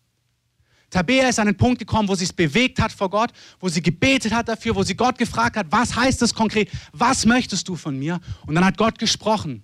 Tabea 0.91 1.29
ist 1.29 1.39
an 1.39 1.47
den 1.47 1.57
Punkt 1.57 1.79
gekommen, 1.79 2.09
wo 2.09 2.15
sie 2.15 2.25
es 2.25 2.33
bewegt 2.33 2.81
hat 2.81 2.93
vor 2.93 3.11
Gott, 3.11 3.31
wo 3.61 3.69
sie 3.69 3.83
gebetet 3.83 4.33
hat 4.33 4.49
dafür, 4.49 4.75
wo 4.75 4.83
sie 4.83 4.95
Gott 4.95 5.19
gefragt 5.19 5.57
hat, 5.57 5.67
was 5.71 5.95
heißt 5.95 6.23
das 6.23 6.35
konkret? 6.35 6.71
Was 6.93 7.27
möchtest 7.27 7.69
du 7.69 7.77
von 7.77 7.99
mir? 7.99 8.21
Und 8.47 8.55
dann 8.55 8.65
hat 8.65 8.79
Gott 8.79 8.99
gesprochen. 8.99 9.63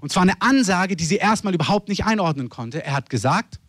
Und 0.00 0.10
zwar 0.10 0.22
eine 0.22 0.40
Ansage, 0.40 0.96
die 0.96 1.04
sie 1.04 1.16
erstmal 1.16 1.54
überhaupt 1.54 1.90
nicht 1.90 2.04
einordnen 2.06 2.48
konnte. 2.48 2.82
Er 2.82 2.94
hat 2.94 3.10
gesagt, 3.10 3.60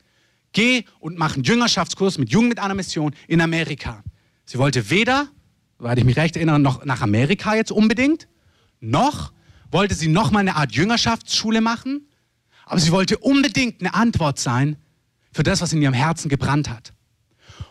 geh 0.54 0.86
und 1.00 1.18
mach 1.18 1.36
einen 1.36 1.44
Jüngerschaftskurs 1.44 2.18
mit 2.18 2.30
Jungen 2.30 2.48
mit 2.48 2.60
einer 2.60 2.74
Mission 2.74 3.14
in 3.28 3.42
Amerika. 3.42 4.02
Sie 4.46 4.58
wollte 4.58 4.90
weder, 4.90 5.28
weil 5.78 5.98
ich 5.98 6.06
mich 6.06 6.16
recht 6.16 6.38
erinnere, 6.38 6.60
noch 6.60 6.86
nach 6.86 7.02
Amerika 7.02 7.56
jetzt 7.56 7.72
unbedingt, 7.72 8.30
noch 8.80 9.34
wollte 9.72 9.94
sie 9.94 10.08
noch 10.08 10.32
mal 10.32 10.40
eine 10.40 10.56
Art 10.56 10.72
Jüngerschaftsschule 10.72 11.60
machen, 11.60 12.08
aber 12.66 12.80
sie 12.80 12.92
wollte 12.92 13.18
unbedingt 13.18 13.82
eine 13.82 13.94
Antwort 13.94 14.40
sein 14.40 14.78
für 15.32 15.44
das, 15.44 15.62
was 15.62 15.74
in 15.74 15.82
ihrem 15.82 15.94
Herzen 15.94 16.30
gebrannt 16.30 16.70
hat. 16.70 16.94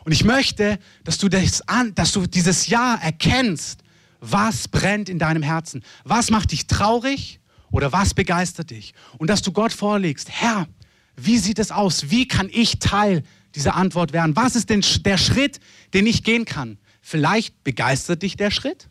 Und 0.05 0.13
ich 0.13 0.25
möchte, 0.25 0.79
dass 1.05 1.19
du, 1.19 1.29
das 1.29 1.67
an, 1.69 1.95
dass 1.95 2.13
du 2.13 2.27
dieses 2.27 2.69
Jahr 2.69 3.03
erkennst, 3.03 3.83
was 4.21 4.69
brennt 4.69 5.09
in 5.09 5.19
deinem 5.19 5.43
Herzen. 5.43 5.83
Was 6.05 6.31
macht 6.31 6.53
dich 6.53 6.67
traurig 6.67 7.41
oder 7.71 7.93
was 7.93 8.15
begeistert 8.15 8.71
dich? 8.71 8.95
Und 9.19 9.31
dass 9.31 9.43
du 9.43 9.53
Gott 9.53 9.73
vorlegst, 9.73 10.31
Herr, 10.31 10.69
wie 11.17 11.39
sieht 11.39 11.59
es 11.59 11.71
aus? 11.71 12.11
Wie 12.11 12.27
kann 12.29 12.49
ich 12.51 12.79
Teil 12.79 13.23
dieser 13.55 13.75
Antwort 13.75 14.13
werden? 14.13 14.37
Was 14.37 14.57
ist 14.57 14.71
denn 14.71 14.85
der 15.05 15.19
Schritt, 15.19 15.61
den 15.93 16.07
ich 16.07 16.23
gehen 16.23 16.45
kann? 16.45 16.79
Vielleicht 17.03 17.63
begeistert 17.65 18.23
dich 18.23 18.37
der 18.37 18.51
Schritt. 18.51 18.89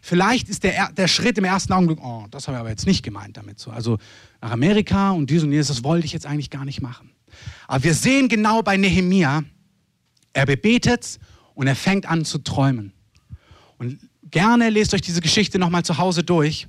Vielleicht 0.00 0.48
ist 0.48 0.64
der, 0.64 0.92
der 0.92 1.08
Schritt 1.08 1.38
im 1.38 1.44
ersten 1.44 1.72
Augenblick, 1.72 1.98
oh, 2.00 2.26
das 2.30 2.46
habe 2.46 2.56
ich 2.56 2.60
aber 2.60 2.70
jetzt 2.70 2.86
nicht 2.86 3.02
gemeint 3.02 3.36
damit. 3.36 3.58
So. 3.58 3.70
Also 3.70 3.98
nach 4.40 4.52
Amerika 4.52 5.10
und 5.10 5.28
dies 5.28 5.42
und 5.42 5.50
jenes, 5.50 5.68
das 5.68 5.82
wollte 5.82 6.06
ich 6.06 6.12
jetzt 6.12 6.26
eigentlich 6.26 6.50
gar 6.50 6.64
nicht 6.64 6.80
machen. 6.80 7.10
Aber 7.66 7.84
wir 7.84 7.94
sehen 7.94 8.28
genau 8.28 8.62
bei 8.62 8.76
Nehemia, 8.76 9.42
er 10.32 10.46
bebetet 10.46 11.18
und 11.54 11.66
er 11.66 11.76
fängt 11.76 12.06
an 12.06 12.24
zu 12.24 12.38
träumen. 12.38 12.92
Und 13.78 13.98
gerne 14.30 14.70
lest 14.70 14.94
euch 14.94 15.00
diese 15.00 15.20
Geschichte 15.20 15.58
nochmal 15.58 15.84
zu 15.84 15.98
Hause 15.98 16.22
durch. 16.22 16.68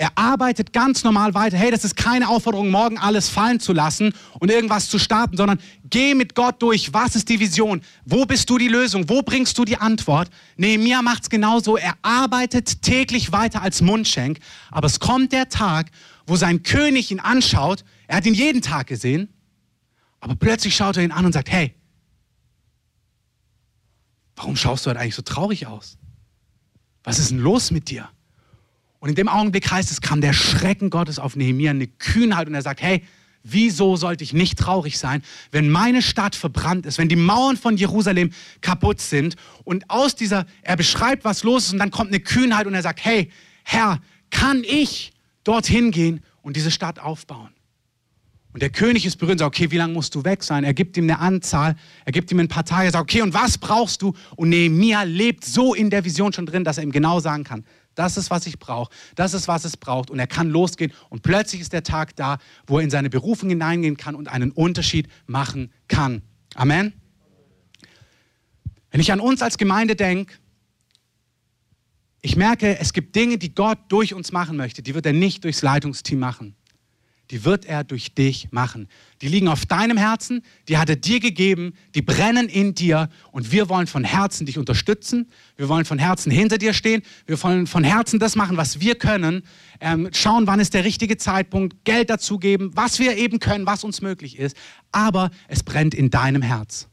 Er 0.00 0.16
arbeitet 0.16 0.72
ganz 0.72 1.04
normal 1.04 1.34
weiter. 1.34 1.58
Hey, 1.58 1.70
das 1.70 1.84
ist 1.84 1.94
keine 1.94 2.30
Aufforderung, 2.30 2.70
morgen 2.70 2.96
alles 2.96 3.28
fallen 3.28 3.60
zu 3.60 3.74
lassen 3.74 4.14
und 4.38 4.50
irgendwas 4.50 4.88
zu 4.88 4.98
starten, 4.98 5.36
sondern 5.36 5.60
geh 5.84 6.14
mit 6.14 6.34
Gott 6.34 6.62
durch. 6.62 6.94
Was 6.94 7.16
ist 7.16 7.28
die 7.28 7.38
Vision? 7.38 7.82
Wo 8.06 8.24
bist 8.24 8.48
du 8.48 8.56
die 8.56 8.68
Lösung? 8.68 9.10
Wo 9.10 9.20
bringst 9.20 9.58
du 9.58 9.66
die 9.66 9.76
Antwort? 9.76 10.30
Nehemiah 10.56 11.02
macht 11.02 11.24
es 11.24 11.28
genauso. 11.28 11.76
Er 11.76 11.92
arbeitet 12.00 12.80
täglich 12.80 13.32
weiter 13.32 13.60
als 13.60 13.82
Mundschenk. 13.82 14.38
Aber 14.70 14.86
es 14.86 15.00
kommt 15.00 15.32
der 15.32 15.50
Tag, 15.50 15.90
wo 16.26 16.34
sein 16.34 16.62
König 16.62 17.10
ihn 17.10 17.20
anschaut. 17.20 17.84
Er 18.06 18.16
hat 18.16 18.24
ihn 18.24 18.32
jeden 18.32 18.62
Tag 18.62 18.86
gesehen. 18.86 19.28
Aber 20.20 20.36
plötzlich 20.36 20.76
schaut 20.76 20.96
er 20.96 21.02
ihn 21.02 21.12
an 21.12 21.26
und 21.26 21.32
sagt, 21.32 21.50
hey, 21.50 21.74
warum 24.36 24.56
schaust 24.56 24.84
du 24.84 24.88
halt 24.88 24.98
eigentlich 24.98 25.14
so 25.14 25.22
traurig 25.22 25.66
aus? 25.66 25.98
Was 27.02 27.18
ist 27.18 27.30
denn 27.30 27.38
los 27.38 27.70
mit 27.70 27.90
dir? 27.90 28.08
Und 28.98 29.08
in 29.08 29.14
dem 29.14 29.28
Augenblick 29.28 29.70
heißt 29.70 29.90
es, 29.90 30.02
kam 30.02 30.20
der 30.20 30.34
Schrecken 30.34 30.90
Gottes 30.90 31.18
auf 31.18 31.34
Nehemiah, 31.34 31.70
eine 31.70 31.86
Kühnheit 31.86 32.46
und 32.46 32.54
er 32.54 32.62
sagt, 32.62 32.82
hey, 32.82 33.02
wieso 33.42 33.96
sollte 33.96 34.22
ich 34.22 34.34
nicht 34.34 34.58
traurig 34.58 34.98
sein, 34.98 35.22
wenn 35.50 35.70
meine 35.70 36.02
Stadt 36.02 36.36
verbrannt 36.36 36.84
ist, 36.84 36.98
wenn 36.98 37.08
die 37.08 37.16
Mauern 37.16 37.56
von 37.56 37.78
Jerusalem 37.78 38.32
kaputt 38.60 39.00
sind 39.00 39.36
und 39.64 39.88
aus 39.88 40.14
dieser, 40.14 40.44
er 40.60 40.76
beschreibt, 40.76 41.24
was 41.24 41.42
los 41.42 41.66
ist 41.66 41.72
und 41.72 41.78
dann 41.78 41.90
kommt 41.90 42.10
eine 42.10 42.20
Kühnheit 42.20 42.66
und 42.66 42.74
er 42.74 42.82
sagt, 42.82 43.02
hey, 43.02 43.30
Herr, 43.64 44.00
kann 44.30 44.62
ich 44.64 45.12
dorthin 45.44 45.90
gehen 45.90 46.22
und 46.42 46.56
diese 46.56 46.70
Stadt 46.70 46.98
aufbauen? 46.98 47.50
Und 48.52 48.62
der 48.62 48.70
König 48.70 49.06
ist 49.06 49.16
berührt 49.16 49.34
und 49.34 49.38
sagt, 49.38 49.54
okay, 49.54 49.70
wie 49.70 49.76
lange 49.76 49.92
musst 49.92 50.14
du 50.14 50.24
weg 50.24 50.42
sein? 50.42 50.64
Er 50.64 50.74
gibt 50.74 50.96
ihm 50.96 51.04
eine 51.04 51.20
Anzahl, 51.20 51.76
er 52.04 52.12
gibt 52.12 52.32
ihm 52.32 52.40
ein 52.40 52.48
paar 52.48 52.64
Tage, 52.64 52.86
er 52.86 52.92
sagt, 52.92 53.02
okay, 53.02 53.22
und 53.22 53.32
was 53.32 53.58
brauchst 53.58 54.02
du? 54.02 54.12
Und 54.34 54.48
Nehemiah 54.48 55.04
lebt 55.04 55.44
so 55.44 55.72
in 55.72 55.88
der 55.88 56.04
Vision 56.04 56.32
schon 56.32 56.46
drin, 56.46 56.64
dass 56.64 56.76
er 56.76 56.82
ihm 56.82 56.90
genau 56.90 57.20
sagen 57.20 57.44
kann, 57.44 57.64
das 57.94 58.16
ist, 58.16 58.30
was 58.30 58.46
ich 58.46 58.58
brauche, 58.58 58.92
das 59.14 59.34
ist, 59.34 59.46
was 59.46 59.64
es 59.64 59.76
braucht. 59.76 60.10
Und 60.10 60.18
er 60.18 60.26
kann 60.26 60.48
losgehen 60.50 60.92
und 61.10 61.22
plötzlich 61.22 61.60
ist 61.60 61.72
der 61.72 61.84
Tag 61.84 62.16
da, 62.16 62.38
wo 62.66 62.78
er 62.78 62.84
in 62.84 62.90
seine 62.90 63.10
Berufung 63.10 63.50
hineingehen 63.50 63.96
kann 63.96 64.16
und 64.16 64.28
einen 64.28 64.50
Unterschied 64.50 65.08
machen 65.26 65.72
kann. 65.86 66.22
Amen. 66.54 66.92
Wenn 68.90 69.00
ich 69.00 69.12
an 69.12 69.20
uns 69.20 69.42
als 69.42 69.58
Gemeinde 69.58 69.94
denke, 69.94 70.34
ich 72.22 72.36
merke, 72.36 72.78
es 72.80 72.92
gibt 72.92 73.14
Dinge, 73.14 73.38
die 73.38 73.54
Gott 73.54 73.78
durch 73.88 74.12
uns 74.12 74.32
machen 74.32 74.56
möchte, 74.56 74.82
die 74.82 74.94
wird 74.94 75.06
er 75.06 75.12
nicht 75.12 75.44
durchs 75.44 75.62
Leitungsteam 75.62 76.18
machen 76.18 76.56
die 77.30 77.44
wird 77.44 77.64
er 77.64 77.84
durch 77.84 78.14
dich 78.14 78.48
machen. 78.50 78.88
Die 79.22 79.28
liegen 79.28 79.48
auf 79.48 79.64
deinem 79.64 79.96
Herzen, 79.96 80.42
die 80.68 80.78
hat 80.78 80.90
er 80.90 80.96
dir 80.96 81.20
gegeben, 81.20 81.74
die 81.94 82.02
brennen 82.02 82.48
in 82.48 82.74
dir 82.74 83.08
und 83.30 83.52
wir 83.52 83.68
wollen 83.68 83.86
von 83.86 84.04
Herzen 84.04 84.46
dich 84.46 84.58
unterstützen. 84.58 85.30
Wir 85.56 85.68
wollen 85.68 85.84
von 85.84 85.98
Herzen 85.98 86.30
hinter 86.30 86.58
dir 86.58 86.72
stehen. 86.72 87.02
Wir 87.26 87.40
wollen 87.42 87.66
von 87.66 87.84
Herzen 87.84 88.18
das 88.18 88.36
machen, 88.36 88.56
was 88.56 88.80
wir 88.80 88.96
können. 88.96 89.44
Ähm, 89.80 90.10
schauen, 90.12 90.46
wann 90.46 90.60
ist 90.60 90.74
der 90.74 90.84
richtige 90.84 91.16
Zeitpunkt, 91.16 91.84
Geld 91.84 92.10
dazugeben, 92.10 92.72
was 92.74 92.98
wir 92.98 93.16
eben 93.16 93.38
können, 93.38 93.66
was 93.66 93.84
uns 93.84 94.02
möglich 94.02 94.38
ist. 94.38 94.56
Aber 94.90 95.30
es 95.48 95.62
brennt 95.62 95.94
in 95.94 96.10
deinem 96.10 96.42
Herz. 96.42 96.89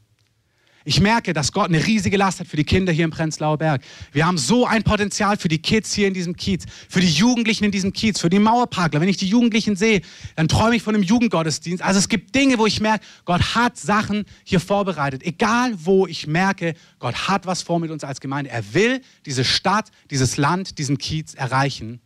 Ich 0.84 1.00
merke, 1.00 1.32
dass 1.32 1.52
Gott 1.52 1.68
eine 1.68 1.84
riesige 1.84 2.16
Last 2.16 2.40
hat 2.40 2.46
für 2.46 2.56
die 2.56 2.64
Kinder 2.64 2.92
hier 2.92 3.04
im 3.04 3.10
Prenzlauer 3.10 3.58
Berg. 3.58 3.82
Wir 4.12 4.26
haben 4.26 4.38
so 4.38 4.64
ein 4.64 4.84
Potenzial 4.84 5.36
für 5.36 5.48
die 5.48 5.58
Kids 5.58 5.92
hier 5.92 6.08
in 6.08 6.14
diesem 6.14 6.36
Kiez, 6.36 6.64
für 6.88 7.00
die 7.00 7.10
Jugendlichen 7.10 7.64
in 7.64 7.72
diesem 7.72 7.92
Kiez, 7.92 8.20
für 8.20 8.30
die 8.30 8.38
Mauerparkler. 8.38 9.00
Wenn 9.00 9.08
ich 9.08 9.16
die 9.16 9.26
Jugendlichen 9.26 9.76
sehe, 9.76 10.02
dann 10.36 10.48
träume 10.48 10.76
ich 10.76 10.82
von 10.82 10.94
einem 10.94 11.02
Jugendgottesdienst. 11.02 11.82
Also 11.82 11.98
es 11.98 12.08
gibt 12.08 12.34
Dinge, 12.34 12.58
wo 12.58 12.66
ich 12.66 12.80
merke, 12.80 13.04
Gott 13.24 13.54
hat 13.54 13.76
Sachen 13.76 14.24
hier 14.44 14.60
vorbereitet. 14.60 15.22
Egal 15.24 15.74
wo 15.76 16.06
ich 16.06 16.26
merke, 16.26 16.74
Gott 17.00 17.28
hat 17.28 17.46
was 17.46 17.62
vor 17.62 17.80
mit 17.80 17.90
uns 17.90 18.04
als 18.04 18.20
Gemeinde. 18.20 18.50
Er 18.50 18.72
will 18.72 19.02
diese 19.26 19.44
Stadt, 19.44 19.90
dieses 20.10 20.36
Land, 20.36 20.78
diesen 20.78 20.98
Kiez 20.98 21.34
erreichen. 21.34 22.00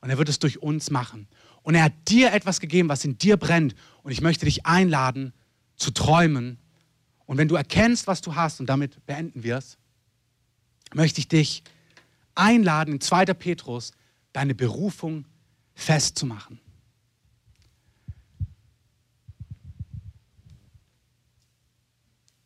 Und 0.00 0.10
er 0.10 0.18
wird 0.18 0.28
es 0.28 0.38
durch 0.38 0.62
uns 0.62 0.90
machen. 0.90 1.26
Und 1.62 1.74
er 1.74 1.84
hat 1.84 1.92
dir 2.08 2.32
etwas 2.32 2.60
gegeben, 2.60 2.88
was 2.88 3.04
in 3.04 3.18
dir 3.18 3.36
brennt. 3.36 3.74
Und 4.04 4.12
ich 4.12 4.20
möchte 4.20 4.44
dich 4.44 4.64
einladen, 4.64 5.32
zu 5.76 5.90
träumen 5.90 6.58
und 7.26 7.38
wenn 7.38 7.48
du 7.48 7.56
erkennst, 7.56 8.06
was 8.06 8.20
du 8.20 8.34
hast, 8.34 8.60
und 8.60 8.66
damit 8.66 9.04
beenden 9.06 9.42
wir 9.42 9.56
es, 9.58 9.76
möchte 10.94 11.20
ich 11.20 11.28
dich 11.28 11.62
einladen, 12.34 12.94
in 12.94 13.00
2. 13.00 13.26
Petrus 13.26 13.92
deine 14.32 14.54
Berufung 14.54 15.24
festzumachen. 15.74 16.60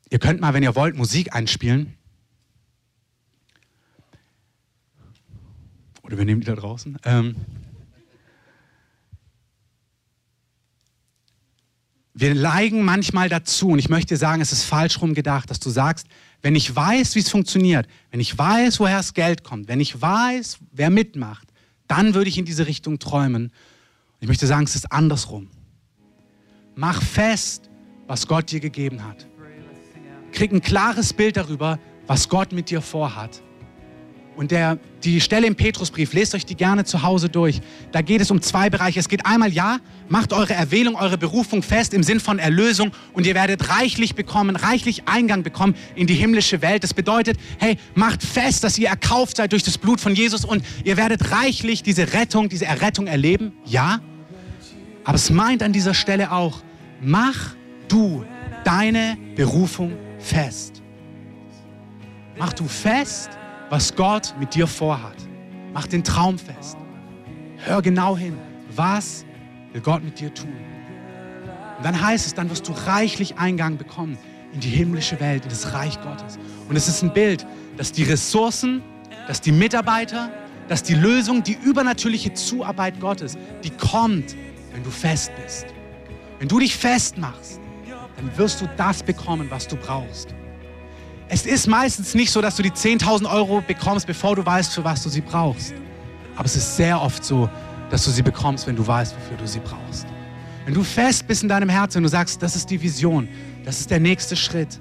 Ihr 0.08 0.18
könnt 0.18 0.40
mal, 0.40 0.54
wenn 0.54 0.62
ihr 0.62 0.74
wollt, 0.74 0.96
Musik 0.96 1.34
einspielen. 1.34 1.94
Oder 6.02 6.18
wir 6.18 6.24
nehmen 6.24 6.40
die 6.40 6.46
da 6.46 6.56
draußen. 6.56 6.98
Ähm 7.04 7.36
Wir 12.20 12.34
neigen 12.34 12.82
manchmal 12.82 13.30
dazu, 13.30 13.68
und 13.68 13.78
ich 13.78 13.88
möchte 13.88 14.14
sagen, 14.18 14.42
es 14.42 14.52
ist 14.52 14.64
falsch 14.64 15.00
rum 15.00 15.14
gedacht, 15.14 15.48
dass 15.48 15.58
du 15.58 15.70
sagst, 15.70 16.06
wenn 16.42 16.54
ich 16.54 16.76
weiß, 16.76 17.14
wie 17.14 17.20
es 17.20 17.30
funktioniert, 17.30 17.88
wenn 18.10 18.20
ich 18.20 18.36
weiß, 18.36 18.78
woher 18.78 18.98
das 18.98 19.14
Geld 19.14 19.42
kommt, 19.42 19.68
wenn 19.68 19.80
ich 19.80 20.02
weiß, 20.02 20.58
wer 20.70 20.90
mitmacht, 20.90 21.48
dann 21.88 22.12
würde 22.12 22.28
ich 22.28 22.36
in 22.36 22.44
diese 22.44 22.66
Richtung 22.66 22.98
träumen. 22.98 23.50
Ich 24.20 24.28
möchte 24.28 24.46
sagen, 24.46 24.64
es 24.64 24.74
ist 24.74 24.92
andersrum. 24.92 25.48
Mach 26.74 27.02
fest, 27.02 27.70
was 28.06 28.26
Gott 28.26 28.50
dir 28.52 28.60
gegeben 28.60 29.02
hat. 29.02 29.26
Krieg 30.32 30.52
ein 30.52 30.60
klares 30.60 31.14
Bild 31.14 31.38
darüber, 31.38 31.78
was 32.06 32.28
Gott 32.28 32.52
mit 32.52 32.68
dir 32.68 32.82
vorhat. 32.82 33.42
Und 34.40 34.52
der, 34.52 34.78
die 35.04 35.20
Stelle 35.20 35.46
im 35.46 35.54
Petrusbrief, 35.54 36.14
lest 36.14 36.34
euch 36.34 36.46
die 36.46 36.54
gerne 36.54 36.86
zu 36.86 37.02
Hause 37.02 37.28
durch. 37.28 37.60
Da 37.92 38.00
geht 38.00 38.22
es 38.22 38.30
um 38.30 38.40
zwei 38.40 38.70
Bereiche. 38.70 38.98
Es 38.98 39.10
geht 39.10 39.26
einmal, 39.26 39.52
ja, 39.52 39.80
macht 40.08 40.32
eure 40.32 40.54
Erwählung, 40.54 40.94
eure 40.94 41.18
Berufung 41.18 41.62
fest 41.62 41.92
im 41.92 42.02
Sinn 42.02 42.20
von 42.20 42.38
Erlösung 42.38 42.90
und 43.12 43.26
ihr 43.26 43.34
werdet 43.34 43.68
reichlich 43.68 44.14
bekommen, 44.14 44.56
reichlich 44.56 45.02
Eingang 45.06 45.42
bekommen 45.42 45.74
in 45.94 46.06
die 46.06 46.14
himmlische 46.14 46.62
Welt. 46.62 46.84
Das 46.84 46.94
bedeutet, 46.94 47.36
hey, 47.58 47.76
macht 47.94 48.22
fest, 48.22 48.64
dass 48.64 48.78
ihr 48.78 48.88
erkauft 48.88 49.36
seid 49.36 49.52
durch 49.52 49.62
das 49.62 49.76
Blut 49.76 50.00
von 50.00 50.14
Jesus 50.14 50.46
und 50.46 50.64
ihr 50.84 50.96
werdet 50.96 51.32
reichlich 51.32 51.82
diese 51.82 52.14
Rettung, 52.14 52.48
diese 52.48 52.64
Errettung 52.64 53.08
erleben. 53.08 53.52
Ja, 53.66 54.00
aber 55.04 55.16
es 55.16 55.28
meint 55.28 55.62
an 55.62 55.74
dieser 55.74 55.92
Stelle 55.92 56.32
auch, 56.32 56.62
mach 57.02 57.56
du 57.88 58.24
deine 58.64 59.18
Berufung 59.36 59.92
fest. 60.18 60.80
Mach 62.38 62.54
du 62.54 62.66
fest, 62.66 63.28
was 63.70 63.94
Gott 63.94 64.34
mit 64.38 64.54
dir 64.54 64.66
vorhat. 64.66 65.16
Mach 65.72 65.86
den 65.86 66.04
Traum 66.04 66.38
fest. 66.38 66.76
Hör 67.64 67.80
genau 67.80 68.16
hin. 68.16 68.36
Was 68.74 69.24
will 69.72 69.80
Gott 69.80 70.04
mit 70.04 70.18
dir 70.18 70.34
tun? 70.34 70.52
Und 71.78 71.84
dann 71.84 72.00
heißt 72.00 72.26
es, 72.26 72.34
dann 72.34 72.50
wirst 72.50 72.68
du 72.68 72.72
reichlich 72.72 73.38
Eingang 73.38 73.78
bekommen 73.78 74.18
in 74.52 74.60
die 74.60 74.68
himmlische 74.68 75.18
Welt, 75.20 75.44
in 75.44 75.50
das 75.50 75.72
Reich 75.72 76.00
Gottes. 76.02 76.38
Und 76.68 76.76
es 76.76 76.88
ist 76.88 77.02
ein 77.02 77.12
Bild, 77.12 77.46
dass 77.76 77.92
die 77.92 78.02
Ressourcen, 78.02 78.82
dass 79.28 79.40
die 79.40 79.52
Mitarbeiter, 79.52 80.30
dass 80.68 80.82
die 80.82 80.94
Lösung, 80.94 81.42
die 81.42 81.56
übernatürliche 81.62 82.34
Zuarbeit 82.34 83.00
Gottes, 83.00 83.38
die 83.62 83.70
kommt, 83.70 84.34
wenn 84.72 84.82
du 84.82 84.90
fest 84.90 85.30
bist. 85.42 85.66
Wenn 86.38 86.48
du 86.48 86.58
dich 86.58 86.76
festmachst, 86.76 87.60
dann 88.16 88.36
wirst 88.36 88.60
du 88.60 88.68
das 88.76 89.02
bekommen, 89.02 89.46
was 89.50 89.68
du 89.68 89.76
brauchst. 89.76 90.34
Es 91.32 91.46
ist 91.46 91.68
meistens 91.68 92.16
nicht 92.16 92.32
so, 92.32 92.40
dass 92.40 92.56
du 92.56 92.62
die 92.64 92.72
10.000 92.72 93.32
Euro 93.32 93.60
bekommst, 93.60 94.08
bevor 94.08 94.34
du 94.34 94.44
weißt, 94.44 94.74
für 94.74 94.82
was 94.82 95.04
du 95.04 95.08
sie 95.08 95.20
brauchst. 95.20 95.72
Aber 96.34 96.44
es 96.44 96.56
ist 96.56 96.76
sehr 96.76 97.00
oft 97.00 97.24
so, 97.24 97.48
dass 97.88 98.04
du 98.04 98.10
sie 98.10 98.22
bekommst, 98.22 98.66
wenn 98.66 98.74
du 98.74 98.84
weißt, 98.84 99.14
wofür 99.14 99.36
du 99.36 99.46
sie 99.46 99.60
brauchst. 99.60 100.08
Wenn 100.64 100.74
du 100.74 100.82
fest 100.82 101.28
bist 101.28 101.44
in 101.44 101.48
deinem 101.48 101.68
Herzen 101.68 101.98
und 101.98 102.02
du 102.02 102.08
sagst, 102.08 102.42
das 102.42 102.56
ist 102.56 102.68
die 102.68 102.82
Vision, 102.82 103.28
das 103.64 103.78
ist 103.78 103.92
der 103.92 104.00
nächste 104.00 104.34
Schritt 104.34 104.80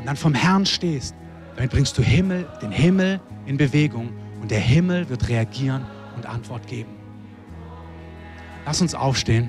und 0.00 0.06
dann 0.06 0.16
vom 0.16 0.34
Herrn 0.34 0.66
stehst, 0.66 1.14
damit 1.54 1.70
bringst 1.70 1.96
du 1.96 2.02
Himmel, 2.02 2.48
den 2.60 2.72
Himmel 2.72 3.20
in 3.46 3.56
Bewegung 3.56 4.10
und 4.42 4.50
der 4.50 4.58
Himmel 4.60 5.08
wird 5.08 5.28
reagieren 5.28 5.86
und 6.16 6.26
Antwort 6.26 6.66
geben. 6.66 6.90
Lass 8.64 8.80
uns 8.80 8.96
aufstehen. 8.96 9.48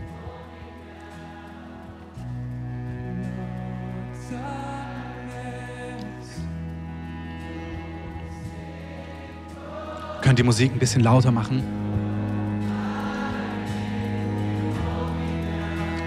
Könnt 10.28 10.40
die 10.40 10.44
Musik 10.44 10.74
ein 10.74 10.80
bisschen 10.80 11.04
lauter 11.04 11.32
machen. 11.32 11.64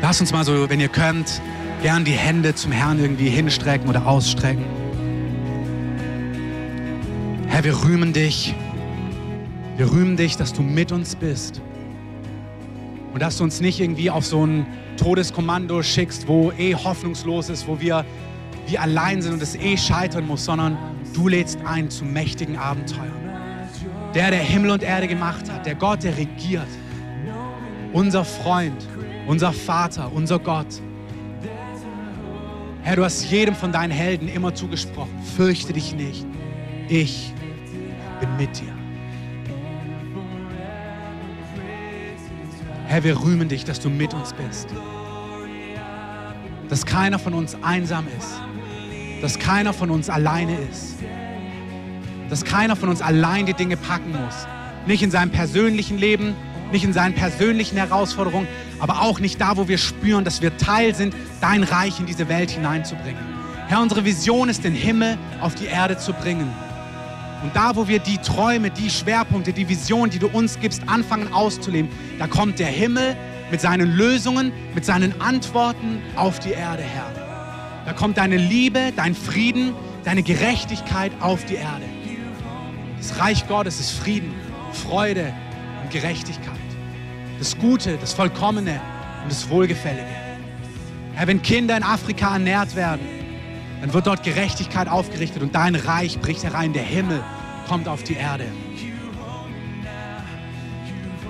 Lasst 0.02 0.20
uns 0.20 0.30
mal 0.30 0.44
so, 0.44 0.68
wenn 0.68 0.78
ihr 0.78 0.90
könnt, 0.90 1.40
gern 1.80 2.04
die 2.04 2.12
Hände 2.12 2.54
zum 2.54 2.70
Herrn 2.70 2.98
irgendwie 2.98 3.30
hinstrecken 3.30 3.88
oder 3.88 4.06
ausstrecken. 4.06 4.66
Herr, 7.46 7.64
wir 7.64 7.82
rühmen 7.82 8.12
dich. 8.12 8.54
Wir 9.78 9.90
rühmen 9.90 10.18
dich, 10.18 10.36
dass 10.36 10.52
du 10.52 10.60
mit 10.60 10.92
uns 10.92 11.16
bist. 11.16 11.62
Und 13.14 13.22
dass 13.22 13.38
du 13.38 13.44
uns 13.44 13.62
nicht 13.62 13.80
irgendwie 13.80 14.10
auf 14.10 14.26
so 14.26 14.44
ein 14.44 14.66
Todeskommando 14.98 15.82
schickst, 15.82 16.28
wo 16.28 16.52
eh 16.58 16.74
hoffnungslos 16.74 17.48
ist, 17.48 17.66
wo 17.66 17.80
wir 17.80 18.04
wie 18.66 18.76
allein 18.76 19.22
sind 19.22 19.32
und 19.32 19.42
es 19.42 19.54
eh 19.54 19.78
scheitern 19.78 20.26
muss, 20.26 20.44
sondern 20.44 20.76
du 21.14 21.26
lädst 21.26 21.58
ein 21.64 21.88
zu 21.88 22.04
mächtigen 22.04 22.58
Abenteuern. 22.58 23.29
Der, 24.14 24.30
der 24.30 24.40
Himmel 24.40 24.70
und 24.70 24.82
Erde 24.82 25.06
gemacht 25.06 25.50
hat, 25.50 25.64
der 25.66 25.76
Gott, 25.76 26.02
der 26.02 26.16
regiert. 26.16 26.66
Unser 27.92 28.24
Freund, 28.24 28.88
unser 29.26 29.52
Vater, 29.52 30.10
unser 30.12 30.38
Gott. 30.40 30.66
Herr, 32.82 32.96
du 32.96 33.04
hast 33.04 33.30
jedem 33.30 33.54
von 33.54 33.70
deinen 33.70 33.92
Helden 33.92 34.28
immer 34.28 34.54
zugesprochen, 34.54 35.12
fürchte 35.36 35.72
dich 35.72 35.94
nicht, 35.94 36.26
ich 36.88 37.32
bin 38.18 38.36
mit 38.36 38.58
dir. 38.58 38.74
Herr, 42.86 43.04
wir 43.04 43.20
rühmen 43.20 43.48
dich, 43.48 43.64
dass 43.64 43.78
du 43.78 43.88
mit 43.90 44.12
uns 44.12 44.32
bist. 44.32 44.68
Dass 46.68 46.84
keiner 46.84 47.20
von 47.20 47.34
uns 47.34 47.56
einsam 47.62 48.06
ist. 48.18 48.40
Dass 49.22 49.38
keiner 49.38 49.72
von 49.72 49.90
uns 49.90 50.10
alleine 50.10 50.56
ist 50.58 50.96
dass 52.30 52.44
keiner 52.44 52.76
von 52.76 52.88
uns 52.88 53.02
allein 53.02 53.44
die 53.44 53.54
Dinge 53.54 53.76
packen 53.76 54.12
muss. 54.12 54.46
Nicht 54.86 55.02
in 55.02 55.10
seinem 55.10 55.30
persönlichen 55.30 55.98
Leben, 55.98 56.34
nicht 56.72 56.84
in 56.84 56.92
seinen 56.92 57.14
persönlichen 57.14 57.76
Herausforderungen, 57.76 58.46
aber 58.78 59.02
auch 59.02 59.18
nicht 59.20 59.40
da, 59.40 59.56
wo 59.56 59.68
wir 59.68 59.76
spüren, 59.76 60.24
dass 60.24 60.40
wir 60.40 60.56
Teil 60.56 60.94
sind, 60.94 61.14
dein 61.40 61.64
Reich 61.64 61.98
in 61.98 62.06
diese 62.06 62.28
Welt 62.28 62.50
hineinzubringen. 62.50 63.22
Herr, 63.66 63.82
unsere 63.82 64.04
Vision 64.04 64.48
ist, 64.48 64.64
den 64.64 64.74
Himmel 64.74 65.18
auf 65.40 65.54
die 65.54 65.66
Erde 65.66 65.98
zu 65.98 66.12
bringen. 66.12 66.50
Und 67.42 67.54
da, 67.56 67.74
wo 67.74 67.88
wir 67.88 67.98
die 67.98 68.18
Träume, 68.18 68.70
die 68.70 68.90
Schwerpunkte, 68.90 69.52
die 69.52 69.68
Vision, 69.68 70.10
die 70.10 70.18
du 70.18 70.28
uns 70.28 70.58
gibst, 70.60 70.82
anfangen 70.86 71.32
auszuleben, 71.32 71.90
da 72.18 72.26
kommt 72.26 72.58
der 72.58 72.66
Himmel 72.66 73.16
mit 73.50 73.60
seinen 73.60 73.90
Lösungen, 73.90 74.52
mit 74.74 74.84
seinen 74.84 75.20
Antworten 75.20 76.02
auf 76.16 76.38
die 76.38 76.50
Erde, 76.50 76.82
Herr. 76.82 77.10
Da 77.86 77.92
kommt 77.92 78.18
deine 78.18 78.36
Liebe, 78.36 78.92
dein 78.94 79.14
Frieden, 79.14 79.72
deine 80.04 80.22
Gerechtigkeit 80.22 81.12
auf 81.20 81.44
die 81.46 81.54
Erde. 81.54 81.89
Das 83.00 83.18
Reich 83.18 83.48
Gottes 83.48 83.80
ist 83.80 83.92
Frieden, 83.92 84.34
Freude 84.72 85.32
und 85.82 85.90
Gerechtigkeit. 85.90 86.54
Das 87.38 87.58
Gute, 87.58 87.96
das 87.96 88.12
Vollkommene 88.12 88.78
und 89.22 89.32
das 89.32 89.48
Wohlgefällige. 89.48 90.04
Herr, 91.14 91.26
wenn 91.26 91.40
Kinder 91.40 91.78
in 91.78 91.82
Afrika 91.82 92.34
ernährt 92.34 92.76
werden, 92.76 93.00
dann 93.80 93.94
wird 93.94 94.06
dort 94.06 94.22
Gerechtigkeit 94.22 94.86
aufgerichtet 94.86 95.42
und 95.42 95.54
dein 95.54 95.74
Reich 95.74 96.20
bricht 96.20 96.44
herein. 96.44 96.74
Der 96.74 96.82
Himmel 96.82 97.22
kommt 97.66 97.88
auf 97.88 98.02
die 98.02 98.14
Erde. 98.14 98.44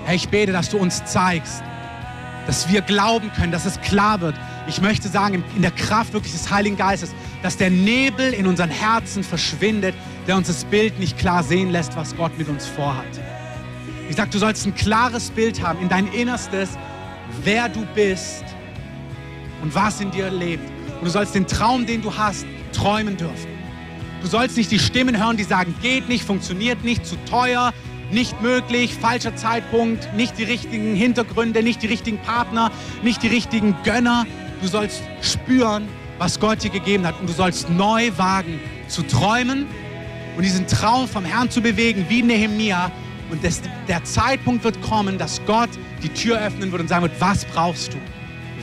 Herr, 0.03 0.15
ich 0.15 0.27
bete, 0.27 0.51
dass 0.51 0.69
du 0.69 0.77
uns 0.77 1.05
zeigst, 1.05 1.63
dass 2.47 2.69
wir 2.69 2.81
glauben 2.81 3.31
können, 3.31 3.53
dass 3.53 3.65
es 3.65 3.79
klar 3.79 4.19
wird. 4.19 4.35
Ich 4.67 4.81
möchte 4.81 5.07
sagen, 5.07 5.43
in 5.55 5.61
der 5.61 5.71
Kraft 5.71 6.13
wirklich 6.13 6.33
des 6.33 6.51
Heiligen 6.51 6.77
Geistes, 6.77 7.13
dass 7.41 7.57
der 7.57 7.69
Nebel 7.69 8.33
in 8.33 8.45
unseren 8.45 8.69
Herzen 8.69 9.23
verschwindet, 9.23 9.95
der 10.27 10.37
uns 10.37 10.47
das 10.47 10.63
Bild 10.65 10.99
nicht 10.99 11.17
klar 11.17 11.43
sehen 11.43 11.71
lässt, 11.71 11.95
was 11.95 12.15
Gott 12.15 12.37
mit 12.37 12.47
uns 12.47 12.67
vorhat. 12.67 13.19
Ich 14.09 14.15
sage, 14.15 14.29
du 14.29 14.37
sollst 14.37 14.65
ein 14.65 14.75
klares 14.75 15.31
Bild 15.31 15.61
haben 15.63 15.81
in 15.81 15.89
dein 15.89 16.07
Innerstes, 16.07 16.69
wer 17.43 17.69
du 17.69 17.85
bist 17.95 18.43
und 19.61 19.73
was 19.73 20.01
in 20.01 20.11
dir 20.11 20.29
lebt. 20.29 20.69
Und 20.99 21.05
du 21.05 21.09
sollst 21.09 21.33
den 21.33 21.47
Traum, 21.47 21.85
den 21.85 22.01
du 22.01 22.15
hast, 22.15 22.45
träumen 22.73 23.17
dürfen. 23.17 23.49
Du 24.21 24.27
sollst 24.27 24.57
nicht 24.57 24.69
die 24.69 24.79
Stimmen 24.79 25.17
hören, 25.17 25.37
die 25.37 25.43
sagen, 25.43 25.73
geht 25.81 26.07
nicht, 26.07 26.23
funktioniert 26.23 26.83
nicht, 26.83 27.05
zu 27.05 27.15
teuer, 27.25 27.73
nicht 28.11 28.41
möglich, 28.41 28.93
falscher 28.93 29.35
Zeitpunkt, 29.35 30.13
nicht 30.15 30.37
die 30.37 30.43
richtigen 30.43 30.95
Hintergründe, 30.95 31.63
nicht 31.63 31.81
die 31.81 31.87
richtigen 31.87 32.19
Partner, 32.19 32.71
nicht 33.01 33.23
die 33.23 33.27
richtigen 33.27 33.75
Gönner. 33.83 34.25
Du 34.61 34.67
sollst 34.67 35.01
spüren, 35.21 35.87
was 36.19 36.39
Gott 36.39 36.63
dir 36.63 36.69
gegeben 36.69 37.05
hat 37.05 37.19
und 37.19 37.27
du 37.27 37.33
sollst 37.33 37.69
neu 37.69 38.11
wagen 38.15 38.59
zu 38.87 39.01
träumen 39.01 39.65
und 40.37 40.43
diesen 40.43 40.67
Traum 40.67 41.07
vom 41.07 41.25
Herrn 41.25 41.49
zu 41.49 41.61
bewegen, 41.61 42.05
wie 42.09 42.21
Nehemia. 42.21 42.91
Und 43.31 43.43
das, 43.43 43.61
der 43.87 44.03
Zeitpunkt 44.03 44.63
wird 44.63 44.79
kommen, 44.81 45.17
dass 45.17 45.41
Gott 45.47 45.69
die 46.03 46.09
Tür 46.09 46.39
öffnen 46.39 46.71
wird 46.71 46.81
und 46.81 46.87
sagen 46.87 47.03
wird, 47.03 47.19
was 47.19 47.45
brauchst 47.45 47.93
du? 47.93 47.97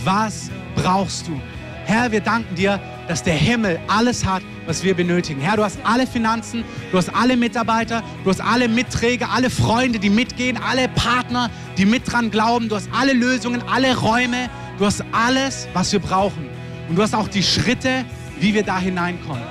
Was 0.04 0.50
brauchst 0.76 1.26
du? 1.26 1.40
Herr, 1.84 2.12
wir 2.12 2.20
danken 2.20 2.54
dir, 2.54 2.78
dass 3.08 3.22
der 3.22 3.34
Himmel 3.34 3.80
alles 3.88 4.24
hat, 4.24 4.42
was 4.66 4.84
wir 4.84 4.94
benötigen. 4.94 5.40
Herr, 5.40 5.56
du 5.56 5.64
hast 5.64 5.78
alle 5.82 6.06
Finanzen, 6.06 6.62
du 6.92 6.98
hast 6.98 7.08
alle 7.08 7.36
Mitarbeiter, 7.36 8.02
du 8.22 8.30
hast 8.30 8.42
alle 8.42 8.68
Mitträger, 8.68 9.30
alle 9.30 9.48
Freunde, 9.48 9.98
die 9.98 10.10
mitgehen, 10.10 10.58
alle 10.58 10.88
Partner, 10.88 11.50
die 11.78 11.86
mit 11.86 12.02
dran 12.12 12.30
glauben. 12.30 12.68
Du 12.68 12.76
hast 12.76 12.90
alle 12.92 13.14
Lösungen, 13.14 13.62
alle 13.66 13.96
Räume. 13.96 14.50
Du 14.78 14.86
hast 14.86 15.04
alles, 15.10 15.66
was 15.72 15.92
wir 15.92 15.98
brauchen. 15.98 16.48
Und 16.88 16.96
du 16.96 17.02
hast 17.02 17.14
auch 17.14 17.28
die 17.28 17.42
Schritte, 17.42 18.04
wie 18.38 18.54
wir 18.54 18.62
da 18.62 18.78
hineinkommen. 18.78 19.42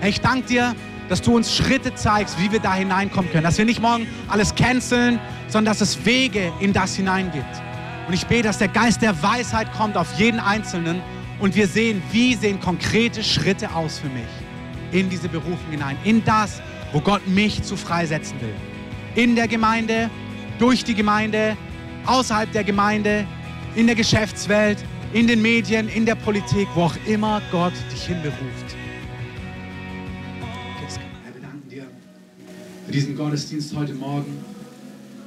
Herr, 0.00 0.08
ich 0.08 0.20
danke 0.20 0.46
dir, 0.46 0.74
dass 1.08 1.20
du 1.22 1.36
uns 1.36 1.54
Schritte 1.54 1.94
zeigst, 1.94 2.40
wie 2.40 2.50
wir 2.50 2.60
da 2.60 2.74
hineinkommen 2.74 3.30
können. 3.30 3.44
Dass 3.44 3.58
wir 3.58 3.64
nicht 3.64 3.80
morgen 3.80 4.06
alles 4.28 4.54
canceln, 4.54 5.20
sondern 5.48 5.72
dass 5.72 5.80
es 5.82 6.04
Wege 6.04 6.52
in 6.60 6.72
das 6.72 6.96
hineingibt. 6.96 7.62
Und 8.06 8.14
ich 8.14 8.26
bete, 8.26 8.44
dass 8.44 8.58
der 8.58 8.68
Geist 8.68 9.02
der 9.02 9.22
Weisheit 9.22 9.70
kommt 9.72 9.96
auf 9.96 10.18
jeden 10.18 10.40
Einzelnen 10.40 11.02
und 11.40 11.54
wir 11.54 11.68
sehen, 11.68 12.02
wie 12.10 12.34
sehen 12.34 12.58
konkrete 12.58 13.22
Schritte 13.22 13.74
aus 13.74 13.98
für 13.98 14.08
mich 14.08 14.24
in 14.92 15.10
diese 15.10 15.28
Berufung 15.28 15.70
hinein, 15.70 15.96
in 16.04 16.24
das, 16.24 16.62
wo 16.92 17.00
Gott 17.00 17.26
mich 17.28 17.62
zu 17.62 17.76
freisetzen 17.76 18.40
will. 18.40 18.54
In 19.14 19.36
der 19.36 19.46
Gemeinde, 19.46 20.08
durch 20.58 20.84
die 20.84 20.94
Gemeinde, 20.94 21.54
außerhalb 22.06 22.50
der 22.52 22.64
Gemeinde, 22.64 23.26
in 23.74 23.86
der 23.86 23.96
Geschäftswelt, 23.96 24.78
in 25.12 25.26
den 25.26 25.42
Medien, 25.42 25.88
in 25.88 26.06
der 26.06 26.14
Politik, 26.14 26.68
wo 26.74 26.82
auch 26.82 26.96
immer 27.06 27.40
Gott 27.50 27.72
dich 27.92 28.06
hinberuft. 28.06 28.76
Herr, 31.24 31.34
wir 31.34 31.40
danken 31.40 31.68
dir 31.68 31.86
für 32.86 32.92
diesen 32.92 33.16
Gottesdienst 33.16 33.74
heute 33.76 33.94
Morgen. 33.94 34.44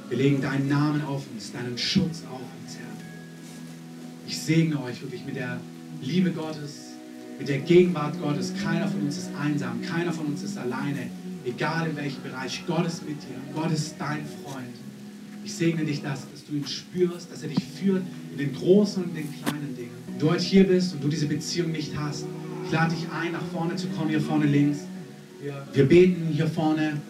Wir 0.08 0.18
legen 0.18 0.42
deinen 0.42 0.68
Namen 0.68 1.02
auf 1.04 1.22
uns, 1.32 1.52
deinen 1.52 1.78
Schutz 1.78 2.22
auf 2.30 2.40
uns, 2.40 2.76
Herr. 2.76 2.86
Ich 4.26 4.38
segne 4.38 4.82
euch 4.82 5.00
wirklich 5.00 5.24
mit 5.24 5.36
der 5.36 5.58
Liebe 6.02 6.30
Gottes, 6.30 6.92
mit 7.38 7.48
der 7.48 7.58
Gegenwart 7.58 8.20
Gottes. 8.20 8.52
Keiner 8.62 8.88
von 8.88 9.00
uns 9.00 9.16
ist 9.16 9.30
einsam, 9.40 9.80
keiner 9.82 10.12
von 10.12 10.26
uns 10.26 10.42
ist 10.42 10.58
alleine, 10.58 11.10
egal 11.44 11.88
in 11.88 11.96
welchem 11.96 12.22
Bereich. 12.22 12.62
Gott 12.66 12.86
ist 12.86 13.06
mit 13.08 13.22
dir, 13.22 13.36
Gott 13.54 13.72
ist 13.72 13.94
dein 13.98 14.26
Freund. 14.44 14.66
Ich 15.44 15.54
segne 15.54 15.84
dich, 15.84 16.02
dass, 16.02 16.26
dass 16.42 16.50
du 16.50 16.56
ihn 16.56 16.66
spürst, 16.66 17.30
dass 17.30 17.42
er 17.42 17.48
dich 17.48 17.62
führt 17.62 18.02
in 18.32 18.38
den 18.38 18.54
großen 18.54 19.04
und 19.04 19.16
den 19.16 19.28
kleinen 19.42 19.76
Dingen. 19.76 19.90
Wenn 20.06 20.18
du 20.18 20.30
heute 20.30 20.42
hier 20.42 20.66
bist 20.66 20.92
und 20.92 21.04
du 21.04 21.08
diese 21.08 21.26
Beziehung 21.26 21.70
nicht 21.70 21.92
hast, 21.96 22.24
ich 22.64 22.72
lade 22.72 22.94
dich 22.94 23.06
ein, 23.12 23.32
nach 23.32 23.44
vorne 23.52 23.76
zu 23.76 23.86
kommen, 23.88 24.10
hier 24.10 24.20
vorne 24.20 24.46
links. 24.46 24.80
Wir, 25.72 25.84
beten 25.84 26.28
hier 26.32 26.46
vorne 26.48 27.00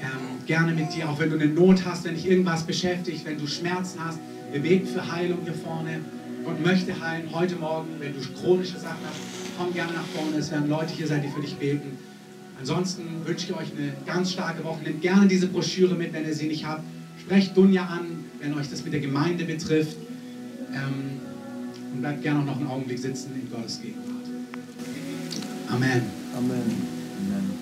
ähm, 0.00 0.46
gerne 0.46 0.72
mit 0.74 0.94
dir, 0.94 1.08
auch 1.08 1.18
wenn 1.18 1.30
du 1.30 1.36
eine 1.36 1.46
Not 1.46 1.84
hast, 1.84 2.04
wenn 2.04 2.14
dich 2.14 2.26
irgendwas 2.26 2.64
beschäftigt, 2.64 3.24
wenn 3.24 3.38
du 3.38 3.46
Schmerzen 3.46 3.98
hast. 4.04 4.18
Wir 4.52 4.60
beten 4.60 4.86
für 4.86 5.10
Heilung 5.10 5.38
hier 5.44 5.54
vorne. 5.54 6.00
Gott 6.44 6.64
möchte 6.64 7.00
heilen 7.00 7.28
heute 7.32 7.56
Morgen. 7.56 7.88
Wenn 7.98 8.14
du 8.14 8.20
chronische 8.40 8.78
Sachen 8.78 8.98
hast, 9.08 9.20
komm 9.58 9.72
gerne 9.74 9.92
nach 9.92 10.06
vorne. 10.14 10.36
Es 10.36 10.50
werden 10.50 10.68
Leute 10.68 10.92
hier 10.92 11.06
sein, 11.06 11.22
die 11.22 11.28
für 11.28 11.40
dich 11.40 11.54
beten. 11.56 11.98
Ansonsten 12.58 13.02
wünsche 13.24 13.46
ich 13.46 13.56
euch 13.56 13.68
eine 13.76 13.92
ganz 14.06 14.32
starke 14.32 14.62
Woche. 14.64 14.82
Nehmt 14.82 15.02
gerne 15.02 15.26
diese 15.26 15.46
Broschüre 15.46 15.94
mit, 15.94 16.12
wenn 16.12 16.24
ihr 16.24 16.34
sie 16.34 16.46
nicht 16.46 16.66
habt. 16.66 16.82
Sprecht 17.30 17.56
Dunja 17.56 17.86
an, 17.86 18.24
wenn 18.40 18.54
euch 18.54 18.68
das 18.68 18.82
mit 18.82 18.92
der 18.92 18.98
Gemeinde 18.98 19.44
betrifft. 19.44 19.96
Ähm, 20.74 21.20
und 21.92 22.00
bleibt 22.00 22.24
gerne 22.24 22.40
auch 22.40 22.44
noch 22.44 22.56
einen 22.56 22.66
Augenblick 22.66 22.98
sitzen 22.98 23.30
in 23.36 23.48
Gottes 23.48 23.80
Gegenwart. 23.80 24.26
Amen. 25.68 26.02
Amen. 26.36 26.60
Amen. 27.20 27.59